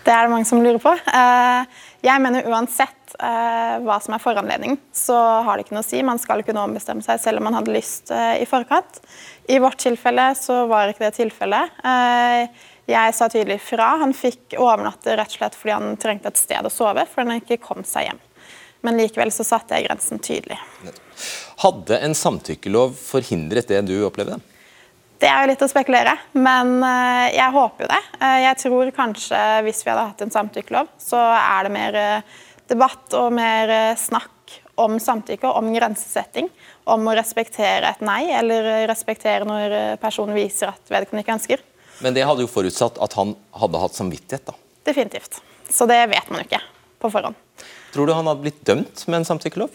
Det 0.05 0.13
er 0.13 0.27
det 0.27 0.33
mange 0.33 0.49
som 0.49 0.63
lurer 0.65 0.81
på. 0.81 0.93
Eh, 0.93 1.83
jeg 2.05 2.23
mener 2.25 2.49
uansett 2.49 3.15
eh, 3.19 3.77
hva 3.85 3.99
som 4.01 4.17
er 4.17 4.23
foranledning, 4.23 4.77
så 4.97 5.17
har 5.45 5.57
det 5.57 5.67
ikke 5.67 5.77
noe 5.77 5.85
å 5.85 5.89
si. 5.89 6.01
Man 6.05 6.21
skal 6.21 6.45
nå 6.45 6.65
ombestemme 6.65 7.05
seg 7.05 7.21
selv 7.23 7.41
om 7.41 7.49
man 7.49 7.57
hadde 7.59 7.75
lyst 7.75 8.13
eh, 8.15 8.37
i 8.41 8.49
forkant. 8.49 9.01
I 9.49 9.61
vårt 9.61 9.81
tilfelle 9.85 10.31
så 10.39 10.63
var 10.71 10.93
ikke 10.93 11.05
det 11.09 11.17
tilfellet. 11.19 11.83
Jeg 12.89 13.17
sa 13.17 13.29
tydelig 13.33 13.59
fra. 13.65 13.95
Han 14.01 14.13
fikk 14.17 14.57
overnatte 14.61 15.17
rett 15.17 15.33
og 15.33 15.37
slett 15.37 15.57
fordi 15.57 15.77
han 15.77 15.99
trengte 16.01 16.33
et 16.33 16.41
sted 16.41 16.65
å 16.65 16.73
sove, 16.73 17.05
fordi 17.11 17.29
han 17.29 17.43
ikke 17.45 17.61
kom 17.65 17.85
seg 17.89 18.09
hjem. 18.09 18.23
Men 18.85 18.99
likevel 19.01 19.33
så 19.33 19.47
satte 19.47 19.79
jeg 19.79 19.89
grensen 19.89 20.21
tydelig. 20.21 20.59
Hadde 21.63 21.99
en 22.05 22.17
samtykkelov 22.19 22.93
forhindret 22.99 23.71
det 23.71 23.81
du 23.89 23.97
opplevde? 24.05 24.41
Det 25.23 25.31
er 25.31 25.45
jo 25.45 25.49
litt 25.53 25.63
å 25.65 25.71
spekulere, 25.71 26.13
men 26.37 26.75
eh, 26.85 27.37
jeg 27.37 27.55
håper 27.55 27.87
jo 27.87 27.89
det. 27.89 28.01
Eh, 28.19 28.41
jeg 28.43 28.59
tror 28.61 28.91
kanskje 28.97 29.39
hvis 29.65 29.81
vi 29.85 29.93
hadde 29.93 30.09
hatt 30.11 30.25
en 30.27 30.35
samtykkelov, 30.35 30.91
så 31.01 31.21
er 31.39 31.65
det 31.65 31.73
mer 31.73 31.97
eh, 31.97 32.35
debatt 32.69 33.17
og 33.17 33.31
mer 33.33 33.73
snakk 34.01 34.59
om 34.81 34.99
samtykke, 35.01 35.49
om 35.49 35.71
grensesetting. 35.73 36.51
Om 36.91 37.09
å 37.09 37.15
respektere 37.17 37.95
et 37.95 38.03
nei, 38.05 38.27
eller 38.37 38.85
respektere 38.91 39.47
når 39.49 39.97
personen 40.03 40.37
viser 40.37 40.75
at 40.75 40.93
vedkommende 40.93 41.25
ikke 41.25 41.37
ønsker. 41.39 41.65
Men 42.05 42.17
det 42.17 42.27
hadde 42.27 42.45
jo 42.45 42.51
forutsatt 42.51 42.99
at 43.01 43.17
han 43.17 43.33
hadde 43.57 43.81
hatt 43.81 43.97
samvittighet, 43.97 44.51
da? 44.51 44.59
Definitivt. 44.85 45.41
Så 45.73 45.87
det 45.89 46.03
vet 46.11 46.29
man 46.29 46.43
jo 46.43 46.49
ikke 46.51 46.61
på 47.01 47.13
forhånd. 47.15 47.39
Tror 47.95 48.11
du 48.11 48.13
han 48.17 48.27
hadde 48.27 48.43
blitt 48.43 48.63
dømt 48.67 49.05
med 49.07 49.21
en 49.21 49.27
samtykkelov? 49.29 49.71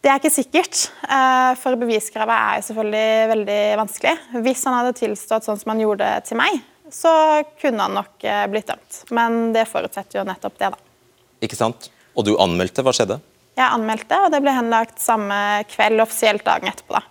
Det 0.00 0.08
er 0.08 0.18
ikke 0.20 0.32
sikkert, 0.32 0.82
eh, 1.08 1.52
for 1.60 1.76
beviskravet 1.80 2.36
er 2.36 2.58
jo 2.58 2.66
selvfølgelig 2.66 3.30
veldig 3.30 3.60
vanskelig. 3.80 4.12
Hvis 4.44 4.64
han 4.68 4.76
hadde 4.76 4.98
tilstått 4.98 5.48
sånn 5.48 5.60
som 5.60 5.72
han 5.72 5.80
gjorde 5.80 6.08
til 6.28 6.36
meg, 6.40 6.60
så 6.92 7.12
kunne 7.60 7.86
han 7.86 7.96
nok 7.96 8.28
eh, 8.28 8.44
blitt 8.52 8.68
dømt. 8.68 9.00
Men 9.16 9.54
det 9.56 9.66
forutsetter 9.72 10.20
jo 10.20 10.26
nettopp 10.28 10.60
det, 10.60 10.72
da. 10.74 11.24
Ikke 11.44 11.56
sant? 11.56 11.88
Og 12.12 12.28
du 12.28 12.34
anmeldte, 12.40 12.84
hva 12.84 12.92
skjedde? 12.96 13.20
Jeg 13.56 13.66
anmeldte, 13.66 14.20
og 14.24 14.32
det 14.32 14.40
ble 14.44 14.56
henlagt 14.56 15.00
samme 15.00 15.36
kveld, 15.72 16.00
offisielt 16.04 16.44
dagen 16.44 16.68
etterpå. 16.72 17.00
da. 17.00 17.04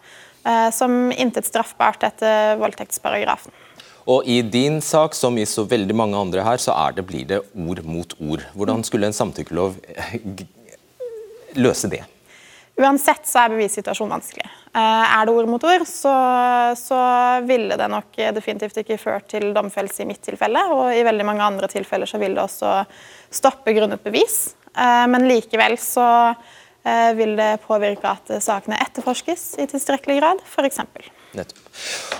Eh, 0.50 0.70
som 0.72 1.12
intet 1.12 1.50
straffbart 1.50 2.06
etter 2.06 2.56
voldtektsparagrafen. 2.62 3.54
Og 4.10 4.26
I 4.26 4.40
din 4.42 4.80
sak, 4.82 5.14
som 5.14 5.36
i 5.38 5.46
så 5.46 5.66
veldig 5.70 5.94
mange 5.94 6.18
andre 6.18 6.42
her, 6.46 6.58
så 6.62 6.74
det, 6.96 7.06
blir 7.06 7.28
det 7.30 7.44
ord 7.54 7.84
mot 7.86 8.16
ord. 8.18 8.46
Hvordan 8.58 8.82
skulle 8.88 9.10
en 9.10 9.14
samtykkelov 9.14 9.76
løse 11.60 11.92
det? 11.92 12.02
Uansett 12.80 13.28
så 13.28 13.44
er 13.44 13.52
bevissituasjonen 13.54 14.16
vanskelig. 14.16 14.46
Eh, 14.72 15.06
er 15.20 15.28
det 15.28 15.34
ord 15.36 15.50
mot 15.52 15.64
ord, 15.68 15.84
så, 15.86 16.14
så, 16.80 17.00
ville 17.44 17.76
det 17.78 17.90
nok 17.92 18.16
definitivt 18.38 18.80
ikke 18.82 18.98
ført 19.02 19.28
til 19.34 19.52
domfellelse 19.54 20.06
i 20.06 20.08
mitt 20.10 20.24
tilfelle. 20.26 20.64
Og 20.72 20.94
i 20.96 21.04
veldig 21.06 21.28
mange 21.28 21.44
andre 21.44 21.70
tilfeller 21.70 22.10
så 22.10 22.22
vil 22.22 22.38
det 22.38 22.46
også 22.46 22.72
stoppe 23.36 23.76
grunnet 23.76 24.02
bevis. 24.06 24.56
Eh, 24.74 25.06
men 25.12 25.28
likevel 25.28 25.76
så 25.82 26.08
eh, 26.32 27.12
vil 27.20 27.36
det 27.38 27.52
påvirke 27.68 28.16
at 28.16 28.32
sakene 28.42 28.80
etterforskes 28.88 29.52
i 29.60 29.68
tilstrekkelig 29.70 30.22
grad, 30.22 30.46
f.eks. 30.48 30.82
Nettopp. 31.38 31.62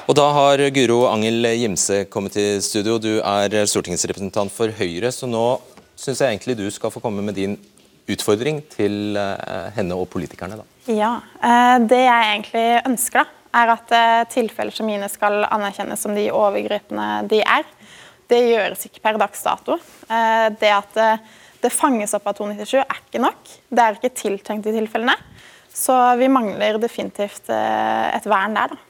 Og 0.10 0.16
da 0.18 0.28
har 0.34 0.62
Guro 0.74 1.04
Angel 1.10 1.46
Gimse 1.58 2.04
kommet 2.10 2.34
til 2.38 2.62
studio. 2.66 2.98
Du 3.02 3.20
er 3.20 3.58
stortingsrepresentant 3.70 4.54
for 4.54 4.74
Høyre, 4.74 5.12
så 5.14 5.30
nå 5.30 5.44
syns 6.00 6.22
jeg 6.22 6.34
egentlig 6.34 6.58
du 6.60 6.68
skal 6.74 6.94
få 6.94 7.02
komme 7.04 7.24
med 7.26 7.38
din 7.38 7.58
utfordring 8.10 8.62
til 8.74 9.18
eh, 9.20 9.68
henne 9.76 9.98
og 9.98 10.10
politikerne? 10.14 10.60
da? 10.60 10.66
Ja, 10.90 11.12
eh, 11.42 11.76
Det 11.90 12.00
jeg 12.06 12.30
egentlig 12.30 12.66
ønsker, 12.90 13.26
da, 13.26 13.36
er 13.60 13.74
at 13.76 13.94
eh, 13.96 14.24
tilfeller 14.34 14.76
som 14.76 14.90
mine 14.90 15.10
skal 15.12 15.44
anerkjennes 15.50 16.02
som 16.06 16.16
de 16.18 16.30
overgripende 16.34 17.10
de 17.30 17.44
er. 17.44 17.68
Det 18.30 18.42
gjøres 18.46 18.86
ikke 18.86 19.02
per 19.02 19.18
dags 19.18 19.42
dato. 19.42 19.80
Det 20.06 20.70
at 20.70 20.98
det 21.64 21.72
fanges 21.74 22.14
opp 22.14 22.28
av 22.30 22.36
297 22.38 22.76
er 22.84 23.00
ikke 23.00 23.22
nok. 23.24 23.56
Det 23.74 23.82
er 23.82 23.98
ikke 23.98 24.12
tiltenkt 24.14 24.70
i 24.70 24.74
tilfellene. 24.76 25.16
Så 25.74 25.96
vi 26.20 26.28
mangler 26.30 26.78
definitivt 26.78 27.50
et 27.50 28.30
vern 28.30 28.54
der. 28.54 28.76
da. 28.76 28.89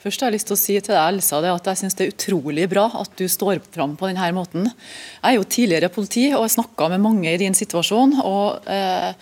Først 0.00 0.22
har 0.22 0.30
jeg 0.30 0.38
lyst 0.38 0.48
til 0.48 0.56
å 0.56 0.60
si 0.60 0.74
til 0.80 0.94
deg, 0.94 1.12
Elsa, 1.12 1.42
at 1.44 1.66
jeg 1.68 1.78
synes 1.82 1.96
det 1.98 2.06
er 2.06 2.14
utrolig 2.14 2.64
bra 2.72 2.86
at 3.02 3.12
du 3.20 3.26
står 3.28 3.58
fram 3.68 3.98
på 4.00 4.08
denne 4.08 4.30
måten. 4.32 4.70
Jeg 4.70 5.28
er 5.28 5.36
jo 5.36 5.44
tidligere 5.44 5.90
politi 5.92 6.30
og 6.32 6.46
har 6.46 6.54
snakka 6.54 6.88
med 6.94 7.02
mange 7.04 7.28
i 7.28 7.40
din 7.42 7.56
situasjon. 7.56 8.16
og 8.24 8.64
eh, 8.64 9.12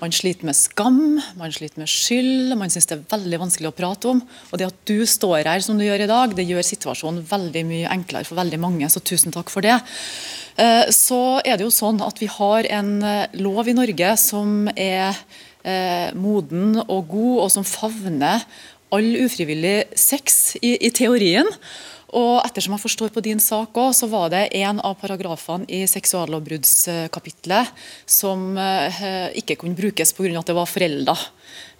Man 0.00 0.16
sliter 0.16 0.48
med 0.48 0.56
skam, 0.56 1.02
man 1.36 1.52
sliter 1.52 1.84
med 1.84 1.92
skyld, 1.92 2.56
man 2.56 2.72
syns 2.72 2.88
det 2.88 2.96
er 2.96 3.04
veldig 3.12 3.42
vanskelig 3.44 3.68
å 3.68 3.76
prate 3.76 4.08
om. 4.14 4.24
Og 4.48 4.56
Det 4.56 4.70
at 4.72 4.80
du 4.88 5.04
står 5.04 5.44
her 5.44 5.60
som 5.60 5.76
du 5.76 5.84
gjør 5.84 6.06
i 6.06 6.10
dag, 6.14 6.32
det 6.32 6.48
gjør 6.48 6.64
situasjonen 6.64 7.28
veldig 7.28 7.66
mye 7.68 7.92
enklere 7.92 8.24
for 8.24 8.40
veldig 8.40 8.64
mange. 8.64 8.88
Så 8.88 9.04
tusen 9.04 9.36
takk 9.36 9.52
for 9.52 9.60
det. 9.68 9.76
Eh, 10.56 10.88
så 10.88 11.42
er 11.44 11.60
det 11.60 11.68
jo 11.68 11.76
sånn 11.76 12.00
at 12.08 12.24
vi 12.24 12.32
har 12.32 12.72
en 12.80 12.94
eh, 13.04 13.40
lov 13.44 13.68
i 13.68 13.76
Norge 13.76 14.16
som 14.16 14.64
er 14.72 15.12
eh, 15.64 16.10
moden 16.18 16.76
og 16.82 17.08
god, 17.08 17.36
og 17.44 17.50
som 17.54 17.66
favner 17.66 18.44
all 18.92 19.16
ufrivillig 19.24 19.96
sex 19.98 20.54
i, 20.60 20.76
i 20.86 20.92
teorien. 20.94 21.48
Og 22.12 22.42
ettersom 22.44 22.74
jeg 22.76 22.82
forstår 22.82 23.08
på 23.14 23.22
din 23.24 23.38
sak 23.40 23.72
også, 23.72 24.02
så 24.02 24.06
var 24.12 24.28
det 24.34 24.50
en 24.60 24.82
av 24.84 24.98
paragrafene 25.00 25.64
i 25.72 25.86
seksuallovbruddskapitlet 25.88 27.72
som 28.04 28.52
eh, 28.60 29.32
ikke 29.40 29.56
kunne 29.62 29.78
brukes 29.78 30.12
pga. 30.12 30.36
at 30.36 30.50
det 30.50 30.58
var 30.58 30.68
forelda. 30.68 31.16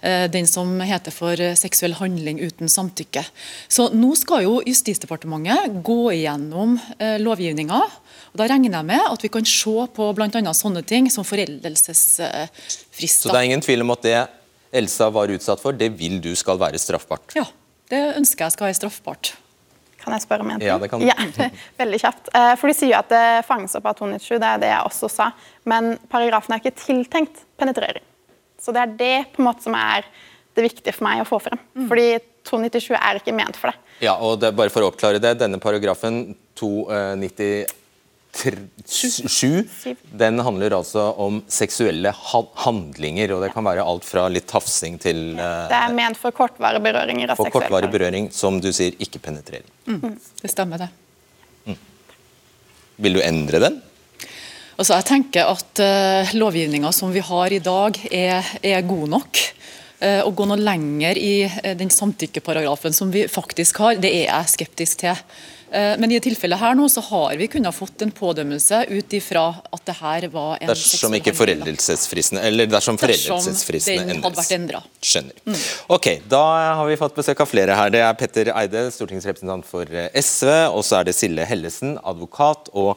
Eh, 0.01 0.25
den 0.33 0.49
som 0.49 0.81
heter 0.81 1.13
for 1.13 1.37
seksuell 1.37 1.93
handling 2.01 2.41
uten 2.41 2.65
samtykke. 2.69 3.21
Så 3.69 3.93
nå 3.93 4.15
skal 4.17 4.47
jo 4.47 4.61
Justisdepartementet 4.65 5.69
gå 5.85 6.11
igjennom 6.17 6.79
eh, 6.97 7.21
lovgivninga. 7.21 7.85
Da 8.33 8.49
regner 8.49 8.73
jeg 8.79 8.85
med 8.89 9.05
at 9.05 9.21
vi 9.21 9.29
kan 9.29 9.45
se 9.45 9.85
på 9.93 10.13
bl.a. 10.17 10.53
sånne 10.57 10.81
ting 10.81 11.13
som 11.13 11.21
foreldelsesfrister. 11.29 13.29
Så 13.29 13.29
det 13.29 13.37
er 13.37 13.51
ingen 13.51 13.61
tvil 13.61 13.85
om 13.85 13.93
at 13.93 14.01
det 14.01 14.17
Elsa 14.73 15.09
var 15.13 15.31
utsatt 15.33 15.61
for, 15.61 15.75
det 15.77 15.91
vil 15.99 16.19
du 16.23 16.31
skal 16.39 16.59
være 16.61 16.81
straffbart? 16.81 17.35
Ja, 17.37 17.45
det 17.93 18.01
ønsker 18.17 18.47
jeg 18.47 18.55
skal 18.55 18.69
være 18.69 18.79
straffbart. 18.81 19.33
Kan 20.03 20.15
jeg 20.17 20.25
spørre 20.25 20.43
om 20.43 20.51
en 20.51 20.59
ting? 20.59 20.67
Ja, 20.67 20.75
det 20.81 20.89
kan 20.91 20.99
du. 20.99 21.07
Ja, 21.07 21.49
veldig 21.81 21.99
kjapt. 22.01 22.27
Eh, 22.35 22.53
for 22.59 22.71
De 22.71 22.75
sier 22.75 22.97
at 22.99 23.11
det 23.13 23.45
fanges 23.47 23.77
opp 23.79 23.87
av 23.87 23.95
297, 24.01 24.35
det 24.41 24.49
er 24.49 24.63
det 24.65 24.71
jeg 24.73 24.89
også 24.89 25.09
sa. 25.11 25.29
Men 25.69 25.93
paragrafen 26.11 26.55
er 26.55 26.63
ikke 26.63 26.75
tiltenkt 26.81 27.45
penetrering. 27.61 28.03
Så 28.59 28.75
det 28.75 28.83
er 28.83 28.97
det 28.99 29.17
på 29.33 29.43
en 29.43 29.47
måte 29.47 29.65
som 29.65 29.75
er 29.77 30.07
det 30.53 30.65
viktige 30.67 30.93
for 30.95 31.07
meg 31.07 31.23
å 31.23 31.27
få 31.27 31.39
frem. 31.43 31.61
Mm. 31.75 31.87
Fordi 31.91 32.07
297 32.49 32.97
er 32.99 33.19
ikke 33.19 33.35
ment 33.35 33.57
for 33.59 33.71
det. 33.71 33.95
Ja, 34.03 34.17
og 34.19 34.41
det, 34.41 34.51
Bare 34.57 34.73
for 34.73 34.83
å 34.83 34.91
oppklare 34.91 35.21
det, 35.23 35.37
denne 35.39 35.59
paragrafen 35.63 36.35
290 36.59 37.71
7. 38.33 39.63
Den 40.11 40.39
handler 40.39 40.73
altså 40.79 41.05
om 41.21 41.43
seksuelle 41.47 42.11
handlinger. 42.65 43.35
og 43.35 43.43
Det 43.45 43.51
kan 43.53 43.65
være 43.65 43.85
alt 43.85 44.05
fra 44.07 44.25
litt 44.31 44.47
tafsing 44.49 44.97
til 45.01 45.37
uh, 45.37 45.69
Det 45.69 45.77
er 45.77 45.93
ment 45.93 46.19
for 46.19 46.33
kortvarig 46.35 46.81
berøringer 46.83 47.35
For 47.37 47.53
kortvarig 47.53 47.91
berøring, 47.93 48.31
som 48.33 48.59
du 48.61 48.71
sier, 48.73 48.97
ikke 48.99 49.21
penetrering. 49.21 49.69
Mm. 49.85 49.99
mm. 50.01 50.19
Det 50.41 50.51
stemmer, 50.51 50.81
det. 50.81 50.89
Mm. 51.69 51.79
Vil 53.05 53.19
du 53.19 53.23
endre 53.23 53.61
den? 53.67 53.81
Altså, 54.73 54.97
jeg 54.97 55.05
tenker 55.05 55.53
at 55.53 55.83
uh, 55.85 56.33
lovgivninga 56.33 56.91
som 56.91 57.13
vi 57.13 57.21
har 57.21 57.53
i 57.53 57.61
dag, 57.61 57.99
er, 58.09 58.53
er 58.65 58.87
god 58.89 59.09
nok. 59.13 59.43
Uh, 60.03 60.25
å 60.25 60.33
gå 60.35 60.49
noe 60.49 60.59
lenger 60.59 61.19
i 61.21 61.35
uh, 61.45 61.73
den 61.77 61.93
samtykkeparagrafen 61.93 62.97
som 62.97 63.13
vi 63.13 63.27
faktisk 63.29 63.77
har, 63.85 64.01
det 64.01 64.09
er 64.09 64.25
jeg 64.25 64.55
skeptisk 64.57 65.05
til. 65.05 65.21
Eh, 65.73 65.93
men 65.97 66.11
i 66.13 66.19
tilfellet 66.21 66.59
her 66.61 66.75
nå 66.77 66.85
så 66.91 67.01
har 67.07 67.33
vi 67.39 67.47
kunnet 67.49 67.73
fått 67.73 68.03
en 68.05 68.11
pådømmelse 68.13 68.83
ut 68.91 69.15
ifra 69.17 69.47
at 69.73 69.85
det 69.87 69.95
her 69.97 70.27
var 70.33 70.61
en 70.61 70.69
Dersom 70.69 71.15
ikke 71.17 71.33
foreldelsesfristen 71.33 72.37
eller 72.37 72.69
dersom 72.69 72.99
foreldelsesfristen 73.01 74.11
den 74.11 74.21
Hadde 74.23 74.37
vært 74.37 74.53
endret. 74.53 74.91
Skjønner. 75.03 75.39
Mm. 75.47 75.57
Ok, 75.97 76.07
Da 76.29 76.43
har 76.77 76.85
vi 76.89 76.99
fått 76.99 77.17
besøk 77.17 77.41
av 77.43 77.49
flere 77.49 77.75
her. 77.77 77.89
Det 77.93 78.03
er 78.05 78.13
Petter 78.19 78.53
Eide, 78.53 78.85
stortingsrepresentant 78.93 79.65
for 79.67 79.89
eh, 79.89 80.11
SV. 80.13 80.51
Og 80.77 80.85
så 80.85 80.99
er 80.99 81.09
det 81.09 81.17
Sille 81.17 81.47
Hellesen, 81.49 81.97
advokat. 82.05 82.69
Og 82.77 82.93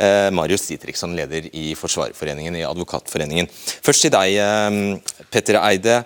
eh, 0.00 0.30
Marius 0.34 0.66
Ditriksson, 0.70 1.14
leder 1.18 1.50
i 1.52 1.72
Forsvarerforeningen 1.78 2.56
i 2.58 2.64
Advokatforeningen. 2.66 3.50
Først 3.84 4.06
til 4.06 4.14
deg, 4.16 4.38
eh, 4.40 5.26
Petter 5.34 5.60
Eide. 5.60 6.02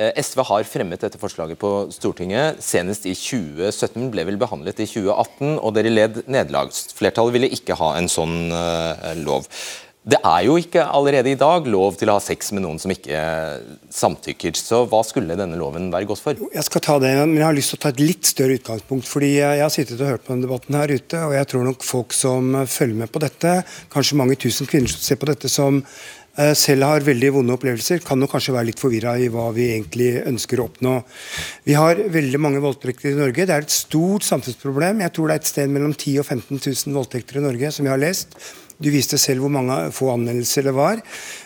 Eh, 0.00 0.14
SV 0.16 0.40
har 0.48 0.64
fremmet 0.64 1.02
dette 1.04 1.20
forslaget 1.20 1.60
på 1.60 1.70
Stortinget 1.92 2.62
senest 2.64 3.04
i 3.04 3.12
2017, 3.12 4.08
ble 4.14 4.24
vel 4.30 4.40
behandlet 4.40 4.80
i 4.80 4.88
2018, 4.88 5.58
og 5.60 5.76
dere 5.76 5.92
led 5.92 6.22
nederlag. 6.24 6.72
Flertallet 6.96 7.36
ville 7.36 7.52
ikke 7.52 7.76
ha 7.76 7.92
en 7.98 8.08
sånn 8.08 8.48
uh, 8.48 9.12
lov. 9.20 9.44
Det 10.00 10.16
er 10.24 10.46
jo 10.46 10.54
ikke 10.56 10.80
allerede 10.96 11.28
i 11.28 11.36
dag 11.36 11.66
lov 11.68 11.98
til 12.00 12.08
å 12.08 12.14
ha 12.16 12.22
sex 12.24 12.48
med 12.56 12.64
noen 12.64 12.78
som 12.80 12.88
ikke 12.94 13.18
samtykker. 13.92 14.56
Så 14.56 14.86
hva 14.88 15.02
skulle 15.04 15.36
denne 15.36 15.58
loven 15.60 15.90
være 15.92 16.08
godt 16.08 16.22
for? 16.24 16.40
Jeg 16.54 16.64
skal 16.64 16.82
ta 16.86 16.96
det, 17.02 17.10
men 17.20 17.36
jeg 17.36 17.44
har 17.44 17.58
lyst 17.58 17.74
til 17.74 17.78
å 17.78 17.82
ta 17.82 17.92
et 17.92 18.00
litt 18.00 18.30
større 18.30 18.56
utgangspunkt. 18.56 19.04
fordi 19.10 19.34
Jeg 19.34 19.60
har 19.60 19.74
sittet 19.74 20.00
og 20.00 20.14
hørt 20.14 20.24
på 20.24 20.32
denne 20.32 20.48
debatten 20.48 20.78
her 20.80 20.94
ute, 20.94 21.20
og 21.20 21.36
jeg 21.36 21.50
tror 21.52 21.68
nok 21.68 21.84
folk 21.84 22.16
som 22.16 22.56
følger 22.64 23.02
med 23.02 23.12
på 23.12 23.20
dette, 23.20 23.58
kanskje 23.92 24.16
mange 24.22 24.40
tusen 24.40 24.70
kvinner 24.70 24.88
som 24.88 25.04
ser 25.04 25.20
på 25.20 25.28
dette 25.28 25.52
som 25.52 25.84
Eh, 25.84 26.19
selv 26.56 26.86
har 26.86 27.04
veldig 27.04 27.32
vonde 27.34 27.54
opplevelser, 27.56 28.00
kan 28.06 28.20
nok 28.20 28.30
kanskje 28.36 28.54
være 28.54 28.70
litt 28.70 28.80
forvirra 28.80 29.16
i 29.18 29.28
hva 29.32 29.48
vi 29.56 29.66
egentlig 29.74 30.12
ønsker 30.30 30.60
å 30.60 30.68
oppnå. 30.70 30.94
Vi 31.66 31.76
har 31.76 32.00
veldig 32.14 32.40
mange 32.40 32.62
voldtekter 32.64 33.10
i 33.10 33.18
Norge. 33.18 33.46
Det 33.48 33.56
er 33.56 33.66
et 33.66 33.74
stort 33.74 34.24
samfunnsproblem. 34.28 35.02
Jeg 35.04 35.14
tror 35.16 35.28
det 35.28 35.36
er 35.36 35.44
et 35.44 35.52
sted 35.52 35.74
mellom 35.74 35.92
10 35.96 36.22
og 36.22 36.28
15 36.28 36.56
000 36.56 36.98
voldtekter 37.00 37.40
i 37.40 37.46
Norge, 37.48 37.72
som 37.74 37.88
jeg 37.88 37.96
har 37.96 38.02
lest. 38.02 38.38
Du 38.80 38.88
viste 38.88 39.18
selv 39.20 39.44
hvor 39.44 39.52
mange 39.52 39.76
få 39.92 40.08
anmeldelser 40.14 40.70
det 40.70 40.72
var. 40.72 41.00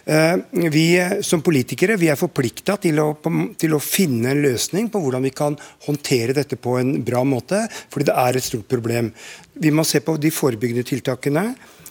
Eh, 0.06 0.36
vi 0.70 0.86
som 1.26 1.42
politikere 1.42 1.98
vi 1.98 2.10
er 2.12 2.18
forplikta 2.18 2.76
til, 2.78 3.00
til, 3.58 3.74
å 3.74 3.82
finne 3.82 4.30
en 4.30 4.42
løsning 4.44 4.86
på 4.92 5.02
hvordan 5.02 5.26
vi 5.26 5.32
kan 5.34 5.58
håndtere 5.88 6.36
dette 6.36 6.60
på 6.60 6.76
en 6.78 7.00
bra 7.06 7.24
måte, 7.26 7.64
fordi 7.90 8.12
det 8.12 8.18
er 8.22 8.38
et 8.38 8.46
stort 8.46 8.68
problem. 8.70 9.10
Vi 9.58 9.74
må 9.74 9.82
se 9.86 9.98
på 10.04 10.14
de 10.20 10.30
forebyggende 10.34 10.86
tiltakene. 10.86 11.48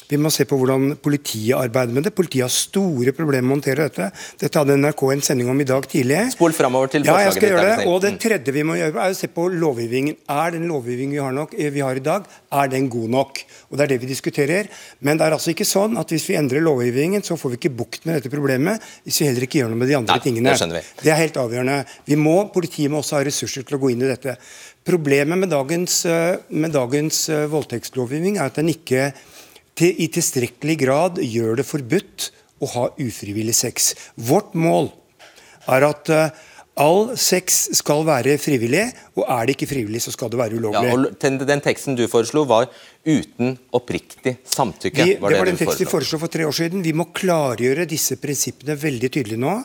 Vi 0.10 0.20
må 0.20 0.32
se 0.34 0.46
på 0.50 0.58
hvordan 0.60 0.96
politiet 1.04 1.56
arbeider 1.58 1.96
med 1.96 2.08
det. 2.08 2.13
Politiet 2.16 2.46
har 2.46 2.54
store 2.54 3.13
problemer 3.16 3.48
med 3.48 3.56
å 3.56 3.58
håndtere 3.60 3.88
dette. 3.88 4.10
Dette 4.42 4.60
hadde 4.62 4.78
NRK 4.80 5.04
en 5.13 5.24
sending 5.26 5.52
om 5.54 5.62
i 5.63 5.68
dag 5.68 5.88
tidlig. 5.89 6.20
Spol 6.36 6.56
framover 6.56 6.92
til 6.94 7.06
forslaget 7.06 7.24
ja, 7.24 7.30
jeg 7.30 7.38
skal 7.38 7.54
gjøre 7.54 7.70
det. 7.70 7.88
Og 7.92 8.00
det 8.04 8.13
tredje 8.24 8.56
vi 8.56 8.66
må 8.68 8.78
gjøre, 8.80 9.08
er 9.08 9.16
å 9.16 9.18
se 9.18 9.30
på 9.32 9.48
lovgivningen. 9.54 10.20
Er 10.36 10.56
den 10.56 10.68
lovgivningen 10.72 11.16
vi 11.16 11.22
har, 11.24 11.36
nok, 11.36 11.56
eh, 11.58 11.72
vi 11.74 11.86
har 11.86 12.00
i 12.00 12.04
dag, 12.04 12.28
er 12.60 12.74
den 12.74 12.89
god 12.92 13.16
nok? 13.18 13.44
Og 13.72 13.78
Det 13.78 13.86
er 13.88 13.94
det 13.96 14.02
vi 14.04 14.12
diskuterer. 14.12 14.70
Men 15.00 15.18
det 15.18 15.28
er 15.28 15.38
altså 15.38 15.54
ikke 15.54 15.68
sånn 15.68 15.98
at 16.00 16.12
hvis 16.13 16.28
vi 16.30 16.38
endrer 16.39 16.63
lovgivningen, 16.63 17.24
så 17.26 17.38
får 17.39 17.56
vi 17.56 17.62
ikke 17.62 17.76
bukt 17.84 18.06
med 18.06 18.20
dette 18.20 18.34
problemet 18.34 18.84
hvis 19.04 19.22
vi 19.22 19.30
heller 19.30 19.48
ikke 19.48 19.63
gjør 19.63 19.74
noe 19.74 19.82
med 19.82 19.92
de 19.92 19.98
andre 19.98 20.20
Nei, 20.20 20.24
tingene. 20.24 20.54
Det, 20.54 20.84
det 21.02 21.12
er 21.13 21.20
helt 21.22 21.39
avgjørende. 21.42 21.80
Vi 22.06 22.20
må, 22.20 22.38
Politiet 22.54 22.92
må 22.92 23.02
også 23.02 23.18
ha 23.18 23.26
ressurser 23.26 23.66
til 23.66 23.80
å 23.80 23.82
gå 23.82 23.94
inn 23.94 24.04
i 24.04 24.10
dette. 24.12 24.38
Problemet 24.84 25.39
med 25.39 25.50
dagens, 25.50 26.06
eh, 26.06 26.38
med 26.50 26.74
dagens 26.76 27.30
eh, 27.32 27.46
voldtektslovgivning 27.48 28.38
er 28.38 28.52
at 28.52 28.60
den 28.60 28.72
ikke 28.74 29.13
til, 29.80 29.94
i 29.98 30.10
tilstrekkelig 30.14 30.78
grad 30.84 31.22
gjør 31.24 31.60
det 31.60 31.68
forbudt 31.68 32.32
å 32.64 32.72
ha 32.76 32.88
ufrivillig 33.02 33.56
sex. 33.58 33.94
Vårt 34.16 34.54
mål 34.58 34.92
er 35.72 35.86
at 35.88 36.12
uh, 36.12 36.44
all 36.80 37.14
sex 37.20 37.60
skal 37.78 38.04
være 38.08 38.36
frivillig, 38.42 38.86
og 39.18 39.28
er 39.28 39.46
det 39.46 39.56
ikke 39.58 39.70
frivillig, 39.70 40.02
så 40.04 40.14
skal 40.14 40.32
det 40.34 40.40
være 40.40 40.58
ulovlig. 40.58 40.90
Ja, 40.90 40.98
og 40.98 41.18
den, 41.22 41.40
den 41.46 41.64
teksten 41.64 41.98
du 41.98 42.06
foreslo, 42.10 42.46
var 42.50 42.70
uten 43.06 43.56
oppriktig 43.76 44.38
samtykke? 44.50 45.06
Vi, 45.06 45.16
var 45.22 45.30
det, 45.30 45.38
det 45.38 45.44
var 45.44 45.52
den 45.52 45.62
teksten 45.62 45.86
vi 45.86 45.92
foreslo 45.92 46.22
for 46.22 46.34
tre 46.34 46.48
år 46.50 46.58
siden. 46.58 46.86
Vi 46.86 46.96
må 46.98 47.10
klargjøre 47.14 47.88
disse 47.90 48.18
prinsippene 48.22 48.78
veldig 48.80 49.12
tydelig 49.14 49.40
nå. 49.44 49.58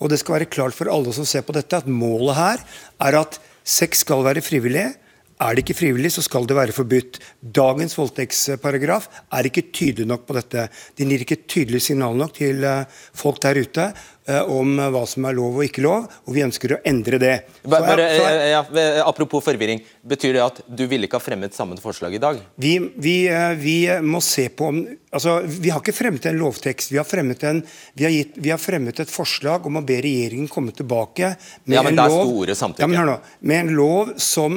Og 0.00 0.12
det 0.12 0.20
skal 0.22 0.38
være 0.38 0.52
klart 0.52 0.76
for 0.76 0.92
alle 0.92 1.12
som 1.16 1.28
ser 1.28 1.44
på 1.46 1.56
dette, 1.56 1.84
at 1.84 1.90
målet 1.90 2.38
her 2.38 2.64
er 3.08 3.20
at 3.20 3.40
sex 3.64 4.04
skal 4.06 4.24
være 4.26 4.44
frivillig. 4.44 4.92
Er 5.42 5.54
det 5.54 5.64
ikke 5.64 5.76
frivillig, 5.78 6.12
så 6.14 6.22
skal 6.22 6.46
det 6.46 6.54
være 6.56 6.74
forbudt. 6.76 7.18
Dagens 7.42 7.96
voldtektsparagraf 7.98 9.08
er 9.34 9.48
ikke 9.48 9.66
tydelig 9.74 10.06
nok 10.06 10.28
på 10.28 10.36
dette. 10.38 10.68
Den 10.98 11.10
gir 11.10 11.24
ikke 11.24 11.42
tydelig 11.50 11.82
signal 11.88 12.14
nok 12.18 12.36
til 12.38 12.62
eh, 12.68 12.84
folk 13.18 13.42
der 13.42 13.58
ute 13.64 13.88
Eh, 14.24 14.40
om 14.48 14.78
hva 14.80 15.02
som 15.04 15.26
er 15.28 15.34
lov 15.36 15.58
og 15.58 15.66
ikke 15.66 15.82
lov, 15.84 16.06
og 16.24 16.32
vi 16.32 16.40
ønsker 16.40 16.72
å 16.72 16.76
endre 16.88 17.18
det. 17.20 17.32
Bare, 17.68 17.84
bare, 17.84 18.04
ja, 18.48 18.62
apropos 19.04 19.44
forvirring, 19.44 19.82
betyr 20.00 20.38
det 20.38 20.40
at 20.40 20.62
du 20.64 20.86
ville 20.88 21.04
ikke 21.04 21.18
ha 21.20 21.24
fremmet 21.24 21.52
samme 21.52 21.76
forslag 21.76 22.16
i 22.16 22.20
dag? 22.22 22.38
Vi, 22.56 22.78
vi, 23.04 23.12
eh, 23.28 23.52
vi 23.60 23.74
må 24.00 24.22
se 24.24 24.46
på 24.48 24.70
om 24.72 24.78
altså, 25.12 25.42
Vi 25.44 25.68
har 25.68 25.84
ikke 25.84 25.92
fremmet 25.92 26.24
en 26.30 26.40
lovtekst. 26.40 26.94
Vi 26.94 26.96
har 26.96 27.04
fremmet, 27.04 27.44
en, 27.44 27.60
vi 27.92 28.08
har 28.08 28.14
gitt, 28.14 28.38
vi 28.40 28.54
har 28.54 28.62
fremmet 28.62 29.04
et 29.04 29.12
forslag 29.12 29.68
om 29.68 29.76
å 29.76 29.84
be 29.84 30.00
regjeringen 30.06 30.48
komme 30.48 30.72
tilbake 30.72 31.34
med, 31.66 31.76
ja, 31.76 31.84
en, 31.84 32.00
lov, 32.00 32.48
ja, 32.80 33.04
nå, 33.04 33.18
med 33.44 33.60
en 33.60 33.74
lov 33.76 34.16
som 34.16 34.56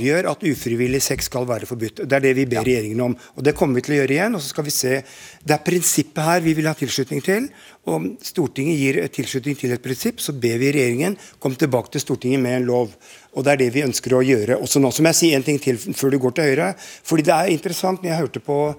klargjør 0.00 0.28
at 0.30 0.44
ufrivillig 0.48 1.00
sex 1.04 1.28
skal 1.28 1.46
være 1.48 1.68
forbudt. 1.68 2.02
Det 2.08 2.16
er 2.16 2.24
det 2.24 2.32
vi 2.36 2.46
ber 2.48 2.64
regjeringen 2.64 3.00
om. 3.04 3.16
og 3.36 3.44
Det 3.44 3.54
kommer 3.56 3.76
vi 3.76 3.84
til 3.84 3.94
å 3.94 3.98
gjøre 4.00 4.14
igjen. 4.14 4.34
og 4.34 4.40
så 4.40 4.48
skal 4.48 4.64
vi 4.64 4.70
se. 4.70 5.02
Det 5.44 5.54
er 5.54 5.64
prinsippet 5.64 6.24
her 6.24 6.40
vi 6.40 6.54
vil 6.54 6.66
ha 6.66 6.74
tilslutning 6.74 7.22
til. 7.22 7.48
Om 7.84 8.16
Stortinget 8.22 8.78
gir 8.78 9.08
tilslutning 9.08 9.56
til 9.56 9.72
et 9.72 9.82
prinsipp, 9.82 10.20
så 10.20 10.32
ber 10.32 10.58
vi 10.58 10.72
regjeringen 10.72 11.16
komme 11.38 11.56
tilbake 11.56 11.90
til 11.90 12.00
Stortinget 12.00 12.40
med 12.40 12.60
en 12.60 12.66
lov. 12.66 12.90
Og 13.34 13.44
Det 13.44 13.52
er 13.52 13.56
det 13.56 13.72
vi 13.74 13.84
ønsker 13.84 14.14
å 14.14 14.24
gjøre 14.24 14.60
også 14.60 14.80
nå. 14.80 14.90
Så 14.90 15.02
må 15.02 15.08
jeg 15.08 15.20
si 15.20 15.34
en 15.34 15.42
ting 15.42 15.58
til 15.58 15.76
før 15.76 16.10
du 16.10 16.18
går 16.18 16.32
til 16.32 16.44
Høyre. 16.44 16.74
fordi 17.04 17.22
det 17.22 17.34
er 17.34 17.50
interessant, 17.50 18.02
når 18.02 18.10
jeg 18.10 18.20
hørte 18.20 18.40
på, 18.40 18.74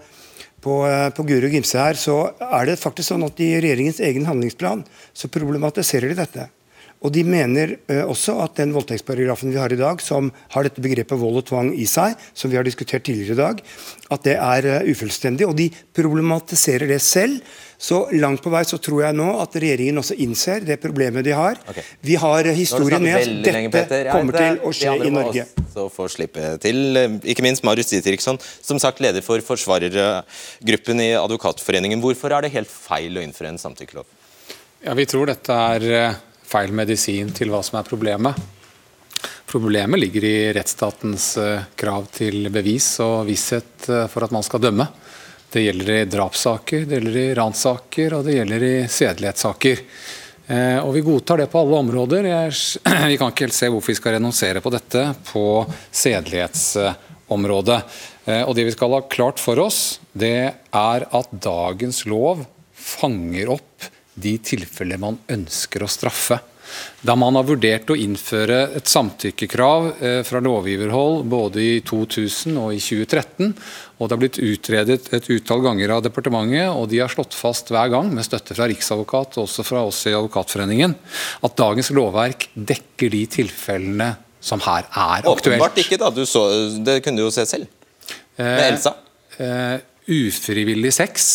på, 0.62 0.88
eh, 0.88 1.10
på 1.10 1.24
Guro 1.24 1.48
Gimse 1.48 1.78
her, 1.78 1.94
så 1.94 2.34
er 2.40 2.66
det 2.66 2.80
faktisk 2.80 3.10
sånn 3.10 3.26
at 3.26 3.40
i 3.40 3.60
regjeringens 3.60 4.00
egen 4.00 4.26
handlingsplan 4.26 4.84
så 5.14 5.28
problematiserer 5.28 6.10
de 6.10 6.16
dette. 6.16 6.61
Og 7.02 7.10
De 7.14 7.24
mener 7.26 7.76
uh, 7.90 8.04
også 8.12 8.36
at 8.44 8.60
den 8.62 8.76
voldtektsparagrafen 8.76 9.50
vi 9.54 9.58
har 9.58 9.74
i 9.74 9.80
dag, 9.80 10.02
som 10.04 10.30
har 10.54 10.68
dette 10.68 10.84
begrepet 10.84 11.18
vold 11.18 11.42
og 11.42 11.48
tvang 11.50 11.72
i 11.74 11.88
seg, 11.90 12.14
som 12.38 12.52
vi 12.52 12.60
har 12.60 12.68
diskutert 12.68 13.06
tidligere 13.08 13.34
i 13.34 13.42
dag, 13.42 13.64
at 14.14 14.28
det 14.28 14.38
er 14.38 14.70
uh, 14.70 14.92
ufullstendig. 14.92 15.48
Og 15.50 15.58
de 15.58 15.72
problematiserer 15.98 16.92
det 16.92 17.02
selv. 17.02 17.42
Så 17.82 18.04
langt 18.14 18.44
på 18.46 18.52
vei 18.54 18.62
så 18.70 18.78
tror 18.78 19.00
jeg 19.08 19.18
nå 19.18 19.26
at 19.42 19.56
regjeringen 19.58 19.98
også 19.98 20.14
innser 20.22 20.62
det 20.68 20.78
problemet 20.84 21.26
de 21.26 21.34
har. 21.34 21.58
Okay. 21.72 21.82
Vi 22.06 22.20
har 22.22 22.52
historien 22.54 23.02
med 23.02 23.18
at 23.18 23.32
dette 23.48 23.56
lenge, 23.58 24.12
kommer 24.14 24.38
til 24.38 24.62
å 24.62 24.74
skje 24.78 24.94
i 25.02 25.14
Norge. 25.16 25.48
Så 25.74 25.88
får 25.90 26.14
slippe 26.14 26.56
til. 26.62 27.02
Ikke 27.26 27.42
minst 27.42 27.66
Marius 27.66 27.90
Dietriksson, 27.90 28.38
som 28.62 28.78
sagt 28.78 29.02
leder 29.02 29.26
for 29.26 29.42
forsvarergruppen 29.42 31.02
i 31.02 31.14
Advokatforeningen. 31.18 32.04
Hvorfor 32.06 32.38
er 32.38 32.46
det 32.46 32.54
helt 32.54 32.70
feil 32.70 33.18
å 33.18 33.26
innføre 33.26 33.56
en 33.56 33.62
samtykkelov? 33.62 34.06
Ja, 34.86 34.94
Vi 34.98 35.06
tror 35.10 35.30
dette 35.30 35.54
er 35.54 35.88
eh, 35.90 36.22
feil 36.52 36.74
medisin 36.76 37.32
til 37.36 37.52
hva 37.54 37.64
som 37.66 37.80
er 37.80 37.88
problemet. 37.88 38.36
Problemet 39.52 40.00
ligger 40.00 40.24
i 40.24 40.54
rettsstatens 40.56 41.26
eh, 41.38 41.64
krav 41.76 42.06
til 42.16 42.48
bevis 42.54 42.94
og 43.04 43.26
visshet 43.28 43.90
eh, 43.90 44.08
for 44.08 44.24
at 44.24 44.32
man 44.32 44.46
skal 44.48 44.64
dømme. 44.64 44.86
Det 45.52 45.66
gjelder 45.66 45.92
i 45.92 46.06
drapssaker, 46.08 46.86
det 46.88 46.96
gjelder 46.98 47.18
i 47.20 47.34
ranssaker 47.36 48.16
og 48.16 48.24
det 48.28 48.38
gjelder 48.38 48.64
i 48.64 48.76
sedelighetssaker. 48.88 49.84
Eh, 50.48 50.80
og 50.80 50.94
Vi 50.96 51.04
godtar 51.04 51.44
det 51.44 51.50
på 51.52 51.66
alle 51.66 51.82
områder. 51.84 52.30
Vi 53.12 53.20
kan 53.20 53.34
ikke 53.34 53.50
helt 53.50 53.60
se 53.60 53.68
hvorfor 53.74 53.92
vi 53.92 54.00
skal 54.00 54.16
renonsere 54.16 54.64
på 54.64 54.72
dette 54.72 55.04
på 55.28 55.46
sedelighetsområdet. 55.92 57.82
Og 58.46 58.56
Det 58.56 58.64
vi 58.68 58.72
skal 58.72 58.94
ha 58.94 59.02
klart 59.10 59.40
for 59.42 59.60
oss, 59.60 60.00
det 60.14 60.54
er 60.54 61.06
at 61.10 61.32
dagens 61.44 62.06
lov 62.06 62.46
fanger 62.72 63.50
opp 63.58 63.88
de 64.14 64.38
tilfeller 64.44 65.00
man 65.02 65.20
ønsker 65.32 65.84
å 65.84 65.90
straffe. 65.92 66.40
Da 67.04 67.18
man 67.20 67.36
har 67.36 67.44
vurdert 67.50 67.90
å 67.92 67.98
innføre 68.00 68.62
et 68.78 68.88
samtykkekrav 68.88 69.88
eh, 70.00 70.20
fra 70.24 70.40
lovgiverhold 70.44 71.26
både 71.32 71.64
i 71.64 71.74
2000 71.84 72.56
og 72.62 72.72
i 72.76 72.80
2013, 72.80 73.52
og 73.98 74.08
det 74.08 74.16
har 74.16 74.22
blitt 74.22 74.40
utredet 74.40 75.10
et 75.18 75.30
utall 75.34 75.66
ganger 75.66 75.96
av 75.98 76.06
departementet, 76.06 76.70
og 76.72 76.88
de 76.94 77.02
har 77.04 77.12
slått 77.12 77.36
fast 77.36 77.74
hver 77.74 77.92
gang, 77.92 78.14
med 78.16 78.28
støtte 78.28 78.56
fra 78.56 78.70
Riksadvokat 78.72 79.36
og 79.36 79.50
også 79.50 79.68
fra 79.68 79.84
oss 79.90 80.06
i 80.08 80.16
Advokatforeningen, 80.16 80.96
at 81.44 81.60
dagens 81.60 81.92
lovverk 81.98 82.48
dekker 82.56 83.12
de 83.14 83.26
tilfellene 83.40 84.14
som 84.42 84.64
her 84.64 84.88
er 84.88 85.28
aktuelt. 85.28 85.52
Åpenbart 85.52 85.84
ikke, 85.84 86.00
da. 86.02 86.10
Så, 86.26 86.48
det 86.82 87.02
kunne 87.04 87.20
du 87.20 87.28
jo 87.28 87.34
se 87.36 87.46
selv. 87.50 87.70
Med 88.40 88.68
Elsa. 88.72 88.96
Uh, 88.96 89.08
Uh, 89.42 89.80
ufrivillig 90.12 90.92
sex 90.94 91.28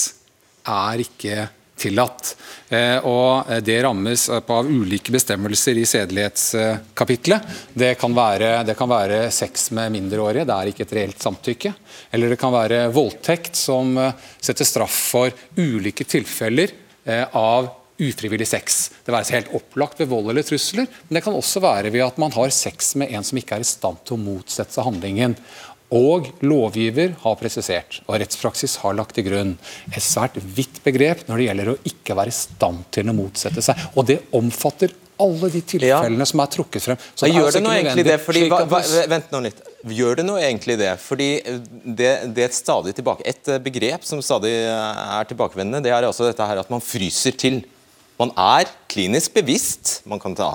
er 0.68 1.00
ikke 1.00 1.46
tillatt. 1.76 2.34
Eh, 2.68 2.98
og 3.06 3.50
Det 3.62 3.76
rammes 3.84 4.28
av 4.30 4.70
ulike 4.70 5.12
bestemmelser 5.14 5.78
i 5.78 5.86
sedelighetskapitlet. 5.86 7.56
Det 7.72 7.94
kan, 8.00 8.14
være, 8.16 8.64
det 8.66 8.76
kan 8.78 8.90
være 8.90 9.26
sex 9.34 9.70
med 9.76 9.94
mindreårige, 9.94 10.46
det 10.48 10.56
er 10.56 10.72
ikke 10.72 10.86
et 10.86 10.96
reelt 11.00 11.22
samtykke. 11.22 11.74
Eller 12.10 12.32
det 12.32 12.40
kan 12.40 12.54
være 12.54 12.86
voldtekt, 12.94 13.56
som 13.56 13.96
eh, 14.00 14.14
setter 14.40 14.68
straff 14.68 15.02
for 15.14 15.34
ulike 15.56 16.06
tilfeller 16.08 16.72
eh, 17.04 17.26
av 17.36 17.70
ufrivillig 17.96 18.48
sex. 18.48 18.90
Det 19.04 19.12
være 19.14 19.38
helt 19.38 19.54
opplagt 19.56 20.00
ved 20.02 20.10
vold 20.10 20.30
eller 20.32 20.44
trusler, 20.44 20.88
men 21.08 21.16
det 21.16 21.22
kan 21.24 21.36
også 21.36 21.62
være 21.64 21.92
ved 21.94 22.04
at 22.04 22.18
man 22.20 22.34
har 22.34 22.52
sex 22.52 22.94
med 23.00 23.12
en 23.14 23.24
som 23.24 23.38
ikke 23.40 23.56
er 23.56 23.64
i 23.64 23.68
stand 23.68 24.02
til 24.04 24.18
å 24.18 24.20
motsette 24.20 24.76
seg 24.76 24.88
handlingen. 24.88 25.36
Og 25.94 26.32
lovgiver 26.42 27.14
har 27.22 27.38
presisert, 27.38 28.00
og 28.08 28.18
rettspraksis 28.18 28.78
har 28.82 28.96
lagt 28.98 29.14
til 29.14 29.28
grunn, 29.28 29.52
et 29.92 30.02
svært 30.02 30.34
vidt 30.42 30.80
begrep 30.82 31.26
når 31.28 31.38
det 31.38 31.48
gjelder 31.48 31.72
å 31.72 31.80
ikke 31.86 32.16
være 32.18 32.32
i 32.32 32.38
stand 32.38 32.88
til 32.94 33.12
å 33.12 33.14
motsette 33.14 33.62
seg. 33.62 33.84
Og 33.94 34.08
det 34.08 34.18
omfatter 34.34 34.94
alle 35.22 35.48
de 35.48 35.62
tilfellene 35.64 36.20
ja. 36.20 36.28
som 36.28 36.42
er 36.42 36.50
trukket 36.52 36.84
frem. 36.84 36.98
Så 37.14 37.30
gjør 37.30 37.48
det, 37.48 37.54
det 37.60 37.62
nå 37.64 37.72
egentlig 37.76 38.04
det? 38.08 38.18
Fordi, 38.24 38.42
hva, 38.50 38.82
vent 39.12 39.30
nå 39.32 39.42
litt. 39.46 39.62
Gjør 39.96 40.20
det 40.20 40.26
nå 40.26 40.34
egentlig 40.40 40.76
det? 40.80 40.90
Fordi 41.00 41.30
det, 41.46 42.10
det 42.34 42.44
er 42.44 42.50
et 42.50 42.58
stadig 42.58 42.96
tilbake, 42.98 43.24
et 43.28 43.54
begrep 43.64 44.04
som 44.04 44.20
stadig 44.24 44.52
er 44.66 45.30
tilbakevendende, 45.30 45.84
det 45.86 45.94
er 45.94 46.08
altså 46.08 46.26
dette 46.26 46.50
her 46.50 46.60
at 46.60 46.72
man 46.72 46.84
fryser 46.84 47.38
til. 47.38 47.62
Man 48.20 48.32
er 48.40 48.70
klinisk 48.88 49.34
bevisst. 49.36 50.00
Man 50.08 50.22
kan 50.22 50.34
ta, 50.38 50.48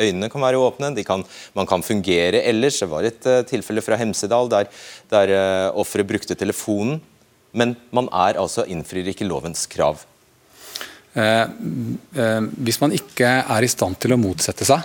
Øynene 0.00 0.30
kan 0.32 0.44
være 0.44 0.62
åpne, 0.62 0.94
kan, 1.04 1.24
man 1.54 1.68
kan 1.68 1.84
fungere 1.84 2.40
ellers. 2.48 2.80
Det 2.80 2.90
var 2.90 3.04
et 3.04 3.28
uh, 3.28 3.42
tilfelle 3.48 3.84
fra 3.84 3.98
Hemsedal 4.00 4.48
der, 4.52 4.70
der 5.12 5.34
uh, 5.36 5.80
offeret 5.82 6.08
brukte 6.08 6.34
telefonen. 6.34 7.00
Men 7.56 7.76
man 7.94 8.08
er 8.12 8.40
altså 8.40 8.64
innfrir 8.68 9.08
ikke 9.12 9.28
lovens 9.28 9.64
krav. 9.70 10.02
Eh, 11.16 11.46
eh, 12.20 12.42
hvis 12.66 12.78
man 12.82 12.92
ikke 12.92 13.24
er 13.40 13.64
i 13.64 13.70
stand 13.72 13.96
til 14.02 14.12
å 14.12 14.20
motsette 14.20 14.66
seg, 14.68 14.82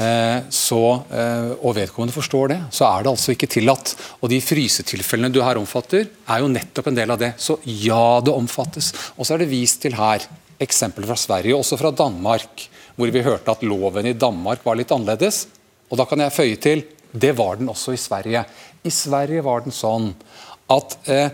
eh, 0.00 0.40
så, 0.48 0.82
eh, 1.12 1.50
og 1.60 1.74
vedkommende 1.76 2.14
forstår 2.14 2.54
det, 2.54 2.58
så 2.72 2.86
er 2.88 3.04
det 3.04 3.12
altså 3.12 3.34
ikke 3.34 3.50
tillatt. 3.52 3.94
Og 4.22 4.30
De 4.32 4.40
frysetilfellene 4.40 5.32
du 5.32 5.42
her 5.44 5.60
omfatter, 5.60 6.08
er 6.08 6.40
jo 6.40 6.48
nettopp 6.48 6.88
en 6.88 6.96
del 6.96 7.12
av 7.12 7.20
det. 7.20 7.34
Så 7.36 7.58
ja, 7.64 8.20
det 8.24 8.32
omfattes. 8.32 8.94
Og 9.18 9.26
så 9.26 9.34
er 9.34 9.44
det 9.44 9.52
vist 9.52 9.82
til 9.82 9.98
her 9.98 10.24
eksempler 10.60 11.06
fra 11.06 11.16
Sverige, 11.18 11.54
og 11.54 11.62
også 11.62 11.78
fra 11.80 11.92
Danmark, 11.94 12.66
hvor 12.98 13.12
vi 13.14 13.22
hørte 13.22 13.54
at 13.54 13.62
loven 13.62 14.06
i 14.10 14.16
Danmark 14.18 14.64
var 14.66 14.78
litt 14.78 14.90
annerledes. 14.94 15.46
Og 15.88 16.00
da 16.00 16.06
kan 16.08 16.20
jeg 16.24 16.34
føye 16.34 16.58
til 16.60 16.84
det 17.12 17.32
var 17.38 17.56
den 17.56 17.70
også 17.72 17.94
i 17.94 18.00
Sverige. 18.00 18.42
I 18.84 18.90
Sverige 18.92 19.44
var 19.46 19.62
den 19.64 19.72
sånn 19.74 20.10
at 20.68 20.98
eh, 21.08 21.30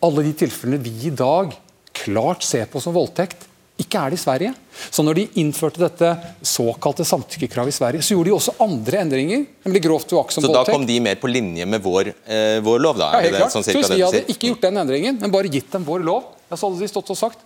alle 0.00 0.24
de 0.24 0.32
tilfellene 0.44 0.80
vi 0.80 0.94
i 1.10 1.12
dag 1.12 1.52
klart 1.98 2.46
ser 2.46 2.68
på 2.70 2.80
som 2.80 2.94
voldtekt, 2.96 3.44
ikke 3.78 4.00
er 4.00 4.10
det 4.10 4.16
i 4.18 4.22
Sverige. 4.22 4.52
Så 4.90 5.04
når 5.06 5.18
de 5.20 5.24
innførte 5.38 5.82
dette 5.84 6.08
såkalte 6.42 7.04
samtykkekravet 7.06 7.70
i 7.70 7.76
Sverige, 7.76 8.02
så 8.02 8.16
gjorde 8.16 8.30
de 8.30 8.34
også 8.34 8.54
andre 8.64 9.02
endringer. 9.04 9.44
nemlig 9.66 9.82
grovt 9.84 10.14
uaktsom 10.16 10.42
Så 10.42 10.48
da 10.48 10.62
voldtekt. 10.64 10.74
kom 10.74 10.86
de 10.88 10.98
mer 11.00 11.20
på 11.20 11.30
linje 11.30 11.66
med 11.66 11.82
vår, 11.82 12.10
eh, 12.26 12.58
vår 12.64 12.80
lov, 12.82 12.98
da? 12.98 13.12
Ja, 13.12 13.20
helt 13.20 13.36
klart. 13.36 13.52
sånn 13.52 13.62
Så 13.62 13.76
Hvis 13.76 13.90
vi 13.94 14.02
hadde 14.02 14.24
ikke 14.26 14.50
gjort 14.50 14.62
den 14.62 14.80
endringen, 14.82 15.20
men 15.20 15.30
bare 15.30 15.48
gitt 15.52 15.70
dem 15.70 15.84
vår 15.84 16.02
lov, 16.02 16.24
ja, 16.50 16.56
så 16.56 16.66
hadde 16.68 16.80
de 16.80 16.88
stått 16.88 17.10
og 17.10 17.16
sagt 17.16 17.38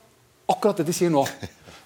akkurat 0.51 0.81
det 0.83 0.89
de 0.89 0.95
sier 0.97 1.13
nå. 1.13 1.27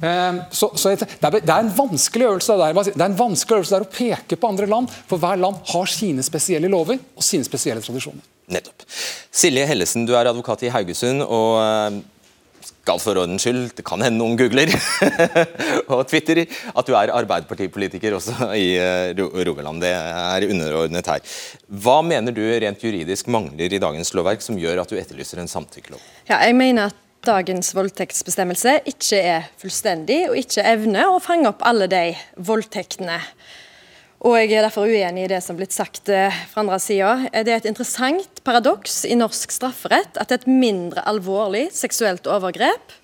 Eh, 0.03 0.35
Så, 0.53 0.71
så 0.77 0.93
det, 0.93 1.07
er, 1.25 1.39
det 1.41 1.53
er 1.53 1.63
en 1.63 1.71
vanskelig 1.73 2.27
øvelse 2.29 2.57
der. 2.61 2.75
Det 2.85 3.01
er 3.01 3.09
en 3.11 3.17
vanskelig 3.17 3.61
øvelse 3.63 3.77
der 3.79 3.87
å 3.87 3.93
peke 3.93 4.37
på 4.37 4.49
andre 4.51 4.67
land, 4.69 4.91
for 5.09 5.21
hver 5.23 5.39
land 5.41 5.63
har 5.73 5.87
sine 5.89 6.25
spesielle 6.27 6.69
lover 6.69 6.99
og 7.17 7.25
sine 7.25 7.47
spesielle 7.49 7.81
tradisjoner. 7.85 8.21
Nettopp. 8.53 8.85
Silje 9.33 9.65
Hellesen, 9.67 10.05
du 10.07 10.13
er 10.15 10.29
advokat 10.31 10.67
i 10.69 10.71
Haugesund, 10.71 11.25
og 11.25 11.57
eh, 11.63 11.97
skal 12.67 13.01
for 13.03 13.19
ordens 13.19 13.43
skyld, 13.43 13.73
det 13.79 13.85
kan 13.87 14.03
hende 14.05 14.21
noen 14.21 14.37
googler 14.39 14.71
og 15.93 16.05
Twitter, 16.11 16.45
at 16.47 16.87
du 16.87 16.93
er 16.95 17.11
Arbeiderpartipolitiker 17.17 18.15
også 18.19 18.53
i 18.55 18.69
eh, 18.79 19.17
Rogaland. 19.17 19.83
Det 19.83 19.91
er 19.97 20.47
underordnet 20.51 21.11
her. 21.11 21.25
Hva 21.67 21.97
mener 22.07 22.37
du 22.37 22.45
rent 22.45 22.85
juridisk 22.87 23.33
mangler 23.33 23.75
i 23.75 23.83
dagens 23.83 24.13
lovverk 24.15 24.45
som 24.45 24.61
gjør 24.61 24.85
at 24.85 24.93
du 24.93 25.01
etterlyser 25.01 25.43
en 25.43 25.51
samtykkelov? 25.51 26.05
Ja, 26.29 26.39
jeg 26.45 26.55
mener 26.59 26.93
at 26.93 27.03
dagens 27.25 27.73
voldtektsbestemmelse 27.77 28.81
ikke 28.91 29.21
er 29.21 29.47
fullstendig, 29.61 30.27
og 30.31 30.41
ikke 30.41 30.65
evner 30.67 31.11
å 31.11 31.23
fange 31.23 31.49
opp 31.51 31.65
alle 31.67 31.89
de 31.91 32.11
voldtektene. 32.37 33.21
Og 34.27 34.39
jeg 34.39 34.57
er 34.57 34.65
derfor 34.65 34.89
uenig 34.89 35.27
i 35.27 35.31
det 35.31 35.43
som 35.45 35.55
er 35.55 35.61
blitt 35.61 35.77
sagt 35.77 36.09
eh, 36.09 36.35
fra 36.51 36.63
andre 36.65 36.79
sida. 36.83 37.13
Det 37.31 37.53
er 37.53 37.61
et 37.61 37.69
interessant 37.69 38.41
paradoks 38.47 39.05
i 39.07 39.17
norsk 39.19 39.53
strafferett 39.53 40.17
at 40.19 40.33
et 40.33 40.49
mindre 40.49 41.05
alvorlig 41.07 41.69
seksuelt 41.77 42.27
overgrep, 42.31 42.95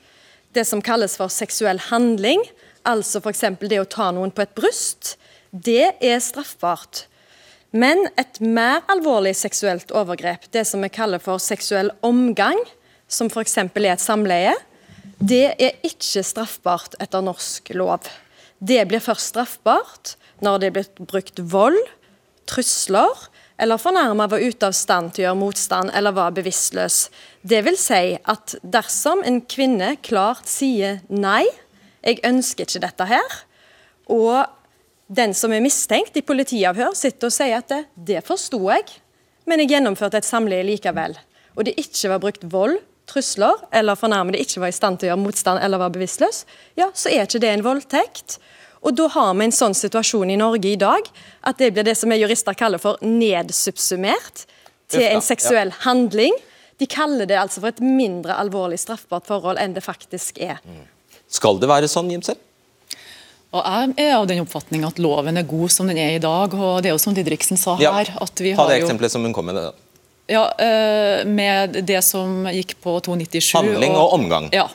det 0.56 0.64
som 0.68 0.82
kalles 0.84 1.14
for 1.20 1.32
seksuell 1.32 1.80
handling, 1.90 2.42
altså 2.88 3.22
f.eks. 3.22 3.44
det 3.60 3.80
å 3.80 3.88
ta 3.88 4.10
noen 4.12 4.32
på 4.34 4.44
et 4.44 4.54
bryst, 4.56 5.16
det 5.52 5.94
er 6.00 6.20
straffbart. 6.24 7.06
Men 7.72 8.04
et 8.20 8.40
mer 8.44 8.82
alvorlig 8.92 9.32
seksuelt 9.36 9.92
overgrep, 9.96 10.48
det 10.52 10.66
som 10.68 10.82
vi 10.84 10.90
kaller 10.92 11.22
for 11.22 11.40
seksuell 11.40 11.92
omgang, 12.04 12.58
som 13.12 13.28
f.eks. 13.30 13.58
er 13.60 13.90
et 13.92 14.02
samleie, 14.02 14.54
det 15.22 15.54
er 15.60 15.78
ikke 15.86 16.24
straffbart 16.26 16.96
etter 17.02 17.22
norsk 17.22 17.70
lov. 17.76 18.08
Det 18.58 18.80
blir 18.88 19.02
først 19.02 19.34
straffbart 19.34 20.16
når 20.42 20.58
det 20.58 20.68
er 20.68 20.76
blitt 20.78 21.02
brukt 21.10 21.42
vold, 21.52 21.78
trusler, 22.50 23.28
eller 23.62 23.78
fornærma 23.78 24.26
var 24.30 24.42
ute 24.42 24.66
av 24.66 24.74
stand 24.74 25.12
til 25.14 25.22
å 25.22 25.26
gjøre 25.28 25.38
motstand 25.38 25.92
eller 25.94 26.16
var 26.16 26.32
bevisstløs. 26.34 27.04
Det 27.46 27.60
vil 27.66 27.78
si 27.78 28.16
at 28.18 28.56
dersom 28.62 29.22
en 29.26 29.38
kvinne 29.46 29.94
klart 30.02 30.50
sier 30.50 30.98
nei, 31.12 31.44
jeg 32.02 32.18
ønsker 32.26 32.66
ikke 32.66 32.82
dette 32.82 33.06
her, 33.12 33.36
og 34.10 34.50
den 35.12 35.34
som 35.36 35.52
er 35.54 35.62
mistenkt 35.62 36.16
i 36.18 36.24
politiavhør, 36.26 36.96
sitter 36.98 37.28
og 37.28 37.34
sier 37.34 37.60
at 37.60 37.70
det, 37.70 37.82
det 37.94 38.24
forsto 38.26 38.58
jeg, 38.66 38.88
men 39.46 39.62
jeg 39.62 39.76
gjennomførte 39.76 40.18
et 40.18 40.26
samleie 40.26 40.66
likevel. 40.66 41.14
Og 41.54 41.66
det 41.68 41.76
ikke 41.78 42.10
var 42.14 42.22
brukt 42.22 42.46
vold, 42.50 42.80
trusler 43.12 43.60
eller 43.72 43.98
fornærmede 44.00 44.40
ikke 44.42 44.62
var 44.64 44.72
i 44.72 44.76
stand 44.76 44.98
til 44.98 45.08
å 45.08 45.12
gjøre 45.12 45.22
motstand 45.26 45.60
eller 45.62 45.78
var 45.82 45.92
bevisstløs, 45.94 46.42
ja, 46.80 46.88
så 46.96 47.12
er 47.12 47.26
ikke 47.28 47.40
det 47.44 47.52
en 47.52 47.64
voldtekt. 47.66 48.38
Og 48.82 48.96
da 48.98 49.06
har 49.14 49.34
vi 49.38 49.44
en 49.46 49.54
sånn 49.54 49.76
situasjon 49.78 50.32
i 50.34 50.38
Norge 50.40 50.72
i 50.72 50.78
dag 50.80 51.06
at 51.46 51.60
det 51.60 51.68
blir 51.76 51.86
det 51.86 51.94
som 52.00 52.10
vi 52.10 52.18
jurister 52.18 52.56
kaller 52.58 52.82
for 52.82 52.98
nedsubsumert 53.06 54.46
til 54.90 55.04
en 55.06 55.22
seksuell 55.22 55.70
handling. 55.84 56.34
De 56.82 56.88
kaller 56.90 57.28
det 57.30 57.36
altså 57.38 57.62
for 57.62 57.70
et 57.70 57.82
mindre 57.84 58.34
alvorlig 58.42 58.80
straffbart 58.82 59.28
forhold 59.28 59.60
enn 59.62 59.76
det 59.76 59.84
faktisk 59.86 60.40
er. 60.42 60.58
Skal 61.30 61.60
det 61.62 61.68
være 61.70 61.88
sånn, 61.88 62.10
Jimsel? 62.10 62.40
Og 63.52 63.60
Jeg 63.68 63.94
er 64.08 64.14
av 64.16 64.26
den 64.26 64.40
oppfatning 64.42 64.82
at 64.88 64.98
loven 64.98 65.36
er 65.36 65.44
god 65.44 65.70
som 65.70 65.86
den 65.86 65.98
er 66.00 66.16
i 66.16 66.20
dag. 66.22 66.54
og 66.56 66.82
det 66.82 66.88
er 66.88 66.94
jo 66.96 66.98
som 67.02 67.14
Didriksen 67.14 67.58
sa 67.60 67.76
Ja, 67.78 67.92
her, 67.92 68.08
at 68.20 68.40
vi 68.40 68.54
Ta 68.54 68.62
har 68.62 68.70
det 68.72 68.80
jo 68.80 68.86
eksempelet 68.86 69.12
som 69.12 69.22
hun 69.22 69.32
kom 69.36 69.44
med. 69.46 69.54
da. 69.60 69.72
Ja, 70.32 70.42
eh, 70.58 71.24
Med 71.28 71.76
det 71.84 72.00
som 72.04 72.46
gikk 72.48 72.74
på 72.82 72.96
297 73.04 73.52
Handling 73.58 73.96
og 73.98 74.14
omgang. 74.16 74.48
Ja, 74.54 74.68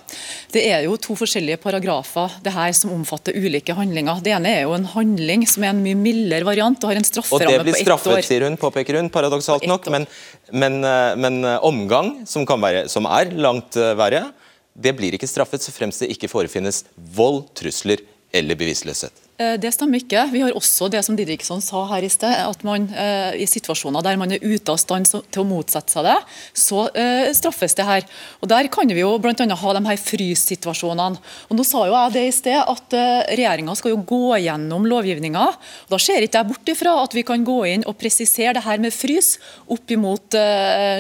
Det 0.54 0.64
er 0.64 0.86
jo 0.86 0.96
to 1.02 1.16
forskjellige 1.18 1.58
paragrafer 1.60 2.38
det 2.44 2.54
her 2.56 2.72
som 2.78 2.94
omfatter 2.96 3.36
ulike 3.36 3.76
handlinger. 3.76 4.22
Det 4.24 4.32
ene 4.32 4.54
er 4.54 4.62
jo 4.64 4.76
en 4.78 4.88
handling 4.94 5.44
som 5.50 5.66
er 5.66 5.74
en 5.74 5.82
mye 5.84 5.98
mildere 6.00 6.48
variant 6.48 6.84
og 6.84 6.92
har 6.94 7.02
en 7.02 7.08
strafferamme 7.08 7.44
på 7.44 7.44
ett 7.44 7.50
år. 7.50 7.60
Og 7.60 7.66
det 7.66 7.74
blir 7.74 7.84
straffet, 7.84 8.28
sier 8.30 8.46
hun, 8.48 8.58
påpeker 8.58 9.00
hun, 9.02 9.10
paradoksalt 9.14 9.68
nok. 9.68 9.90
Men, 9.92 10.08
men, 10.54 10.80
eh, 10.88 11.16
men 11.20 11.44
eh, 11.44 11.60
omgang, 11.68 12.14
som, 12.26 12.46
kan 12.48 12.62
være, 12.64 12.88
som 12.90 13.10
er 13.10 13.34
langt 13.36 13.76
verre, 13.76 14.30
det 14.78 14.94
blir 14.96 15.18
ikke 15.18 15.28
straffet 15.28 15.66
så 15.66 15.74
fremst 15.74 16.04
det 16.04 16.12
ikke 16.14 16.30
forefinnes 16.32 16.86
vold, 17.18 17.48
trusler 17.58 18.06
eller 18.32 18.56
bevisstløshet. 18.60 19.28
Eh, 19.38 19.56
Det 19.62 19.70
stemmer 19.74 20.02
ikke. 20.02 20.24
Vi 20.32 20.42
har 20.42 20.56
også 20.58 20.90
det 20.90 21.04
som 21.06 21.16
Didriksson 21.16 21.62
sa 21.62 21.84
her 21.92 22.04
i 22.04 22.10
sted, 22.10 22.34
at 22.34 22.64
man 22.66 22.88
eh, 22.90 23.38
i 23.38 23.46
situasjoner 23.46 24.02
der 24.04 24.18
man 24.18 24.32
er 24.34 24.42
ute 24.42 24.74
av 24.74 24.80
stand 24.82 25.06
til 25.06 25.44
å 25.44 25.46
motsette 25.46 25.94
seg 25.94 26.08
det, 26.08 26.18
så 26.58 26.88
eh, 26.98 27.30
straffes 27.38 27.78
det 27.78 27.86
her. 27.86 28.08
Og 28.42 28.50
Der 28.50 28.68
kan 28.74 28.90
vi 28.90 29.04
jo 29.04 29.14
bl.a. 29.22 29.32
ha 29.38 29.74
de 29.78 29.84
her 29.86 30.02
fryssituasjonene. 30.02 31.22
Og 31.50 31.58
Nå 31.58 31.66
sa 31.68 31.86
jo 31.86 31.94
jeg 31.94 32.16
det 32.18 32.26
i 32.26 32.36
sted, 32.36 32.58
at 32.58 32.98
regjeringa 33.38 33.76
skal 33.78 33.94
jo 33.94 34.02
gå 34.10 34.38
gjennom 34.42 34.90
lovgivninga. 34.90 35.46
Da 35.90 36.02
ser 36.02 36.26
ikke 36.26 36.42
jeg 36.42 36.52
bort 36.52 36.74
ifra 36.74 36.98
at 37.04 37.14
vi 37.14 37.26
kan 37.28 37.46
gå 37.46 37.60
inn 37.70 37.86
og 37.88 37.98
presisere 38.02 38.58
det 38.58 38.66
her 38.66 38.82
med 38.82 38.96
frys 38.96 39.38
opp 39.70 39.92
imot 39.94 40.38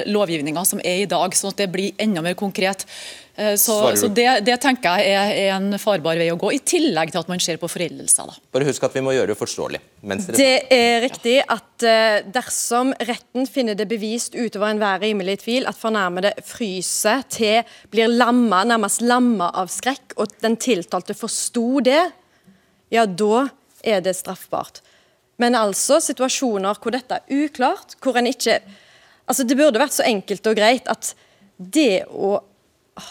lovgivninga 0.07 0.63
som 0.67 0.81
er 0.83 1.03
i 1.03 1.09
dag, 1.09 1.33
sånn 1.33 1.53
at 1.53 1.61
det 1.63 1.71
blir 1.73 1.97
enda 2.01 2.23
mer 2.25 2.37
konkret. 2.37 2.85
Eh, 3.37 3.53
Så, 3.55 3.95
så 3.95 4.07
det, 4.09 4.25
det 4.47 4.55
tenker 4.63 4.97
jeg 4.97 5.13
er, 5.13 5.31
er 5.43 5.51
en 5.53 5.77
farbar 5.77 6.17
vei 6.17 6.31
å 6.33 6.37
gå, 6.41 6.49
i 6.55 6.59
tillegg 6.65 7.11
til 7.13 7.21
at 7.21 7.27
man 7.29 7.41
ser 7.43 7.59
på 7.61 7.69
foreldelser. 7.69 8.31
da. 8.31 8.33
Bare 8.55 8.65
husk 8.65 8.87
at 8.87 8.95
vi 8.97 9.03
må 9.05 9.13
gjøre 9.13 9.29
det 9.29 9.37
forståelig. 9.37 9.81
Mens 10.09 10.25
dere 10.25 10.37
Det 10.41 10.79
er 10.79 10.97
riktig 11.05 11.35
at 11.45 11.85
eh, 11.85 12.23
dersom 12.33 12.95
retten 12.97 13.45
finner 13.45 13.77
det 13.77 13.85
bevist 13.91 14.33
utover 14.33 14.71
enhver 14.71 15.03
rimelig 15.05 15.43
tvil 15.43 15.69
at 15.69 15.77
fornærmede 15.77 16.33
fryser 16.49 17.21
til 17.29 17.77
blir 17.93 18.09
lamma, 18.09 18.63
nærmest 18.65 19.05
lamma 19.05 19.51
av 19.53 19.69
skrekk, 19.69 20.17
og 20.17 20.33
den 20.41 20.57
tiltalte 20.57 21.13
forsto 21.17 21.79
det, 21.85 22.01
ja, 22.89 23.05
da 23.05 23.47
er 23.85 24.01
det 24.01 24.15
straffbart. 24.17 24.81
Men 25.37 25.53
altså 25.53 25.99
situasjoner 26.01 26.79
hvor 26.81 26.95
dette 26.95 27.21
er 27.21 27.45
uklart, 27.45 27.99
hvor 28.01 28.17
en 28.17 28.33
ikke 28.33 28.61
Altså, 29.27 29.43
det 29.43 29.57
burde 29.59 29.75
vært 29.81 29.91
så 29.91 30.05
enkelt 30.07 30.45
og 30.47 30.53
greit 30.55 30.85
at 30.87 31.09
det 31.59 32.05
å 32.07 32.37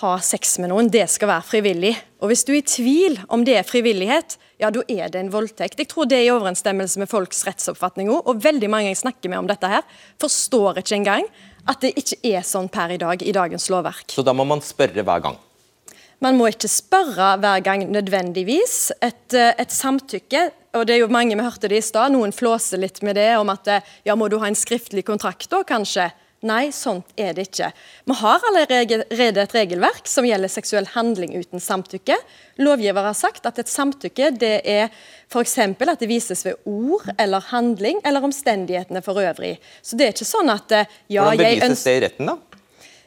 ha 0.01 0.16
sex 0.25 0.57
med 0.62 0.72
noen, 0.72 0.90
det 0.92 1.05
skal 1.11 1.31
være 1.31 1.46
frivillig. 1.46 1.94
Og 2.20 2.31
hvis 2.33 2.44
du 2.46 2.53
er 2.55 2.61
i 2.61 2.66
tvil 2.66 3.18
om 3.33 3.44
det 3.46 3.57
er 3.59 3.66
frivillighet, 3.66 4.37
ja, 4.62 4.70
da 4.72 4.83
er 4.88 5.11
det 5.12 5.20
en 5.20 5.33
voldtekt. 5.33 5.79
Jeg 5.81 5.90
tror 5.92 6.09
det 6.11 6.18
er 6.18 6.27
i 6.29 6.33
overensstemmelse 6.35 7.03
med 7.03 7.11
folks 7.11 7.44
rettsoppfatning 7.46 8.11
òg, 8.12 8.22
og 8.27 8.42
veldig 8.44 8.70
mange 8.72 8.90
jeg 8.90 9.03
snakker 9.03 9.33
med 9.33 9.44
om 9.44 9.51
dette 9.51 9.70
her, 9.70 9.85
forstår 10.22 10.83
ikke 10.83 10.99
engang 10.99 11.27
at 11.66 11.83
det 11.83 11.94
ikke 11.99 12.20
er 12.31 12.46
sånn 12.46 12.70
per 12.72 12.94
i 12.94 13.01
dag 13.01 13.22
i 13.22 13.35
dagens 13.35 13.68
lovverk. 13.72 14.14
Så 14.14 14.25
da 14.27 14.35
må 14.37 14.46
man 14.49 14.62
spørre 14.64 15.05
hver 15.07 15.25
gang. 15.25 15.38
Man 16.25 16.38
må 16.38 16.49
ikke 16.49 16.70
spørre 16.72 17.35
hver 17.42 17.62
gang 17.64 17.83
nødvendigvis. 17.92 18.90
Et, 19.05 19.35
eh, 19.35 19.53
et 19.59 19.72
samtykke, 19.72 20.51
og 20.75 20.87
det 20.87 20.94
er 20.94 21.03
jo 21.03 21.12
mange 21.12 21.37
vi 21.37 21.44
hørte 21.44 21.68
det 21.68 21.83
i 21.83 21.85
stad, 21.85 22.12
noen 22.14 22.33
flåser 22.33 22.81
litt 22.81 23.03
med 23.03 23.16
det 23.20 23.37
om 23.37 23.51
at 23.53 23.68
eh, 23.68 23.90
ja, 24.09 24.16
må 24.16 24.31
du 24.33 24.38
ha 24.40 24.49
en 24.49 24.57
skriftlig 24.57 25.05
kontrakt 25.05 25.51
da, 25.53 25.61
kanskje? 25.66 26.09
Nei, 26.44 26.68
sånt 26.72 27.14
er 27.16 27.33
det 27.37 27.46
ikke. 27.49 27.70
Vi 28.05 28.14
har 28.20 28.42
allerede 28.51 29.42
et 29.42 29.55
regelverk 29.57 30.09
som 30.09 30.27
gjelder 30.29 30.53
seksuell 30.53 30.88
handling 30.92 31.33
uten 31.33 31.62
samtykke. 31.62 32.18
Lovgiver 32.61 33.09
har 33.09 33.16
sagt 33.16 33.49
at 33.49 33.59
et 33.62 33.72
samtykke 33.72 34.31
det 34.37 34.59
er 34.68 34.92
f.eks. 35.33 35.59
at 35.59 36.03
det 36.03 36.11
vises 36.11 36.44
ved 36.44 36.61
ord 36.68 37.09
eller 37.16 37.40
handling 37.49 38.03
eller 38.05 38.25
omstendighetene 38.29 39.03
for 39.03 39.22
øvrig. 39.22 39.57
Så 39.83 39.96
det 39.96 40.11
er 40.11 40.14
ikke 40.14 40.29
sånn 40.29 40.53
at 40.53 40.77
eh, 40.77 40.92
ja, 41.09 41.25
Hvordan 41.25 41.57
bevises 41.57 41.88
det 41.88 41.96
i 41.96 42.05
retten, 42.05 42.31
da? 42.35 42.38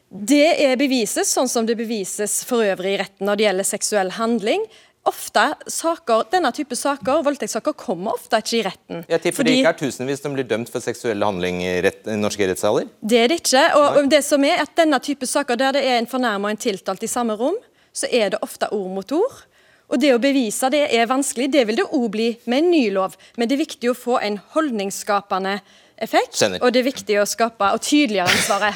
det 0.10 0.56
er 0.66 0.78
bevises 0.80 1.30
sånn 1.30 1.50
som 1.50 1.68
det 1.70 1.76
bevises 1.78 2.40
for 2.50 2.66
øvrig 2.66 2.96
i 2.96 3.02
retten 3.04 3.28
når 3.30 3.38
det 3.38 3.46
gjelder 3.46 3.68
seksuell 3.68 4.14
handling. 4.18 4.64
Ofte 5.08 5.54
saker, 5.72 6.26
Denne 6.32 6.52
type 6.54 6.76
saker, 6.76 7.22
voldtektssaker 7.24 7.74
kommer 7.80 8.18
ofte 8.18 8.42
ikke 8.44 8.58
i 8.60 8.64
retten. 8.68 9.06
Jeg 9.10 9.22
tipper 9.22 9.38
Fordi- 9.44 9.56
det 9.56 9.64
ikke 9.64 9.70
er 9.70 9.80
tusenvis 9.88 10.22
som 10.22 10.34
blir 10.34 10.44
dømt 10.48 10.70
for 10.70 10.80
seksuell 10.82 11.24
handling 11.24 11.62
i, 11.64 11.82
rett, 11.82 12.06
i 12.06 12.18
norske 12.20 12.46
rettssaler. 12.48 12.90
Det 13.02 13.18
er 13.18 13.28
det 13.28 13.42
ikke. 13.42 13.64
Og, 13.76 13.96
Nei. 13.96 14.08
det 14.10 14.24
som 14.24 14.44
er 14.44 14.60
at 14.62 14.76
denne 14.76 15.00
type 15.00 15.26
saker 15.26 15.56
der 15.56 15.72
det 15.72 15.84
er 15.86 15.98
en 16.00 16.06
fornærma 16.08 16.46
og 16.46 16.52
en 16.52 16.58
tiltalt 16.58 17.02
i 17.04 17.08
samme 17.08 17.38
rom, 17.38 17.56
så 17.94 18.08
er 18.12 18.30
det 18.32 18.40
ofte 18.42 18.72
ord 18.72 18.90
mot 18.92 19.12
ord. 19.12 19.44
Og 19.90 20.00
det 20.00 20.14
å 20.14 20.20
bevise 20.20 20.70
det 20.70 20.94
er 20.94 21.08
vanskelig. 21.08 21.50
Det 21.52 21.66
vil 21.66 21.76
det 21.78 21.86
òg 21.92 22.12
bli 22.12 22.38
med 22.46 22.58
en 22.64 22.72
ny 22.72 22.90
lov. 22.92 23.16
Men 23.38 23.48
det 23.48 23.60
er 23.60 23.66
viktig 23.66 23.90
å 23.90 23.96
få 23.98 24.22
en 24.22 24.38
holdningsskapende 24.54 25.62
effekt, 25.98 26.34
Skjønner. 26.36 26.62
og 26.62 26.72
det 26.74 26.86
er 26.86 26.92
viktig 26.92 27.16
å 27.20 27.26
skape 27.28 27.74
og 27.74 27.82
tydeliggjøre 27.82 28.30
ansvaret. 28.30 28.76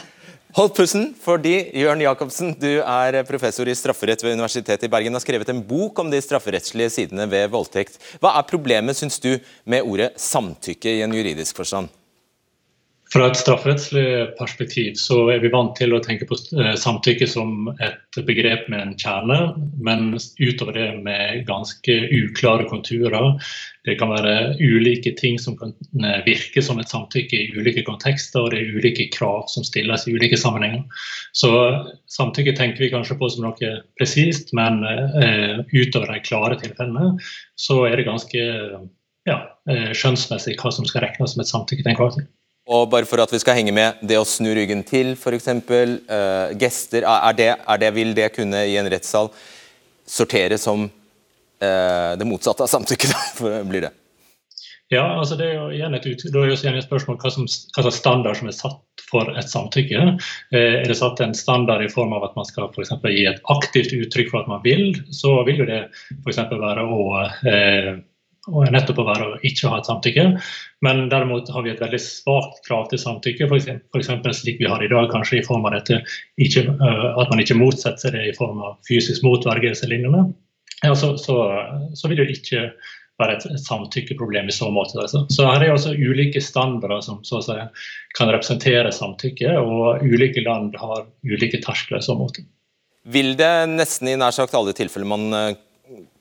Hold 0.53 0.75
pusten, 0.77 1.07
fordi 1.17 1.55
Jørn 1.81 2.03
Jacobsen, 2.03 2.51
du 2.61 2.75
er 2.77 3.15
professor 3.25 3.65
i 3.65 3.73
strafferett 3.73 4.21
ved 4.21 4.35
Universitetet 4.35 4.85
i 4.85 4.89
Bergen, 4.93 5.15
har 5.17 5.23
skrevet 5.23 5.49
en 5.49 5.63
bok 5.65 5.97
om 6.03 6.11
de 6.13 6.19
strafferettslige 6.21 6.91
sidene 6.93 7.25
ved 7.31 7.47
voldtekt. 7.49 7.97
Hva 8.21 8.35
er 8.37 8.45
problemet, 8.45 8.93
syns 8.99 9.17
du, 9.23 9.31
med 9.65 9.81
ordet 9.81 10.11
samtykke 10.21 10.93
i 10.93 11.01
en 11.01 11.15
juridisk 11.17 11.57
forstand? 11.57 11.89
Fra 13.13 13.27
et 13.29 13.37
strafferettslig 13.37 14.05
perspektiv 14.39 14.95
så 14.97 15.19
er 15.29 15.41
vi 15.43 15.51
vant 15.53 15.75
til 15.77 15.91
å 15.93 15.99
tenke 16.01 16.25
på 16.25 16.33
eh, 16.57 16.71
samtykke 16.79 17.27
som 17.29 17.67
et 17.75 18.17
begrep 18.25 18.65
med 18.73 18.81
en 18.81 18.95
kjerne, 18.97 19.37
men 19.85 20.15
utover 20.39 20.79
det 20.79 20.87
med 21.05 21.43
ganske 21.45 21.97
uklare 22.09 22.65
konturer. 22.71 23.37
Det 23.85 23.99
kan 23.99 24.15
være 24.15 24.55
ulike 24.57 25.13
ting 25.19 25.37
som 25.37 25.59
kan 25.59 25.75
eh, 26.01 26.25
virke 26.25 26.65
som 26.65 26.81
et 26.81 26.89
samtykke 26.89 27.37
i 27.37 27.53
ulike 27.53 27.85
kontekster, 27.85 28.47
og 28.47 28.55
det 28.55 28.63
er 28.63 28.81
ulike 28.81 29.11
krav 29.13 29.45
som 29.53 29.67
stilles 29.67 30.07
i 30.09 30.17
ulike 30.17 30.39
sammenhenger. 30.41 30.81
Så 31.37 31.53
samtykke 32.17 32.57
tenker 32.57 32.87
vi 32.87 32.93
kanskje 32.95 33.21
på 33.21 33.29
som 33.29 33.45
noe 33.45 33.73
presist, 33.99 34.55
men 34.57 34.81
eh, 34.89 35.59
utover 35.69 36.15
de 36.15 36.23
klare 36.25 36.57
tilfellene 36.65 37.13
så 37.61 37.83
er 37.91 37.99
det 37.99 38.09
ganske 38.09 38.53
ja, 39.29 39.43
skjønnsmessig 39.69 40.57
hva 40.57 40.73
som 40.73 40.87
skal 40.89 41.05
regnes 41.05 41.37
som 41.37 41.45
et 41.45 41.53
samtykke 41.53 41.85
til 41.85 41.93
enhver 41.93 42.17
tid. 42.17 42.33
Og 42.63 42.85
bare 42.87 43.07
for 43.07 43.19
at 43.19 43.31
vi 43.33 43.41
skal 43.43 43.57
henge 43.59 43.73
med, 43.75 43.99
det 43.99 44.15
å 44.15 44.27
snu 44.27 44.53
ryggen 44.55 44.85
til, 44.87 45.17
f.eks. 45.17 45.49
Uh, 45.67 46.53
gester, 46.59 47.03
er 47.03 47.35
det, 47.35 47.49
er 47.59 47.81
det, 47.81 47.89
vil 47.95 48.13
det 48.15 48.29
kunne 48.35 48.63
i 48.69 48.77
en 48.79 48.87
rettssal 48.91 49.27
sortere 50.07 50.59
som 50.61 50.85
uh, 50.87 52.13
det 52.15 52.29
motsatte 52.29 52.63
av 52.63 52.71
samtykke? 52.71 53.11
blir 53.71 53.89
det? 53.89 53.91
Ja, 54.93 55.03
altså 55.17 55.35
det 55.39 55.47
er 55.49 55.55
jo 55.57 55.67
igjen 55.73 55.95
et, 55.97 56.05
da 56.05 56.43
er 56.43 56.51
jo 56.51 56.55
igjen 56.55 56.77
et 56.77 56.85
spørsmål 56.85 57.17
hva, 57.21 57.31
som, 57.33 57.47
hva 57.47 57.85
slags 57.85 57.99
standard 58.01 58.39
som 58.39 58.49
er 58.51 58.55
satt 58.55 59.03
for 59.09 59.29
et 59.39 59.49
samtykke. 59.49 60.01
Eh, 60.53 60.79
er 60.83 60.89
det 60.89 60.97
satt 60.99 61.21
en 61.23 61.35
standard 61.37 61.83
i 61.85 61.91
form 61.91 62.13
av 62.15 62.27
at 62.27 62.35
man 62.37 62.47
skal 62.47 62.69
for 62.75 63.09
gi 63.09 63.25
et 63.29 63.41
aktivt 63.53 63.93
uttrykk 63.95 64.31
for 64.31 64.43
at 64.43 64.51
man 64.51 64.63
vil, 64.65 64.91
så 65.15 65.39
vil 65.47 65.63
jo 65.63 65.69
det 65.69 65.81
f.eks. 66.21 66.41
være 66.51 66.85
å 66.85 67.05
eh, 67.49 67.93
og 68.51 68.67
nettopp 68.73 68.99
å 68.99 69.05
være 69.07 69.27
og 69.27 69.45
ikke 69.47 69.69
ha 69.71 69.79
et 69.79 69.87
samtykke. 69.87 70.25
Men 70.83 71.05
derimot 71.11 71.51
har 71.53 71.63
vi 71.63 71.71
et 71.71 71.83
veldig 71.83 71.99
svakt 72.01 72.59
krav 72.67 72.89
til 72.91 72.99
samtykke, 72.99 73.47
f.eks. 73.47 74.09
slik 74.39 74.59
vi 74.59 74.69
har 74.69 74.83
i 74.83 74.89
dag, 74.91 75.07
kanskje 75.13 75.39
i 75.39 75.45
form 75.45 75.67
av 75.69 75.77
dette 75.77 76.01
ikke, 76.43 76.65
uh, 76.81 77.13
at 77.21 77.31
man 77.31 77.43
ikke 77.43 77.59
motsetter 77.59 78.09
seg 78.09 78.17
det 78.17 78.25
i 78.29 78.35
form 78.35 78.59
av 78.65 78.75
fysisk 78.89 79.23
motvergelse 79.23 79.87
lignende. 79.91 80.25
Ja, 80.83 80.91
så, 80.99 81.13
så, 81.17 81.37
så, 81.95 82.11
vil 82.11 82.19
det 82.19 82.33
ikke 82.33 82.65
være 83.21 83.37
et, 83.37 83.45
et 83.53 83.63
samtykkeproblem 83.63 84.49
i 84.51 84.55
så 84.55 84.67
måte. 84.73 84.99
Altså. 84.99 85.23
Så 85.31 85.45
her 85.47 85.63
er 85.63 85.71
altså 85.71 85.93
ulike 85.95 86.41
standarder 86.43 87.03
som 87.05 87.21
si, 87.23 87.55
kan 88.17 88.33
representere 88.33 88.91
samtykke, 88.91 89.55
og 89.61 90.03
ulike 90.03 90.43
land 90.43 90.75
har 90.81 91.05
ulike 91.23 91.61
terskler 91.63 92.03
i 92.03 92.05
så 92.05 92.17
måte. 92.19 92.43
Vil 93.13 93.37
det 93.39 93.53
nesten 93.71 94.11
i 94.11 94.17
nær 94.19 94.35
sagt 94.35 94.55
alle 94.55 94.75
tilfeller 94.75 95.07
man 95.07 95.35
eh, 95.35 95.55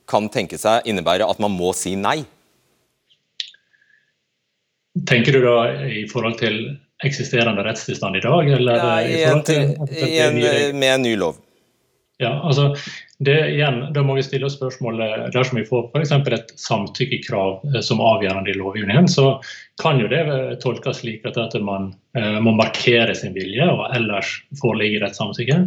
kan 0.09 0.29
tenke 0.33 0.59
seg 0.61 0.89
innebære 0.89 1.29
at 1.29 1.43
man 1.43 1.55
må 1.55 1.73
si 1.77 1.95
nei? 1.99 2.23
Tenker 5.09 5.39
du 5.39 5.45
da 5.45 5.57
i 5.89 6.05
forhold 6.11 6.37
til 6.41 6.59
eksisterende 7.03 7.65
rettstilstand 7.65 8.19
i 8.19 8.25
dag? 8.25 8.51
Eller 8.59 8.77
ja, 8.79 8.93
i 9.03 9.45
til, 9.47 9.73
i 9.91 10.19
en, 10.23 10.43
med 10.79 10.91
en 10.91 11.07
ny 11.07 11.15
lov. 11.19 11.41
Ja, 12.23 12.37
altså 12.47 12.71
det, 13.25 13.39
igjen, 13.55 13.81
Da 13.95 14.03
må 14.05 14.17
vi 14.19 14.25
stille 14.27 14.47
oss 14.49 14.57
spørsmålet 14.59 15.33
dersom 15.35 15.59
vi 15.61 15.67
får 15.69 15.91
f.eks. 15.93 16.13
et 16.13 16.55
samtykkekrav 16.61 17.63
eh, 17.73 17.81
som 17.85 18.03
avgjørende 18.03 18.53
i 18.53 18.57
lovgivningen, 18.59 19.09
så 19.11 19.37
kan 19.83 20.01
jo 20.01 20.09
det 20.11 20.23
tolkes 20.63 21.01
slik 21.03 21.25
at, 21.29 21.39
man 21.63 21.93
eh, 22.19 22.39
må 22.45 22.55
markere 22.59 23.15
sin 23.19 23.35
vilje, 23.37 23.69
og 23.71 23.87
ellers 23.97 24.35
foreligger 24.61 25.07
et 25.07 25.19
samtykke. 25.19 25.61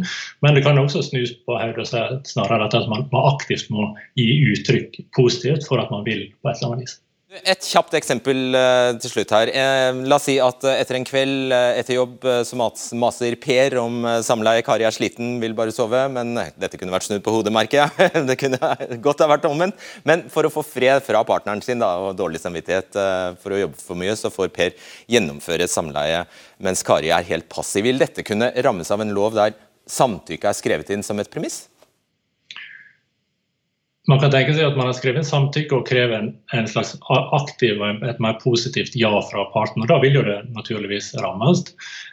Men 0.44 0.58
det 0.58 0.64
kan 0.66 0.78
også 0.80 1.04
snus 1.06 1.34
på 1.46 1.56
hodet 1.58 1.86
og 1.86 1.90
si 1.90 2.04
snarere 2.34 2.68
at 2.68 2.92
man 2.92 3.08
aktivt 3.24 3.70
må 3.72 3.90
gi 4.18 4.30
uttrykk 4.52 5.00
positivt 5.16 5.66
for 5.68 5.82
at 5.82 5.92
man 5.94 6.06
vil 6.06 6.28
på 6.40 6.52
et 6.52 6.60
eller 6.60 6.76
annet 6.76 6.86
vis. 6.86 7.00
Et 7.44 7.66
kjapt 7.68 7.94
eksempel 7.98 8.54
uh, 8.56 8.94
til 9.02 9.12
slutt 9.12 9.32
her. 9.34 9.50
Uh, 9.52 10.00
la 10.08 10.16
oss 10.16 10.26
si 10.28 10.36
at 10.40 10.64
uh, 10.64 10.72
etter 10.72 10.96
en 10.98 11.04
kveld 11.06 11.52
etter 11.52 11.98
jobb 11.98 12.24
så 12.46 12.56
maser 12.56 13.36
Per 13.42 13.76
om 13.82 14.06
samleie. 14.24 14.64
Kari 14.66 14.86
er 14.88 14.94
sliten, 14.94 15.36
vil 15.42 15.56
bare 15.58 15.74
sove. 15.74 16.00
Men 16.12 16.32
dette 16.56 16.80
kunne 16.80 16.94
vært 16.94 17.08
snudd 17.08 17.24
på 17.26 17.34
hodet, 17.34 17.52
merker 17.54 17.82
jeg. 17.84 18.10
det 18.30 18.38
kunne 18.40 18.72
godt 19.06 19.24
ha 19.24 19.30
vært 19.30 19.48
omvendt. 19.50 19.78
Men 20.08 20.26
for 20.32 20.48
å 20.48 20.52
få 20.52 20.64
fred 20.66 21.04
fra 21.04 21.22
partneren 21.28 21.64
sin 21.64 21.82
da, 21.82 21.92
og 22.00 22.16
dårlig 22.18 22.40
samvittighet 22.42 22.96
for 23.42 23.54
å 23.54 23.62
jobbe 23.66 23.80
for 23.82 24.00
mye, 24.00 24.16
så 24.16 24.32
får 24.32 24.52
Per 24.56 24.76
gjennomføre 25.10 25.68
samleie 25.68 26.24
mens 26.62 26.84
Kari 26.86 27.12
er 27.12 27.26
helt 27.28 27.50
passiv. 27.52 27.84
Vil 27.86 28.00
dette 28.00 28.24
kunne 28.26 28.52
rammes 28.64 28.90
av 28.94 29.02
en 29.04 29.12
lov 29.16 29.36
der 29.36 29.56
samtykke 29.86 30.50
er 30.50 30.56
skrevet 30.56 30.94
inn 30.94 31.04
som 31.06 31.20
et 31.20 31.30
premiss? 31.30 31.66
Man 34.06 34.20
kan 34.22 34.30
tenke 34.30 34.54
seg 34.54 34.68
at 34.68 34.76
man 34.78 34.86
har 34.86 34.94
skrevet 34.94 35.26
samtykke 35.26 35.80
og 35.80 35.88
krever 35.88 36.14
en, 36.20 36.28
en 36.54 36.68
slags 36.70 36.94
aktiv 37.10 37.80
og 37.82 38.04
et 38.06 38.20
mer 38.22 38.36
positivt 38.42 38.94
ja 38.98 39.10
fra 39.30 39.48
parten. 39.54 39.82
og 39.82 39.90
Da 39.90 39.98
vil 40.02 40.20
jo 40.20 40.22
det 40.26 40.38
naturligvis 40.54 41.10
rammes. 41.22 41.64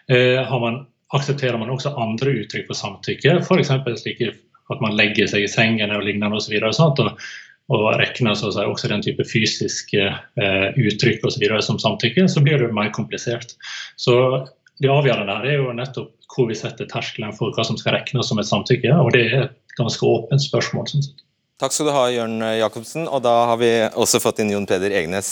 Eh, 0.09 0.55
man, 0.63 0.83
aksepterer 1.13 1.59
man 1.61 1.69
også 1.69 1.93
andre 2.01 2.33
uttrykk 2.41 2.71
for 2.71 2.79
samtykke, 2.79 3.37
f.eks. 3.45 3.73
slik 4.01 4.23
at 4.25 4.81
man 4.81 4.95
legger 4.97 5.29
seg 5.29 5.45
i 5.45 5.51
sengen 5.51 5.93
og 5.93 6.05
lignende 6.07 6.39
osv. 6.39 6.55
Og, 6.63 6.73
så 6.73 6.89
og, 6.89 7.21
og 7.69 7.85
regner 8.01 8.37
så 8.39 8.49
si, 8.55 8.65
også 8.65 8.89
den 8.89 9.05
type 9.05 9.25
fysiske 9.29 10.07
eh, 10.09 10.67
uttrykk 10.73 11.27
og 11.27 11.35
så 11.35 11.43
videre 11.43 11.61
som 11.65 11.77
samtykke, 11.81 12.25
så 12.25 12.41
blir 12.41 12.57
det 12.57 12.73
mer 12.73 12.89
komplisert. 12.95 13.53
Så 14.01 14.15
det 14.81 14.89
avgjørende 14.89 15.37
her 15.37 15.51
er 15.51 15.61
jo 15.61 15.75
nettopp 15.77 16.09
hvor 16.33 16.49
vi 16.49 16.57
setter 16.57 16.89
terskelen 16.89 17.35
for 17.37 17.53
hva 17.53 17.65
som 17.67 17.77
skal 17.77 17.99
regnes 17.99 18.31
som 18.31 18.41
et 18.41 18.49
samtykke, 18.49 18.95
og 18.97 19.13
det 19.13 19.27
er 19.27 19.43
et 19.43 19.77
ganske 19.77 20.07
åpent 20.09 20.41
spørsmål. 20.41 20.89
Sånn 20.89 21.05
sett. 21.05 21.21
Takk 21.63 21.71
skal 21.71 21.87
du 21.87 21.93
ha, 21.95 22.07
Jørn 22.11 22.41
Jacobsen. 22.59 23.05
Og 23.07 23.21
da 23.23 23.31
har 23.47 23.59
vi 23.61 23.69
også 23.95 24.19
fått 24.19 24.41
inn 24.43 24.49
Jon 24.51 24.65
Peder 24.67 24.91
Egnes, 24.99 25.29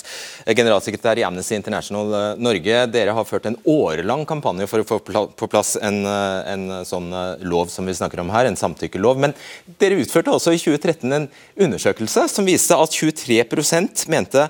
generalsekretær 0.47 1.19
i 1.19 1.25
Amnesty 1.27 1.57
International 1.57 2.13
eh, 2.15 2.27
Norge. 2.39 2.85
Dere 2.87 3.15
har 3.17 3.27
ført 3.27 3.49
en 3.49 3.57
årelang 3.67 4.23
kampanje 4.29 4.69
for 4.71 4.79
å 4.79 4.85
få 4.87 5.01
på 5.35 5.49
plass 5.51 5.73
en, 5.75 5.97
eh, 6.07 6.53
en 6.53 6.85
sånn 6.87 7.09
eh, 7.11 7.43
lov 7.43 7.67
som 7.73 7.89
vi 7.89 7.97
snakker 7.99 8.23
om 8.23 8.31
her, 8.31 8.47
en 8.47 8.55
samtykkelov. 8.55 9.19
Men 9.19 9.35
dere 9.81 9.99
utførte 9.99 10.31
også 10.31 10.55
i 10.55 10.61
2013 10.61 11.17
en 11.17 11.27
undersøkelse 11.67 12.23
som 12.31 12.47
viste 12.47 12.79
at 12.79 12.95
23% 12.95 14.07
mente 14.15 14.47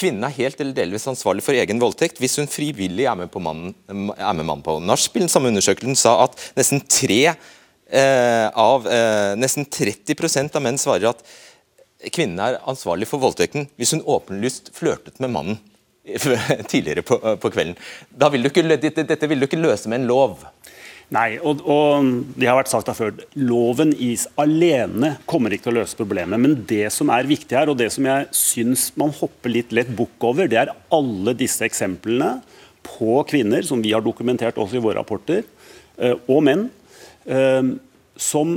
kvinnen 0.00 0.26
er 0.26 0.34
helt 0.34 0.58
eller 0.58 0.74
delvis 0.74 1.06
ansvarlig 1.10 1.46
for 1.46 1.54
egen 1.54 1.78
voldtekt 1.82 2.18
hvis 2.18 2.40
hun 2.42 2.50
frivillig 2.50 3.06
er 3.06 3.22
med, 3.22 3.30
mannen, 3.38 3.70
er 3.86 4.34
med 4.34 4.50
mannen 4.50 4.66
på 4.66 4.80
nachspiel. 4.82 5.28
Den 5.28 5.30
samme 5.30 5.54
undersøkelsen 5.54 5.98
sa 5.98 6.24
at 6.26 6.38
nesten 6.58 6.82
tre 6.90 7.22
eh, 7.90 8.46
av 8.54 8.86
eh, 8.88 9.36
nesten 9.38 9.66
30% 9.66 10.56
av 10.56 10.64
menn 10.64 10.80
svarer 10.80 11.10
at 11.12 11.24
kvinnen 12.14 12.40
er 12.40 12.60
ansvarlig 12.70 13.08
for 13.10 13.20
voldtekten 13.22 13.68
hvis 13.76 13.92
hun 13.96 14.06
åpenlyst 14.08 14.72
flørtet 14.76 15.20
med 15.20 15.34
mannen 15.34 15.60
tidligere 16.72 17.04
på, 17.06 17.18
på 17.18 17.52
kvelden. 17.52 17.76
Vil 18.32 18.48
ikke, 18.48 18.64
dette, 18.72 19.04
dette 19.06 19.28
vil 19.30 19.42
du 19.42 19.46
ikke 19.46 19.60
løse 19.60 19.90
med 19.90 20.02
en 20.02 20.08
lov. 20.10 20.40
Nei, 21.10 21.40
og, 21.42 21.64
og, 21.66 22.06
det 22.38 22.46
har 22.46 22.54
vært 22.60 22.70
sagt 22.70 22.86
da 22.86 22.94
før, 22.94 23.16
Loven 23.42 23.90
is 23.98 24.28
alene 24.38 25.16
kommer 25.30 25.50
ikke 25.50 25.66
til 25.66 25.74
å 25.74 25.80
løse 25.80 25.98
problemet. 25.98 26.38
Men 26.38 26.60
det 26.70 26.86
som 26.94 27.10
er 27.10 27.26
viktig 27.26 27.56
her, 27.58 27.72
og 27.72 27.80
det 27.80 27.88
som 27.94 28.06
jeg 28.06 28.28
syns 28.36 28.86
man 29.00 29.10
hopper 29.18 29.50
litt 29.50 29.74
lett 29.74 29.90
bukk 29.98 30.28
over, 30.30 30.46
det 30.50 30.60
er 30.62 30.74
alle 30.94 31.34
disse 31.38 31.66
eksemplene 31.66 32.36
på 32.86 33.18
kvinner, 33.28 33.66
som 33.66 33.82
vi 33.82 33.90
har 33.94 34.04
dokumentert 34.06 34.60
også 34.60 34.78
i 34.78 34.84
våre 34.84 35.00
rapporter, 35.00 35.42
eh, 35.98 36.14
og 36.30 36.44
menn, 36.46 36.68
som 38.20 38.56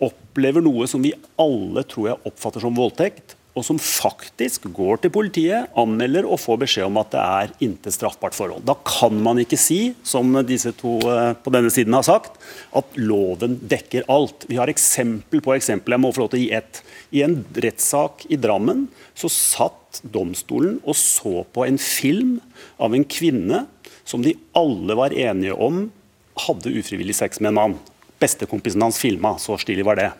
opplever 0.00 0.64
noe 0.64 0.86
som 0.88 1.02
vi 1.04 1.12
alle 1.40 1.82
tror 1.88 2.10
jeg 2.10 2.28
oppfatter 2.30 2.62
som 2.64 2.76
voldtekt, 2.76 3.36
og 3.58 3.64
som 3.66 3.80
faktisk 3.82 4.68
går 4.74 5.00
til 5.02 5.12
politiet, 5.12 5.70
anmelder 5.78 6.26
og 6.28 6.38
får 6.40 6.60
beskjed 6.62 6.86
om 6.86 7.00
at 7.00 7.10
det 7.12 7.22
er 7.22 7.54
intet 7.66 7.96
straffbart 7.96 8.36
forhold. 8.36 8.62
Da 8.66 8.76
kan 8.86 9.16
man 9.24 9.40
ikke 9.42 9.58
si, 9.58 9.92
som 10.06 10.30
disse 10.46 10.72
to 10.78 10.96
eh, 11.10 11.32
på 11.34 11.52
denne 11.52 11.72
siden 11.74 11.96
har 11.96 12.06
sagt, 12.06 12.38
at 12.78 12.96
loven 13.00 13.58
dekker 13.70 14.06
alt. 14.12 14.46
Vi 14.48 14.60
har 14.60 14.70
eksempel 14.70 15.42
på 15.42 15.56
eksempel. 15.56 15.96
Jeg 15.96 16.04
må 16.04 16.12
få 16.14 16.24
lov 16.24 16.32
til 16.32 16.40
å 16.40 16.44
gi 16.44 16.52
ett. 16.60 16.82
I 17.10 17.24
en 17.26 17.40
rettssak 17.66 18.28
i 18.30 18.38
Drammen 18.40 18.86
så 19.18 19.30
satt 19.34 20.00
domstolen 20.14 20.78
og 20.84 20.94
så 20.98 21.42
på 21.50 21.66
en 21.66 21.80
film 21.82 22.38
av 22.78 22.94
en 22.94 23.04
kvinne 23.04 23.64
som 24.06 24.22
de 24.22 24.36
alle 24.56 24.94
var 24.98 25.14
enige 25.14 25.58
om 25.58 25.88
hadde 26.46 26.72
ufrivillig 26.80 27.16
sex 27.18 27.40
med 27.40 27.52
en 27.52 27.58
mann. 27.60 27.78
Bestekompisen 28.20 28.82
hans 28.84 29.00
filma, 29.00 29.36
så 29.40 29.56
stilig 29.60 29.86
var 29.88 30.00
det. 30.00 30.10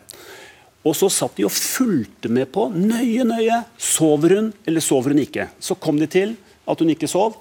Og 0.81 0.95
så 0.97 1.11
satt 1.13 1.37
de 1.37 1.45
og 1.45 1.53
fulgte 1.53 2.31
med 2.33 2.49
på, 2.53 2.65
nøye, 2.73 3.25
nøye. 3.27 3.61
Sover 3.77 4.37
hun, 4.37 4.49
eller 4.65 4.81
sover 4.81 5.13
hun 5.13 5.21
ikke? 5.21 5.51
Så 5.61 5.77
kom 5.77 6.01
de 6.01 6.09
til 6.09 6.35
at 6.65 6.81
hun 6.81 6.89
ikke 6.93 7.09
sov, 7.09 7.37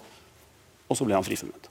og 0.91 0.99
så 0.99 1.07
ble 1.07 1.17
han 1.17 1.25
frifunnet. 1.25 1.71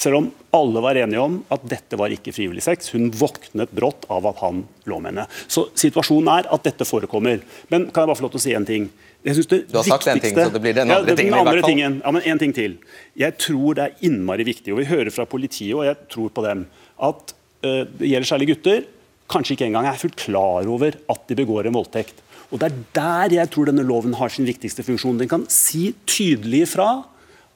Selv 0.00 0.16
om 0.16 0.30
alle 0.56 0.80
var 0.80 0.96
enige 0.96 1.20
om 1.20 1.34
at 1.52 1.64
dette 1.68 1.98
var 2.00 2.12
ikke 2.14 2.32
frivillig 2.32 2.62
sex. 2.64 2.88
Hun 2.94 3.10
våknet 3.12 3.72
brått 3.76 4.06
av 4.08 4.30
at 4.30 4.38
han 4.40 4.62
lå 4.88 4.96
med 4.96 5.12
henne. 5.12 5.26
Så 5.44 5.66
situasjonen 5.76 6.30
er 6.38 6.48
at 6.54 6.64
dette 6.64 6.86
forekommer. 6.88 7.42
Men 7.68 7.90
kan 7.90 8.06
jeg 8.06 8.12
bare 8.12 8.20
få 8.22 8.24
lov 8.24 8.32
til 8.32 8.40
å 8.40 8.44
si 8.46 8.54
en 8.56 8.68
ting? 8.68 8.86
Du 9.20 9.76
har 9.76 9.84
sagt 9.84 10.06
en 10.08 10.20
ting, 10.22 10.32
så 10.36 10.48
det 10.48 10.62
blir 10.64 10.76
den 10.76 10.88
andre 10.88 11.12
ja, 11.12 11.16
tingen 11.18 11.34
i 11.34 11.42
hvert 11.44 11.60
fall. 11.60 11.68
Tingen, 11.68 11.98
ja, 12.00 12.12
men 12.16 12.24
en 12.30 12.40
ting 12.40 12.54
til. 12.56 12.78
Jeg 13.20 13.36
tror 13.42 13.76
det 13.76 13.84
er 13.84 14.06
innmari 14.08 14.46
viktig, 14.48 14.72
og 14.72 14.80
vi 14.80 14.88
hører 14.88 15.12
fra 15.12 15.26
politiet, 15.28 15.74
og 15.76 15.84
jeg 15.84 15.98
tror 16.12 16.32
på 16.32 16.44
dem, 16.46 16.64
at 17.10 17.34
uh, 17.66 17.84
det 18.00 18.08
gjelder 18.14 18.30
særlig 18.30 18.48
gutter, 18.54 18.88
kanskje 19.30 19.56
ikke 19.56 19.68
engang 19.68 19.90
er 19.90 20.00
fullt 20.00 20.16
klar 20.18 20.68
over 20.72 20.96
at 20.96 21.28
de 21.28 21.36
begår 21.38 21.68
en 21.68 21.76
voldtekt. 21.76 22.24
Og 22.50 22.58
Det 22.58 22.70
er 22.70 22.78
der 22.96 23.36
jeg 23.36 23.50
tror 23.52 23.68
denne 23.68 23.84
loven 23.86 24.16
har 24.18 24.32
sin 24.32 24.48
viktigste 24.48 24.82
funksjon. 24.82 25.20
Den 25.20 25.30
kan 25.30 25.44
si 25.52 25.92
tydelig 26.08 26.64
ifra 26.66 26.88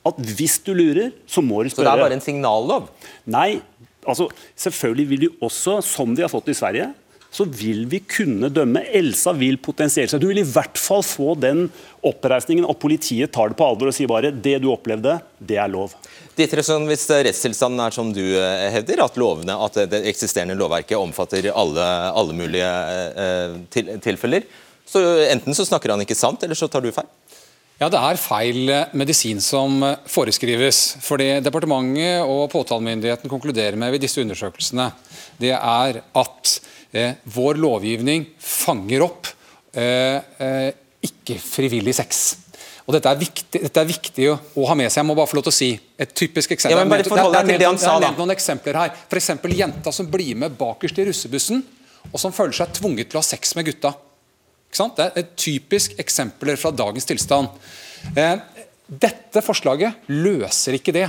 at 0.04 0.20
hvis 0.20 0.60
du 0.62 0.74
lurer, 0.76 1.14
så 1.26 1.42
må 1.42 1.64
du 1.64 1.72
spørre. 1.72 1.80
Så 1.80 1.88
det 1.88 1.94
er 1.96 2.04
bare 2.04 2.18
en 2.18 2.22
signallov? 2.22 2.90
Nei, 3.26 3.62
altså 4.04 4.28
selvfølgelig 4.52 5.08
vil 5.10 5.24
de 5.24 5.30
også, 5.42 5.80
som 5.82 6.12
de 6.14 6.22
har 6.22 6.30
fått 6.30 6.52
i 6.52 6.56
Sverige, 6.56 6.92
så 7.34 7.46
vil 7.50 7.84
vi 7.90 7.98
kunne 8.06 8.50
dømme. 8.52 8.84
Elsa 8.94 9.34
vil 9.34 9.58
potensielt 9.62 10.12
sett 10.12 10.22
Du 10.22 10.28
vil 10.30 10.42
i 10.42 10.46
hvert 10.46 10.78
fall 10.78 11.02
få 11.06 11.34
den 11.38 11.66
oppreisningen, 12.06 12.66
og 12.68 12.78
politiet 12.82 13.32
tar 13.34 13.50
det 13.50 13.58
på 13.58 13.66
alvor 13.66 13.90
og 13.90 13.96
sier 13.96 14.10
bare 14.10 14.30
det 14.30 14.60
du 14.62 14.68
opplevde, 14.72 15.18
det 15.38 15.58
er 15.58 15.72
lov. 15.72 15.96
Ditterson, 16.38 16.86
hvis 16.90 17.08
rettstilstanden 17.10 17.82
er 17.82 17.94
som 17.94 18.12
du 18.14 18.22
eh, 18.22 18.68
hevder, 18.74 19.02
at, 19.06 19.18
lovene, 19.20 19.58
at 19.66 19.80
det 19.90 20.04
eksisterende 20.10 20.56
lovverket 20.58 20.98
omfatter 20.98 21.50
alle, 21.54 21.88
alle 22.14 22.36
mulige 22.36 22.70
eh, 23.24 23.58
til, 23.74 23.96
tilfeller, 24.04 24.46
så 24.86 25.00
enten 25.30 25.56
så 25.56 25.66
snakker 25.66 25.94
han 25.94 26.04
ikke 26.04 26.18
sant, 26.18 26.42
eller 26.44 26.58
så 26.58 26.68
tar 26.70 26.84
du 26.84 26.92
feil? 26.94 27.08
Ja, 27.80 27.88
Det 27.90 27.98
er 27.98 28.20
feil 28.20 28.70
eh, 28.70 28.92
medisin 28.94 29.40
som 29.42 29.82
eh, 29.82 29.96
foreskrives. 30.06 30.96
fordi 31.02 31.40
Departementet 31.42 32.22
og 32.22 32.46
påtalemyndigheten 32.52 33.30
konkluderer 33.30 33.76
med 33.76 33.90
ved 33.90 34.04
disse 34.04 34.22
undersøkelsene, 34.22 34.92
det 35.42 35.50
er 35.56 35.98
at 35.98 36.52
eh, 36.54 36.70
vår 37.34 37.58
lovgivning 37.58 38.28
fanger 38.38 39.02
opp 39.06 39.30
eh, 39.74 40.20
eh, 40.38 40.70
ikke-frivillig 41.04 41.94
sex. 41.96 42.24
Og 42.84 42.92
dette 42.92 43.08
er, 43.08 43.16
viktig, 43.16 43.60
dette 43.64 43.80
er 43.80 43.88
viktig 43.88 44.26
å, 44.28 44.64
ha 44.68 44.74
med 44.76 44.90
seg. 44.90 45.00
Jeg 45.00 45.08
må 45.08 45.16
bare 45.16 45.30
få 45.30 45.38
lov 45.38 45.46
til 45.46 45.54
å 45.54 45.56
si 45.56 45.70
et 45.72 46.10
typisk 46.12 46.52
eksempel. 46.52 46.76
Ja, 46.76 46.82
men 46.82 46.92
bare 46.92 47.06
Jeg 47.06 47.16
har 47.16 47.36
deg 47.38 47.54
til 47.54 47.62
det 47.62 47.68
han 47.68 47.80
sa, 47.80 47.94
da. 47.96 48.10
nevnt 48.10 48.20
noen 48.20 48.34
eksempler 48.34 48.78
her. 48.82 48.98
F.eks. 49.08 49.30
jenta 49.56 49.92
som 49.94 50.10
blir 50.12 50.36
med 50.42 50.58
bakerst 50.58 51.00
i 51.00 51.06
russebussen, 51.08 51.62
og 52.10 52.20
som 52.20 52.34
føler 52.36 52.52
seg 52.58 52.74
tvunget 52.76 53.08
til 53.08 53.20
å 53.20 53.22
ha 53.22 53.26
sex 53.26 53.56
med 53.56 53.70
gutta. 53.70 53.94
Ikke 54.68 54.80
sant? 54.82 55.00
Det 55.00 55.06
er 55.06 55.22
et 55.22 55.32
typisk 55.40 55.96
eksempler 56.04 56.60
fra 56.60 56.74
dagens 56.76 57.08
tilstand. 57.08 57.64
Eh, 58.12 58.36
dette 58.84 59.40
forslaget 59.40 60.04
løser 60.12 60.76
ikke 60.76 60.92
det. 60.92 61.06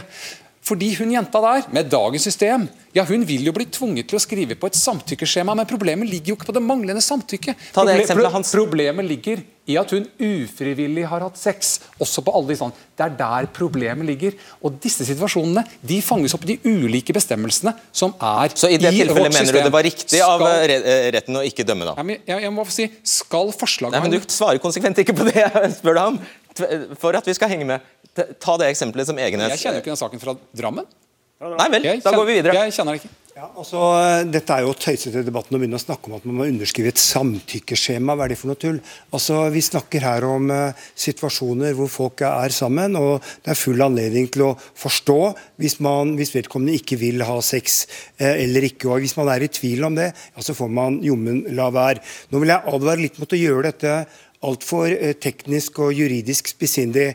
Fordi 0.66 0.88
hun 0.98 1.12
jenta 1.14 1.38
der, 1.44 1.68
med 1.70 1.92
dagens 1.94 2.24
system, 2.26 2.64
ja 2.96 3.04
hun 3.06 3.22
vil 3.28 3.44
jo 3.46 3.52
bli 3.54 3.68
tvunget 3.70 4.08
til 4.10 4.18
å 4.18 4.22
skrive 4.24 4.56
på 4.58 4.66
et 4.72 4.78
samtykkeskjema, 4.80 5.54
men 5.60 5.68
problemet 5.70 6.10
ligger 6.10 6.32
jo 6.34 6.38
ikke 6.40 6.48
på 6.50 6.56
det 6.58 6.64
manglende 6.66 7.04
samtykket. 7.06 7.54
Ta 7.76 7.84
det 7.86 7.94
Proble- 7.94 8.02
eksempelet 8.02 8.34
hans. 8.34 8.54
Problemet 8.56 9.06
ligger 9.06 9.44
i 9.70 9.76
at 9.82 9.92
hun 9.94 10.08
ufrivillig 10.22 11.04
har 11.10 11.22
hatt 11.26 11.38
sex. 11.38 11.76
Også 12.02 12.24
på 12.26 12.34
alle 12.38 12.50
de 12.54 12.58
sånn. 12.60 12.74
Det 12.98 13.06
er 13.06 13.14
der 13.20 13.48
problemet 13.54 14.06
ligger. 14.10 14.34
Og 14.66 14.80
disse 14.82 15.06
situasjonene 15.06 15.64
de 15.86 16.00
fanges 16.06 16.34
opp 16.38 16.46
i 16.48 16.56
de 16.56 16.58
ulike 16.66 17.14
bestemmelsene 17.14 17.74
som 17.94 18.14
er 18.22 18.54
Så 18.58 18.70
i 18.74 18.78
det 18.82 18.90
tilfellet 18.94 19.18
vårt 19.20 19.34
mener 19.38 19.58
du 19.58 19.60
det 19.68 19.74
var 19.74 19.86
riktig 19.86 20.18
Skal- 20.18 20.42
av 20.42 20.48
eh, 20.66 21.12
retten 21.18 21.38
å 21.38 21.46
ikke 21.46 21.66
dømme, 21.68 21.92
da? 21.92 21.94
Ja, 22.02 22.18
jeg, 22.38 22.42
jeg 22.48 22.54
må 22.58 22.66
si, 22.74 22.90
Skal 23.06 23.54
forslaget 23.54 24.00
Nei, 24.00 24.02
men 24.10 24.18
Du 24.18 24.34
svarer 24.34 24.62
konsekvent 24.64 24.98
ikke 25.06 25.14
på 25.18 25.30
det 25.30 25.38
jeg 25.44 25.72
spør 25.82 26.00
deg 26.02 26.12
om. 26.16 26.20
For 27.02 27.18
at 27.18 27.28
vi 27.28 27.36
skal 27.36 27.52
henge 27.52 27.68
med. 27.68 27.92
Ta 28.16 28.56
det 28.62 28.72
eksempelet 28.72 29.10
som 29.10 29.18
Egenes 29.20 29.58
Jeg 29.58 29.66
kjenner 29.66 29.82
jo 29.82 29.84
ikke 29.84 29.94
den 29.96 30.00
saken 30.00 30.22
fra 30.22 30.38
Drammen. 30.56 30.88
Nei 31.36 31.68
vel, 31.74 31.86
da 32.00 32.16
går 32.16 32.28
vi 32.30 32.40
videre. 32.40 32.56
Jeg 32.64 32.76
kjenner 32.78 32.96
det 32.96 33.04
ikke. 33.04 33.16
Ja, 33.36 33.50
altså, 33.60 33.80
dette 34.32 34.56
er 34.56 34.64
jo 34.64 34.72
tøysete 34.80 35.20
debatten 35.28 35.58
å 35.58 35.60
begynne 35.60 35.76
å 35.76 35.82
snakke 35.84 36.08
om 36.08 36.14
at 36.16 36.24
man 36.24 36.38
må 36.38 36.46
underskrive 36.48 36.94
et 36.94 37.02
samtykkeskjema. 37.04 38.14
Hva 38.16 38.24
er 38.24 38.32
det 38.32 38.38
for 38.40 38.48
noe 38.48 38.60
tull? 38.62 38.78
Altså, 39.12 39.42
Vi 39.52 39.60
snakker 39.66 40.06
her 40.08 40.24
om 40.30 40.48
eh, 40.56 40.86
situasjoner 40.96 41.76
hvor 41.76 41.92
folk 41.92 42.24
er 42.24 42.56
sammen, 42.56 42.96
og 42.96 43.20
det 43.44 43.52
er 43.52 43.60
full 43.60 43.84
anledning 43.84 44.30
til 44.32 44.46
å 44.46 44.54
forstå 44.56 45.18
hvis, 45.60 45.82
man, 45.84 46.14
hvis 46.16 46.32
vedkommende 46.38 46.78
ikke 46.80 46.96
vil 47.02 47.26
ha 47.28 47.36
sex 47.44 47.82
eh, 48.16 48.40
eller 48.46 48.70
ikke. 48.70 48.88
og 48.88 49.04
Hvis 49.04 49.18
man 49.20 49.34
er 49.36 49.44
i 49.44 49.52
tvil 49.52 49.84
om 49.84 50.00
det, 50.00 50.14
ja, 50.16 50.40
så 50.48 50.56
får 50.56 50.72
man 50.72 51.02
jommen 51.04 51.44
la 51.60 51.68
være. 51.76 52.06
Nå 52.32 52.40
vil 52.40 52.56
jeg 52.56 52.72
advare 52.72 53.04
litt 53.04 53.20
mot 53.20 53.36
å 53.36 53.42
gjøre 53.42 53.68
dette 53.68 53.98
altfor 54.44 54.90
eh, 54.92 55.14
teknisk 55.22 55.80
og 55.84 55.94
juridisk 55.96 56.50
spissfindig. 56.52 57.14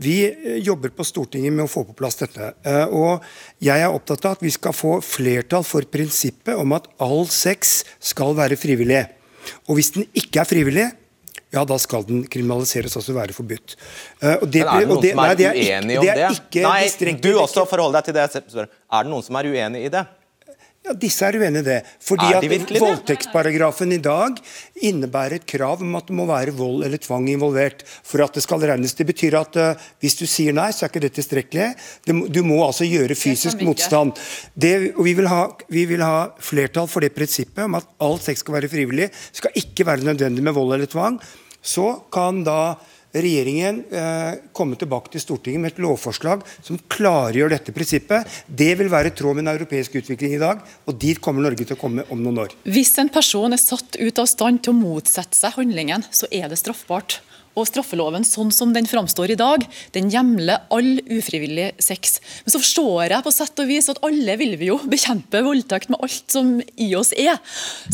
Vi 0.00 0.16
eh, 0.30 0.58
jobber 0.64 0.92
på 0.94 1.06
Stortinget 1.06 1.54
med 1.54 1.66
å 1.66 1.70
få 1.70 1.84
på 1.88 1.96
plass 1.98 2.18
dette. 2.22 2.52
eh, 2.64 2.84
og 2.88 3.24
Jeg 3.64 3.84
er 3.84 3.92
opptatt 3.92 4.24
av 4.24 4.38
at 4.38 4.44
vi 4.44 4.52
skal 4.54 4.76
få 4.76 4.98
flertall 5.04 5.64
for 5.66 5.86
prinsippet 5.90 6.56
om 6.60 6.74
at 6.76 6.88
all 7.02 7.26
sex 7.28 7.82
skal 8.00 8.36
være 8.38 8.58
frivillig. 8.60 9.04
Og 9.68 9.78
hvis 9.78 9.92
den 9.96 10.06
ikke 10.16 10.40
er 10.42 10.48
frivillig, 10.48 10.90
ja, 11.54 11.62
da 11.68 11.76
skal 11.78 12.02
den 12.08 12.24
kriminaliseres, 12.26 12.96
altså 12.98 13.14
være 13.14 13.34
forbudt. 13.36 13.76
Og 14.40 14.48
det 14.50 14.64
Men 14.64 14.70
er 14.72 14.80
det 14.80 14.88
noen 14.88 14.96
noen 14.96 15.04
som 15.04 15.20
er 15.22 15.28
nei, 15.28 15.34
det 15.38 15.50
uenig 15.52 15.98
om 16.00 16.06
det? 16.08 16.14
Det 16.16 16.24
er 16.24 16.38
ikke 16.40 16.62
Nei, 16.64 17.12
du 17.22 17.28
også 17.38 17.62
forholder 17.70 18.00
deg 18.00 18.08
til 18.08 18.16
det. 18.16 18.64
Er 18.64 19.04
det 19.06 19.12
noen 19.12 19.22
som 19.22 19.38
er 19.38 19.50
uenig 19.52 19.84
i 19.86 19.92
det? 19.92 20.02
Ja, 20.84 20.92
Disse 21.00 21.24
er 21.24 21.38
uenig 21.40 21.62
i 21.62 21.64
det. 21.64 21.78
Fordi 22.04 22.26
de 22.44 22.56
at? 22.58 22.72
Voldtektsparagrafen 22.82 23.94
i 23.96 24.00
dag 24.04 24.36
innebærer 24.84 25.38
et 25.38 25.46
krav 25.48 25.80
om 25.80 25.94
at 25.96 26.10
det 26.10 26.16
må 26.18 26.26
være 26.28 26.52
vold 26.58 26.84
eller 26.84 27.00
tvang 27.00 27.30
involvert 27.32 27.86
for 27.88 28.20
at 28.20 28.36
det 28.36 28.42
skal 28.44 28.60
regnes. 28.68 28.92
Det 28.98 29.06
betyr 29.08 29.38
at 29.40 29.56
uh, 29.56 29.86
hvis 30.04 30.18
du 30.20 30.26
sier 30.28 30.52
nei, 30.56 30.68
så 30.76 30.84
er 30.84 30.92
ikke 30.92 31.04
det 31.06 31.14
tilstrekkelig. 31.16 31.70
Du 32.04 32.42
må 32.44 32.60
altså 32.66 32.84
gjøre 32.84 33.16
fysisk 33.16 33.64
motstand. 33.64 34.12
Det, 34.52 34.74
og 34.92 35.08
vi, 35.08 35.16
vil 35.16 35.30
ha, 35.32 35.46
vi 35.72 35.86
vil 35.88 36.04
ha 36.04 36.26
flertall 36.44 36.90
for 36.92 37.04
det 37.04 37.14
prinsippet 37.16 37.64
om 37.64 37.80
at 37.80 37.88
all 38.04 38.20
sex 38.20 38.44
skal 38.44 38.58
være 38.58 38.72
frivillig. 38.72 39.08
Skal 39.32 39.56
ikke 39.56 39.88
være 39.88 40.04
nødvendig 40.04 40.44
med 40.44 40.52
vold 40.52 40.76
eller 40.76 40.90
tvang. 40.90 41.16
Så 41.64 41.94
kan 42.12 42.44
da 42.44 42.74
regjeringen 43.14 43.82
eh, 43.94 44.40
komme 44.56 44.78
tilbake 44.80 45.12
til 45.12 45.22
Stortinget 45.22 45.62
med 45.62 45.72
et 45.74 45.82
lovforslag 45.84 46.42
som 46.64 46.80
klargjør 46.90 47.54
dette 47.54 47.74
prinsippet. 47.74 48.30
Det 48.46 48.72
vil 48.80 48.90
være 48.92 49.12
i 49.12 49.16
tråd 49.16 49.38
med 49.38 49.46
den 49.46 49.54
europeiske 49.54 50.02
utviklingen 50.02 50.38
i 50.40 50.42
dag, 50.42 50.64
og 50.86 50.98
dit 51.00 51.20
kommer 51.22 51.46
Norge 51.46 51.66
til 51.66 51.76
å 51.76 51.80
komme 51.80 52.06
om 52.10 52.24
noen 52.24 52.42
år. 52.46 52.56
Hvis 52.66 52.94
en 53.02 53.12
person 53.12 53.54
er 53.54 53.62
satt 53.62 54.00
ut 54.00 54.22
av 54.22 54.30
stand 54.30 54.64
til 54.64 54.74
å 54.74 54.80
motsette 54.80 55.38
seg 55.38 55.58
handlingen, 55.58 56.06
så 56.14 56.30
er 56.34 56.50
det 56.50 56.60
straffbart. 56.60 57.20
Og 57.54 57.68
straffeloven 57.70 58.24
sånn 58.26 58.50
som 58.54 58.72
den 58.74 58.88
framstår 58.90 59.34
i 59.34 59.38
dag, 59.38 59.64
den 59.94 60.10
hjemler 60.12 60.64
all 60.74 60.96
ufrivillig 61.06 61.70
sex. 61.82 62.18
Men 62.44 62.54
så 62.54 62.60
forstår 62.62 63.14
jeg 63.14 63.26
på 63.26 63.34
sett 63.34 63.62
og 63.62 63.70
vis 63.70 63.90
at 63.92 64.00
alle 64.06 64.38
vil 64.40 64.56
vi 64.60 64.70
jo 64.72 64.78
bekjempe 64.90 65.44
voldtekt 65.46 65.92
med 65.94 66.02
alt 66.04 66.34
som 66.34 66.56
i 66.60 66.88
oss 66.98 67.12
er. 67.14 67.38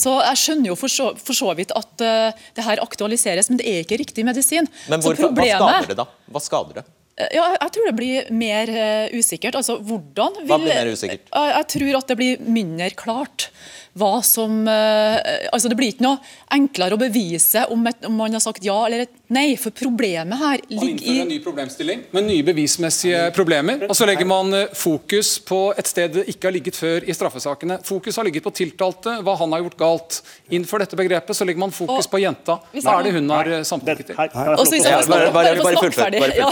Så 0.00 0.16
jeg 0.22 0.40
skjønner 0.44 0.72
jo 0.72 0.78
for 0.80 0.92
så, 0.92 1.10
for 1.20 1.36
så 1.36 1.52
vidt 1.58 1.74
at 1.76 2.06
uh, 2.06 2.46
det 2.56 2.64
her 2.64 2.82
aktualiseres, 2.84 3.50
men 3.52 3.60
det 3.60 3.68
er 3.68 3.84
ikke 3.84 4.00
riktig 4.00 4.24
medisin. 4.28 4.68
Men 4.88 5.04
Så 5.04 5.12
problemet, 5.18 5.60
hva 5.60 5.76
skader 5.76 5.92
det, 5.92 6.00
da? 6.00 6.08
Hva 6.30 6.42
skader 6.44 6.80
det? 6.80 6.86
Ja, 7.34 7.44
jeg 7.52 7.72
tror 7.74 7.88
det 7.90 7.96
blir 7.98 8.30
mer 8.32 8.70
uh, 8.72 9.12
usikkert. 9.12 9.58
Altså, 9.58 9.76
hvordan 9.76 10.38
vil, 10.40 10.48
Hva 10.48 10.60
blir 10.62 10.72
mer 10.72 10.92
usikkert? 10.94 11.26
Jeg, 11.28 11.52
jeg 11.52 11.68
tror 11.74 11.98
at 12.00 12.12
det 12.12 12.16
blir 12.20 12.46
mindre 12.48 12.88
klart 12.96 13.50
hva 13.98 14.20
som 14.22 14.68
eh, 14.70 15.48
Altså, 15.52 15.68
det 15.68 15.76
blir 15.78 15.90
ikke 15.92 16.04
noe 16.04 16.20
enklere 16.54 16.94
å 16.94 17.00
bevise 17.00 17.64
om, 17.74 17.82
et, 17.90 18.04
om 18.06 18.14
man 18.20 18.32
har 18.36 18.42
sagt 18.44 18.62
ja 18.64 18.76
eller 18.86 19.02
et 19.06 19.14
nei, 19.34 19.56
for 19.58 19.74
problemet 19.74 20.38
her 20.38 20.60
ligger 20.70 20.84
i 20.84 20.86
Man 20.86 20.98
innfører 21.00 21.22
en 21.24 21.28
ny 21.32 21.38
problemstilling 21.44 22.04
med 22.14 22.26
nye 22.28 22.44
bevismessige 22.46 23.24
problemer. 23.34 23.84
Og 23.88 23.96
så 23.98 24.06
legger 24.08 24.28
man 24.30 24.54
eh, 24.54 24.68
fokus 24.78 25.32
på 25.46 25.60
et 25.78 25.90
sted 25.90 26.14
det 26.20 26.24
ikke 26.32 26.48
har 26.50 26.54
ligget 26.56 26.78
før 26.78 27.06
i 27.10 27.14
straffesakene. 27.16 27.80
Fokus 27.86 28.18
har 28.20 28.26
ligget 28.26 28.46
på 28.46 28.52
tiltalte, 28.60 29.16
hva 29.26 29.34
han 29.40 29.52
har 29.56 29.64
gjort 29.64 29.78
galt. 29.80 30.20
Innenfor 30.50 30.82
dette 30.84 30.98
begrepet 30.98 31.36
så 31.36 31.46
legger 31.48 31.62
man 31.66 31.74
fokus 31.74 32.06
Og- 32.06 32.12
på 32.14 32.22
jenta. 32.22 32.60
Hva 32.78 32.98
er 33.00 33.08
det 33.08 33.16
hun 33.18 33.30
har 33.34 33.50
eh, 33.58 33.66
samtykket 33.66 34.12
til? 34.12 34.16
Bare- 34.18 35.32
bare- 35.34 35.62
bare 35.62 35.82
fullfør, 35.82 36.18
Ja. 36.38 36.50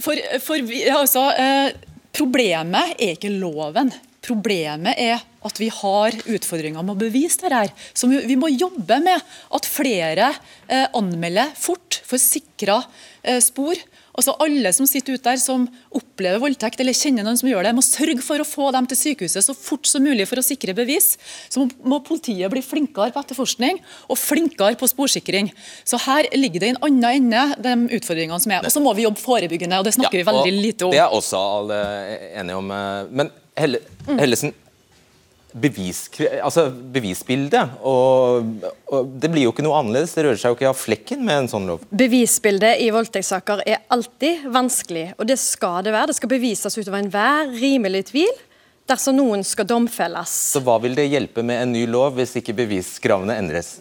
For, 0.00 0.14
for 0.44 0.62
vi, 0.62 0.84
altså, 0.90 1.24
eh, 1.34 1.72
problemet 2.14 2.94
er 2.98 3.16
ikke 3.16 3.30
loven. 3.40 3.90
Problemet 4.24 4.98
er 5.00 5.22
at 5.40 5.56
vi 5.60 5.70
har 5.72 6.16
utfordringer 6.28 6.84
med 6.84 6.92
å 6.92 7.00
bevise 7.00 7.40
det 7.48 7.56
her. 7.56 7.70
Så 7.96 8.10
vi, 8.10 8.36
må 8.36 8.50
jobbe 8.52 8.98
med 9.00 9.22
at 9.56 9.68
flere 9.68 10.34
eh, 10.68 10.86
anmelder 10.96 11.54
fort 11.56 12.02
for 12.04 12.20
sikra 12.20 12.82
eh, 13.24 13.40
spor. 13.40 13.80
Altså 14.20 14.34
Alle 14.42 14.72
som 14.76 14.84
sitter 14.90 15.16
ute 15.16 15.24
der 15.24 15.38
som 15.40 15.64
opplever 15.96 16.42
voldtekt 16.42 16.82
eller 16.82 16.92
kjenner 16.96 17.24
noen 17.24 17.38
som 17.40 17.48
gjør 17.48 17.64
det, 17.64 17.72
må 17.78 17.84
sørge 17.86 18.20
for 18.26 18.42
å 18.42 18.44
få 18.44 18.68
dem 18.76 18.88
til 18.90 18.98
sykehuset 19.00 19.46
så 19.46 19.54
fort 19.56 19.88
som 19.88 20.04
mulig 20.04 20.26
for 20.28 20.42
å 20.42 20.44
sikre 20.44 20.74
bevis. 20.76 21.14
Så 21.48 21.64
må, 21.64 22.02
politiet 22.04 22.52
bli 22.52 22.60
flinkere 22.60 23.14
på 23.14 23.22
etterforskning 23.24 23.80
og 24.10 24.20
flinkere 24.20 24.76
på 24.76 24.90
sporsikring. 24.92 25.48
Så 25.88 26.02
her 26.04 26.28
ligger 26.36 26.60
det 26.60 26.72
i 26.72 26.74
en 26.74 26.82
annen 26.90 27.30
ende, 27.30 27.44
de 27.64 27.96
utfordringene 27.96 28.42
som 28.44 28.52
er. 28.58 28.66
Og 28.66 28.74
så 28.74 28.84
må 28.84 28.92
vi 28.98 29.06
jobbe 29.08 29.22
forebyggende, 29.22 29.80
og 29.80 29.88
det 29.88 29.96
snakker 29.96 30.20
vi 30.20 30.28
veldig 30.28 30.56
lite 30.58 30.90
om. 30.90 30.92
Det 30.92 31.00
er 31.00 31.16
også 31.16 31.40
alle 31.60 31.80
enige 32.42 32.60
om. 32.60 32.74
eh, 32.76 33.14
Men 33.22 33.32
Helle. 33.60 33.80
Hellesen, 34.08 34.54
bevis, 35.52 36.04
altså 36.42 36.68
bevisbildet 36.70 37.80
og, 37.86 38.46
og 38.90 39.08
Det 39.20 39.30
blir 39.32 39.46
jo 39.46 39.54
ikke 39.54 39.64
noe 39.66 39.80
annerledes. 39.80 40.14
Det 40.14 40.24
rører 40.26 40.40
seg 40.40 40.52
jo 40.52 40.58
ikke 40.58 40.70
av 40.70 40.78
flekken 40.78 41.24
med 41.26 41.44
en 41.44 41.50
sånn 41.50 41.66
lov. 41.70 41.84
Bevisbildet 41.90 42.82
i 42.84 42.90
voldtektssaker 42.94 43.64
er 43.66 43.82
alltid 43.92 44.46
vanskelig, 44.54 45.10
og 45.18 45.28
det 45.30 45.38
skal 45.42 45.82
det 45.86 45.94
være. 45.96 46.12
Det 46.12 46.20
skal 46.20 46.34
bevises 46.34 46.78
utover 46.78 47.02
enhver 47.02 47.52
rimelig 47.56 48.06
tvil 48.12 48.32
dersom 48.90 49.20
noen 49.20 49.44
skal 49.46 49.68
domfelles. 49.70 50.32
Så 50.54 50.62
hva 50.66 50.80
vil 50.82 50.96
det 50.98 51.10
hjelpe 51.10 51.44
med 51.46 51.62
en 51.62 51.72
ny 51.76 51.84
lov 51.90 52.16
hvis 52.18 52.34
ikke 52.40 52.56
beviskravene 52.58 53.38
endres? 53.38 53.78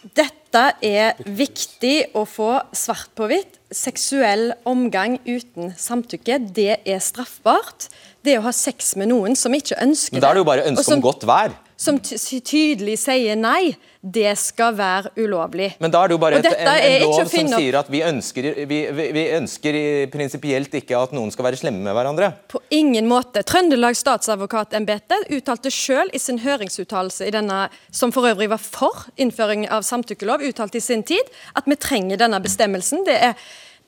Dette 0.00 0.62
er 0.82 1.18
viktig 1.22 2.10
å 2.16 2.24
få 2.26 2.54
svart 2.74 3.12
på 3.18 3.28
hvitt. 3.30 3.58
Seksuell 3.70 4.48
omgang 4.66 5.18
uten 5.26 5.74
samtykke, 5.78 6.40
det 6.56 6.80
er 6.88 7.02
straffbart. 7.04 7.86
Det 8.24 8.36
å 8.36 8.44
ha 8.44 8.52
sex 8.52 8.94
med 9.00 9.08
noen 9.08 9.36
som 9.38 9.54
ikke 9.56 9.78
ønsker 9.80 10.12
det. 10.12 10.20
Men 10.20 10.24
Da 10.26 10.30
er 10.30 10.36
det 10.36 10.42
jo 10.42 10.48
bare 10.50 10.64
ønske 10.68 10.92
om 10.96 11.02
godt 11.04 11.22
vær. 11.28 11.54
som 11.80 11.96
tydelig 12.00 12.98
sier 13.00 13.38
nei. 13.40 13.76
Det 14.00 14.32
skal 14.36 14.72
være 14.76 15.10
ulovlig. 15.16 15.74
Men 15.80 15.92
da 15.92 16.02
er 16.02 16.08
det 16.08 16.14
jo 16.14 16.20
bare 16.20 16.38
et, 16.40 16.46
en, 16.46 16.68
en 16.68 17.02
lov 17.04 17.28
som 17.28 17.48
sier 17.52 17.76
at 17.76 17.88
vi 17.92 18.00
ønsker, 18.04 18.46
vi, 18.68 18.78
vi, 18.96 19.06
vi 19.12 19.24
ønsker 19.36 19.76
prinsipielt 20.12 20.72
ikke 20.78 20.96
at 20.96 21.12
noen 21.16 21.32
skal 21.32 21.44
være 21.48 21.60
slemme 21.60 21.84
med 21.84 21.96
hverandre. 21.96 22.30
På 22.48 22.62
ingen 22.72 23.08
måte. 23.08 23.42
Trøndelag 23.44 23.96
statsadvokatembete 24.00 25.22
uttalte 25.36 25.72
selv 25.72 26.16
i 26.16 26.20
sin 26.20 26.40
høringsuttalelse 26.44 27.28
i 27.28 27.34
denne, 27.36 27.66
som 27.92 28.12
for 28.12 28.28
øvrig 28.28 28.48
var 28.52 28.60
for 28.60 29.04
innføring 29.20 29.66
av 29.68 29.84
samtykkelov, 29.84 30.44
uttalte 30.48 30.80
i 30.80 30.84
sin 30.84 31.04
tid 31.04 31.28
at 31.56 31.68
vi 31.68 31.76
trenger 31.80 32.20
denne 32.20 32.40
bestemmelsen. 32.40 33.04
Det 33.08 33.16
er, 33.20 33.36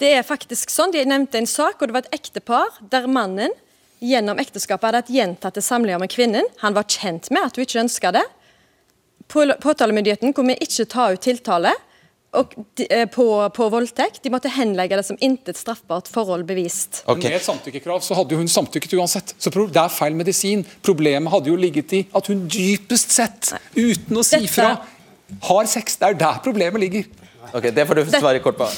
det 0.01 0.13
er 0.19 0.29
faktisk 0.29 0.73
sånn. 0.73 0.93
De 0.93 1.05
nevnte 1.09 1.41
en 1.41 1.49
sak, 1.49 1.81
og 1.81 1.89
det 1.89 1.97
var 1.97 2.05
et 2.05 2.21
ektepar 2.21 2.81
der 2.93 3.09
mannen 3.09 3.53
gjennom 4.03 4.41
ekteskapet 4.43 4.89
hadde 4.89 5.01
hatt 5.05 5.15
gjentatte 5.15 5.63
samlinger 5.63 6.03
med 6.03 6.11
kvinnen. 6.13 6.49
Han 6.65 6.75
var 6.77 6.89
kjent 6.91 7.31
med 7.31 7.47
at 7.47 7.57
hun 7.57 7.67
ikke 7.67 7.83
ønska 7.85 8.13
det. 8.19 8.27
Påtalemyndigheten 9.33 10.35
kunne 10.37 10.59
ikke 10.61 10.89
ta 10.91 11.13
ut 11.15 11.23
tiltale 11.25 11.73
de, 12.77 12.87
eh, 12.91 13.07
på, 13.09 13.27
på, 13.57 13.69
voldtekt. 13.73 14.23
De 14.25 14.33
måtte 14.33 14.51
henlegge 14.53 14.97
det 14.97 15.05
som 15.07 15.19
intet 15.21 15.59
straffbart 15.61 16.09
forhold 16.13 16.47
bevist. 16.49 17.03
Okay. 17.05 17.29
Med 17.29 17.39
et 17.39 17.47
samtykkekrav 17.47 18.01
så 18.05 18.17
hadde 18.17 18.39
hun 18.41 18.49
samtykket 18.49 18.97
uansett. 18.99 19.35
Så 19.39 19.53
det 19.53 19.83
er 19.83 19.93
feil 19.93 20.17
medisin. 20.17 20.65
Problemet 20.85 21.33
hadde 21.33 21.53
jo 21.53 21.59
ligget 21.61 21.93
i 21.99 22.03
at 22.13 22.33
hun 22.33 22.47
dypest 22.51 23.13
sett, 23.13 23.53
uten 23.77 24.17
å 24.17 24.25
si 24.25 24.41
Dette... 24.41 24.55
fra, 24.55 24.73
har 25.49 25.71
sex. 25.71 26.01
Det 26.01 26.11
er 26.11 26.19
der 26.25 26.43
problemet 26.45 26.81
ligger. 26.81 27.07
Ok, 27.53 27.69
Det 27.75 27.87
får 27.89 28.01
du 28.01 28.05
svare 28.17 28.41
kort 28.41 28.59
på. 28.61 28.69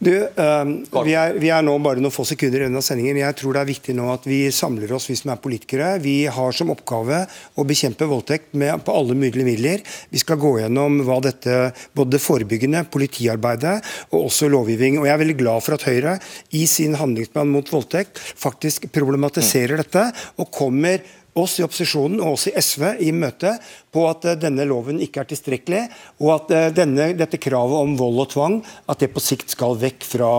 Du, 0.00 0.14
uh, 0.16 1.02
vi, 1.04 1.12
er, 1.12 1.34
vi, 1.36 1.50
er, 1.52 1.60
nå 1.60 1.74
bare 1.84 2.00
noen 2.00 2.14
få 2.14 2.24
sekunder 2.24 2.62
unna 2.64 2.80
sendingen. 2.80 3.18
Jeg 3.20 3.36
tror 3.36 3.52
det 3.52 3.60
er 3.60 3.68
viktig 3.68 3.94
nå 3.98 4.06
at 4.08 4.24
vi 4.24 4.38
samler 4.48 4.94
oss, 4.96 5.10
vi 5.10 5.16
som 5.18 5.34
er 5.34 5.42
politikere. 5.44 5.90
Vi 6.00 6.22
har 6.24 6.56
som 6.56 6.72
oppgave 6.72 7.18
å 7.60 7.66
bekjempe 7.68 8.08
voldtekt 8.08 8.56
med, 8.56 8.80
på 8.86 8.94
alle 8.96 9.12
mulige 9.12 9.44
midler. 9.44 9.84
Vi 10.08 10.22
skal 10.22 10.40
gå 10.40 10.54
gjennom 10.62 11.02
hva 11.04 11.18
dette, 11.26 11.58
både 11.92 12.16
det 12.16 12.22
forebyggende, 12.24 12.86
politiarbeidet 12.88 13.76
og 14.08 14.30
også 14.30 14.48
lovgivning. 14.48 14.96
Og 15.02 15.04
Jeg 15.10 15.18
er 15.18 15.22
veldig 15.26 15.38
glad 15.42 15.68
for 15.68 15.76
at 15.76 15.84
Høyre 15.84 16.16
i 16.56 16.64
sin 16.64 16.96
handlingsplan 16.96 17.52
mot 17.52 17.68
voldtekt 17.68 18.24
faktisk 18.40 18.88
problematiserer 18.96 19.76
mm. 19.76 19.84
dette 19.84 20.06
og 20.40 20.48
kommer 20.48 21.04
oss 21.38 21.58
i 21.60 21.64
opposisjonen 21.64 22.20
og 22.22 22.34
oss 22.34 22.48
i 22.50 22.54
SV 22.58 22.86
i 23.06 23.10
møte 23.14 23.52
på 23.94 24.04
at 24.10 24.26
uh, 24.26 24.34
denne 24.38 24.64
loven 24.68 25.00
ikke 25.02 25.22
er 25.22 25.28
tilstrekkelig, 25.30 25.82
og 26.22 26.32
at 26.34 26.52
uh, 26.54 26.66
denne, 26.74 27.10
dette 27.18 27.38
kravet 27.42 27.84
om 27.84 27.96
vold 27.98 28.22
og 28.24 28.30
tvang 28.32 28.56
at 28.90 29.02
det 29.02 29.10
på 29.14 29.22
sikt 29.22 29.54
skal 29.54 29.76
vekk 29.80 30.06
fra, 30.06 30.32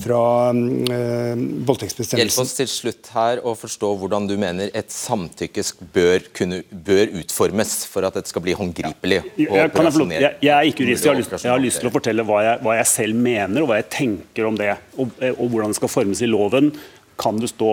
fra 0.00 0.20
øh, 0.52 1.42
voldtektsbestemmelsen. 1.66 2.22
Hjelp 2.22 2.42
oss 2.42 2.54
til 2.58 2.68
slutt 2.70 3.10
her 3.14 3.40
å 3.46 3.54
forstå 3.58 3.90
hvordan 4.00 4.28
du 4.28 4.34
mener 4.40 4.72
et 4.76 4.92
samtykke 4.92 5.64
bør, 5.94 6.26
kunne, 6.36 6.62
bør 6.70 7.14
utformes 7.20 7.74
for 7.90 8.06
at 8.08 8.16
dette 8.18 8.32
skal 8.32 8.44
bli 8.44 8.56
håndgripelig. 8.56 9.20
Jeg, 9.36 9.46
jeg, 9.46 9.70
jeg, 9.76 10.34
jeg, 10.44 10.52
er 10.52 10.70
ikke 10.70 10.86
jurist. 10.86 11.06
Jeg 11.06 11.12
har, 11.12 11.20
lyst, 11.20 11.36
jeg 11.36 11.52
har 11.52 11.62
lyst 11.62 11.82
til 11.82 11.90
å 11.90 11.94
fortelle 11.94 12.26
hva 12.26 12.42
jeg, 12.44 12.62
hva 12.66 12.78
selv 12.88 13.20
mener 13.26 13.64
og 13.64 13.70
hva 13.70 13.80
jeg 13.80 13.88
tenker 13.92 14.48
om 14.48 14.58
det, 14.58 14.72
og, 14.96 15.12
og 15.36 15.46
hvordan 15.52 15.72
det 15.72 15.80
skal 15.80 15.92
formes 15.92 16.22
i 16.24 16.30
loven. 16.30 16.72
Kan 17.20 17.40
det 17.40 17.52
stå 17.54 17.72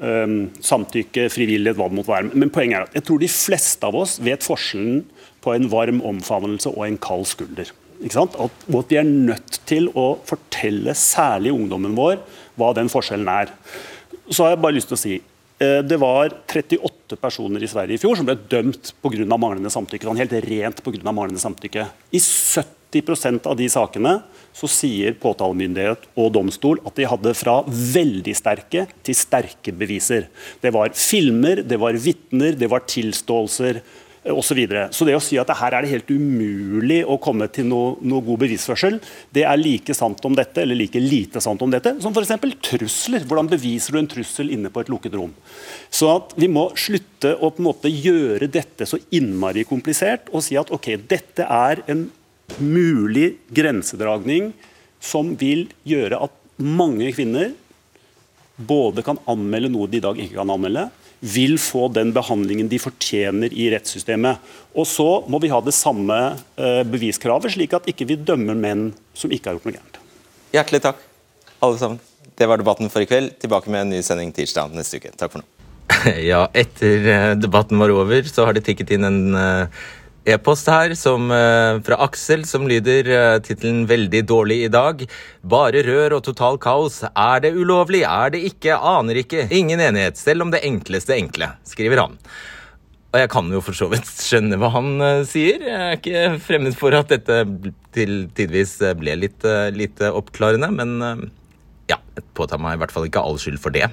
samtykke, 0.00 1.26
frivillighet, 1.32 1.76
hva 1.76 1.90
det 1.90 1.98
måtte 1.98 2.12
være. 2.12 2.30
Men 2.32 2.52
poenget 2.52 2.78
er 2.78 2.86
at 2.88 2.96
jeg 2.96 3.06
tror 3.08 3.20
de 3.20 3.28
fleste 3.28 3.86
av 3.86 3.98
oss 4.00 4.16
vet 4.24 4.46
forskjellen 4.46 5.02
på 5.44 5.54
en 5.54 5.68
varm 5.72 6.00
omfavnelse 6.06 6.72
og 6.72 6.86
en 6.86 6.98
kald 7.00 7.26
skulder. 7.28 7.72
At, 8.00 8.36
at 8.40 8.88
vi 8.88 8.96
er 8.96 9.04
nødt 9.04 9.60
til 9.68 9.90
å 9.92 10.14
fortelle 10.24 10.94
særlig 10.96 11.52
ungdommen 11.52 11.96
vår 11.98 12.22
hva 12.56 12.72
den 12.76 12.88
forskjellen 12.92 13.28
er. 13.28 13.52
Så 14.30 14.46
har 14.46 14.54
jeg 14.54 14.62
bare 14.64 14.76
lyst 14.78 14.88
til 14.88 14.96
å 14.96 15.02
si 15.02 15.14
eh, 15.18 15.80
det 15.84 16.00
var 16.00 16.32
38 16.48 17.20
personer 17.20 17.60
i 17.60 17.68
Sverige 17.68 17.98
i 17.98 18.00
fjor 18.00 18.16
som 18.16 18.28
ble 18.28 18.38
dømt 18.40 18.94
pga. 19.04 19.26
manglende 19.36 19.72
samtykke. 19.72 20.08
Sånn 20.08 20.20
helt 20.20 20.36
rent 20.48 20.80
på 20.84 20.94
grunn 20.96 21.12
av 21.12 21.16
manglende 21.18 21.44
samtykke. 21.44 21.88
I 22.16 22.22
70 22.24 22.79
av 23.46 23.56
de 23.56 23.68
sakene 23.70 24.18
så 24.56 24.68
sier 24.70 25.14
påtalemyndighet 25.20 26.08
og 26.18 26.32
domstol 26.34 26.80
at 26.86 26.96
de 26.98 27.06
hadde 27.08 27.34
fra 27.38 27.60
veldig 27.66 28.34
sterke 28.34 28.86
til 29.06 29.16
sterke 29.16 29.72
beviser. 29.72 30.28
Det 30.60 30.72
var 30.74 30.90
filmer, 30.94 31.62
det 31.62 31.78
var 31.78 31.94
vitner, 31.94 32.58
det 32.58 32.70
var 32.70 32.86
tilståelser 32.88 33.80
osv. 34.28 34.50
Så, 34.50 34.54
videre. 34.54 34.88
så 34.92 35.06
det 35.08 35.14
å 35.16 35.22
si 35.22 35.38
at 35.40 35.48
her 35.56 35.74
er 35.76 35.84
det 35.84 35.92
helt 35.94 36.10
umulig 36.12 37.00
å 37.08 37.16
komme 37.22 37.46
til 37.52 37.64
noe, 37.70 37.94
noe, 38.04 38.20
god 38.26 38.42
bevisførsel, 38.42 38.98
det 39.32 39.46
er 39.48 39.60
like 39.60 39.94
sant 39.96 40.20
om 40.28 40.36
dette, 40.36 40.60
eller 40.60 40.76
like 40.76 41.00
lite 41.00 41.40
sant 41.40 41.62
om 41.64 41.72
dette, 41.72 41.94
som 42.04 42.12
f.eks. 42.12 42.34
trusler. 42.66 43.24
Hvordan 43.24 43.48
beviser 43.48 43.96
du 43.96 44.02
en 44.02 44.10
trussel 44.10 44.52
inne 44.52 44.72
på 44.72 44.82
et 44.82 44.92
lukket 44.92 45.16
rom? 45.16 45.32
Så 45.88 46.10
at 46.12 46.34
vi 46.36 46.50
må 46.52 46.68
slutte 46.76 47.32
å 47.38 47.48
på 47.48 47.62
en 47.62 47.70
måte 47.70 47.92
gjøre 47.92 48.50
dette 48.52 48.88
så 48.88 49.00
innmari 49.14 49.64
komplisert 49.68 50.28
og 50.34 50.44
si 50.44 50.58
at 50.60 50.72
ok, 50.74 50.92
dette 51.08 51.46
er 51.46 51.84
en 51.90 52.08
mulig 52.58 53.34
grensedragning 53.54 54.52
som 55.00 55.34
vil 55.40 55.68
gjøre 55.86 56.18
at 56.26 56.34
mange 56.60 57.08
kvinner 57.16 57.52
både 58.60 59.04
kan 59.04 59.20
anmelde 59.30 59.70
noe 59.72 59.88
de 59.88 60.00
i 60.00 60.04
dag 60.04 60.18
ikke 60.20 60.36
kan 60.36 60.52
anmelde, 60.52 60.88
vil 61.20 61.56
få 61.60 61.88
den 61.92 62.12
behandlingen 62.16 62.68
de 62.68 62.80
fortjener 62.80 63.52
i 63.52 63.68
rettssystemet. 63.72 64.40
Og 64.76 64.88
så 64.88 65.08
må 65.28 65.40
vi 65.42 65.52
ha 65.52 65.60
det 65.64 65.76
samme 65.76 66.18
eh, 66.56 66.82
beviskravet, 66.88 67.52
slik 67.54 67.76
at 67.76 67.88
ikke 67.90 68.08
vi 68.08 68.18
dømmer 68.20 68.56
menn 68.56 68.90
som 69.16 69.32
ikke 69.32 69.50
har 69.50 69.58
gjort 69.58 69.68
noe 69.68 69.76
gærent. 69.76 70.00
Hjertelig 70.56 70.82
takk, 70.84 71.02
alle 71.60 71.80
sammen. 71.80 72.00
Det 72.40 72.48
var 72.48 72.60
debatten 72.60 72.88
for 72.92 73.04
i 73.04 73.08
kveld. 73.08 73.34
Tilbake 73.40 73.72
med 73.72 73.84
en 73.84 73.94
ny 73.96 74.04
sending 74.04 74.32
tirsdag 74.32 74.72
neste 74.76 75.00
uke. 75.00 75.12
Takk 75.16 75.34
for 75.34 75.44
nå. 75.44 75.48
Ja, 76.30 76.46
etter 76.56 77.08
eh, 77.12 77.32
debatten 77.36 77.80
var 77.80 77.92
over, 77.92 78.24
så 78.28 78.48
har 78.48 78.56
det 78.56 78.64
tikket 78.64 78.94
inn 78.96 79.04
en 79.04 79.20
uh, 79.36 79.82
e-post 80.28 80.68
her 80.68 80.92
som, 80.98 81.30
uh, 81.32 81.80
fra 81.84 81.98
Aksel 82.04 82.44
som 82.48 82.66
lyder 82.68 83.08
uh, 83.08 83.38
tittelen 83.42 83.86
'Veldig 83.88 84.22
dårlig 84.28 84.58
i 84.64 84.70
dag'. 84.72 85.06
Bare 85.42 85.82
rør 85.86 86.18
og 86.18 86.24
total 86.24 86.58
kaos. 86.58 87.02
Er 87.14 87.40
det 87.40 87.54
ulovlig? 87.56 88.02
Er 88.04 88.30
det 88.30 88.44
ikke? 88.52 88.76
Aner 88.76 89.22
ikke. 89.22 89.48
Ingen 89.50 89.80
enighet, 89.80 90.18
selv 90.18 90.42
om 90.42 90.50
det 90.50 90.64
enkleste 90.64 91.16
enkle, 91.16 91.52
skriver 91.64 92.04
han. 92.04 92.18
Og 93.10 93.18
jeg 93.18 93.30
kan 93.30 93.48
jo 93.50 93.60
for 93.60 93.74
så 93.74 93.88
vidt 93.90 94.06
skjønne 94.06 94.60
hva 94.60 94.70
han 94.76 94.92
uh, 95.00 95.24
sier. 95.26 95.64
Jeg 95.64 95.80
er 95.80 95.98
ikke 95.98 96.38
fremmed 96.44 96.76
for 96.78 96.94
at 96.94 97.10
dette 97.10 97.42
til 97.96 98.28
tidvis 98.36 98.78
ble 99.00 99.16
litt 99.18 99.42
litt 99.74 99.98
oppklarende, 99.98 100.68
men 100.70 101.30
ja, 101.90 101.96
jeg 102.14 102.22
påtar 102.38 102.60
meg 102.62 102.76
i 102.76 102.78
hvert 102.78 102.92
fall 102.94 103.08
ikke 103.08 103.22
all 103.24 103.40
skyld 103.40 103.58
for 103.58 103.74
det. 103.74 103.88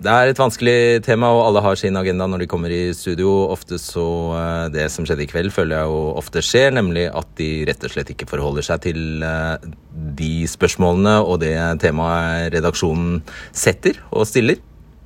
Det 0.00 0.08
er 0.08 0.30
et 0.30 0.38
vanskelig 0.40 1.02
tema, 1.04 1.28
og 1.28 1.42
alle 1.44 1.60
har 1.60 1.76
sin 1.76 1.98
agenda 2.00 2.24
når 2.24 2.40
de 2.40 2.46
kommer 2.48 2.72
i 2.72 2.94
studio. 2.96 3.28
Ofte 3.52 3.76
så 3.76 4.04
eh, 4.32 4.68
Det 4.72 4.86
som 4.88 5.04
skjedde 5.04 5.26
i 5.26 5.28
kveld, 5.28 5.52
føler 5.52 5.76
jeg 5.76 5.90
jo 5.90 5.98
ofte 6.16 6.40
skjer, 6.44 6.72
nemlig 6.72 7.02
at 7.12 7.28
de 7.36 7.48
rett 7.68 7.84
og 7.84 7.92
slett 7.92 8.14
ikke 8.14 8.28
forholder 8.30 8.64
seg 8.64 8.80
til 8.86 9.26
eh, 9.26 9.68
de 10.16 10.30
spørsmålene 10.48 11.18
og 11.20 11.42
det 11.44 11.52
temaet 11.84 12.48
redaksjonen 12.56 13.20
setter 13.52 14.00
og 14.08 14.24
stiller. 14.30 14.62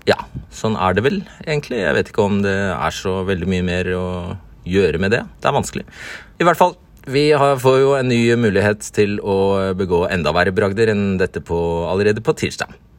Ja, 0.07 0.21
sånn 0.55 0.79
er 0.79 0.95
det 0.95 1.07
vel, 1.09 1.21
egentlig. 1.43 1.83
Jeg 1.83 1.99
vet 1.99 2.15
ikke 2.15 2.29
om 2.29 2.39
det 2.47 2.55
er 2.55 2.95
så 2.95 3.19
veldig 3.27 3.51
mye 3.51 3.67
mer 3.67 3.93
å 3.99 4.07
gjøre 4.63 5.03
med 5.03 5.17
det. 5.17 5.25
Det 5.43 5.51
er 5.51 5.59
vanskelig. 5.59 5.89
I 6.39 6.47
hvert 6.47 6.61
fall, 6.61 6.79
vi 7.11 7.33
får 7.35 7.83
jo 7.83 7.99
en 7.99 8.13
ny 8.15 8.23
mulighet 8.39 8.87
til 8.95 9.19
å 9.19 9.75
begå 9.75 10.05
enda 10.07 10.31
verre 10.37 10.55
bragder 10.55 10.95
enn 10.95 11.17
dette 11.19 11.43
på, 11.43 11.59
allerede 11.91 12.23
på 12.23 12.39
tirsdag 12.39 12.79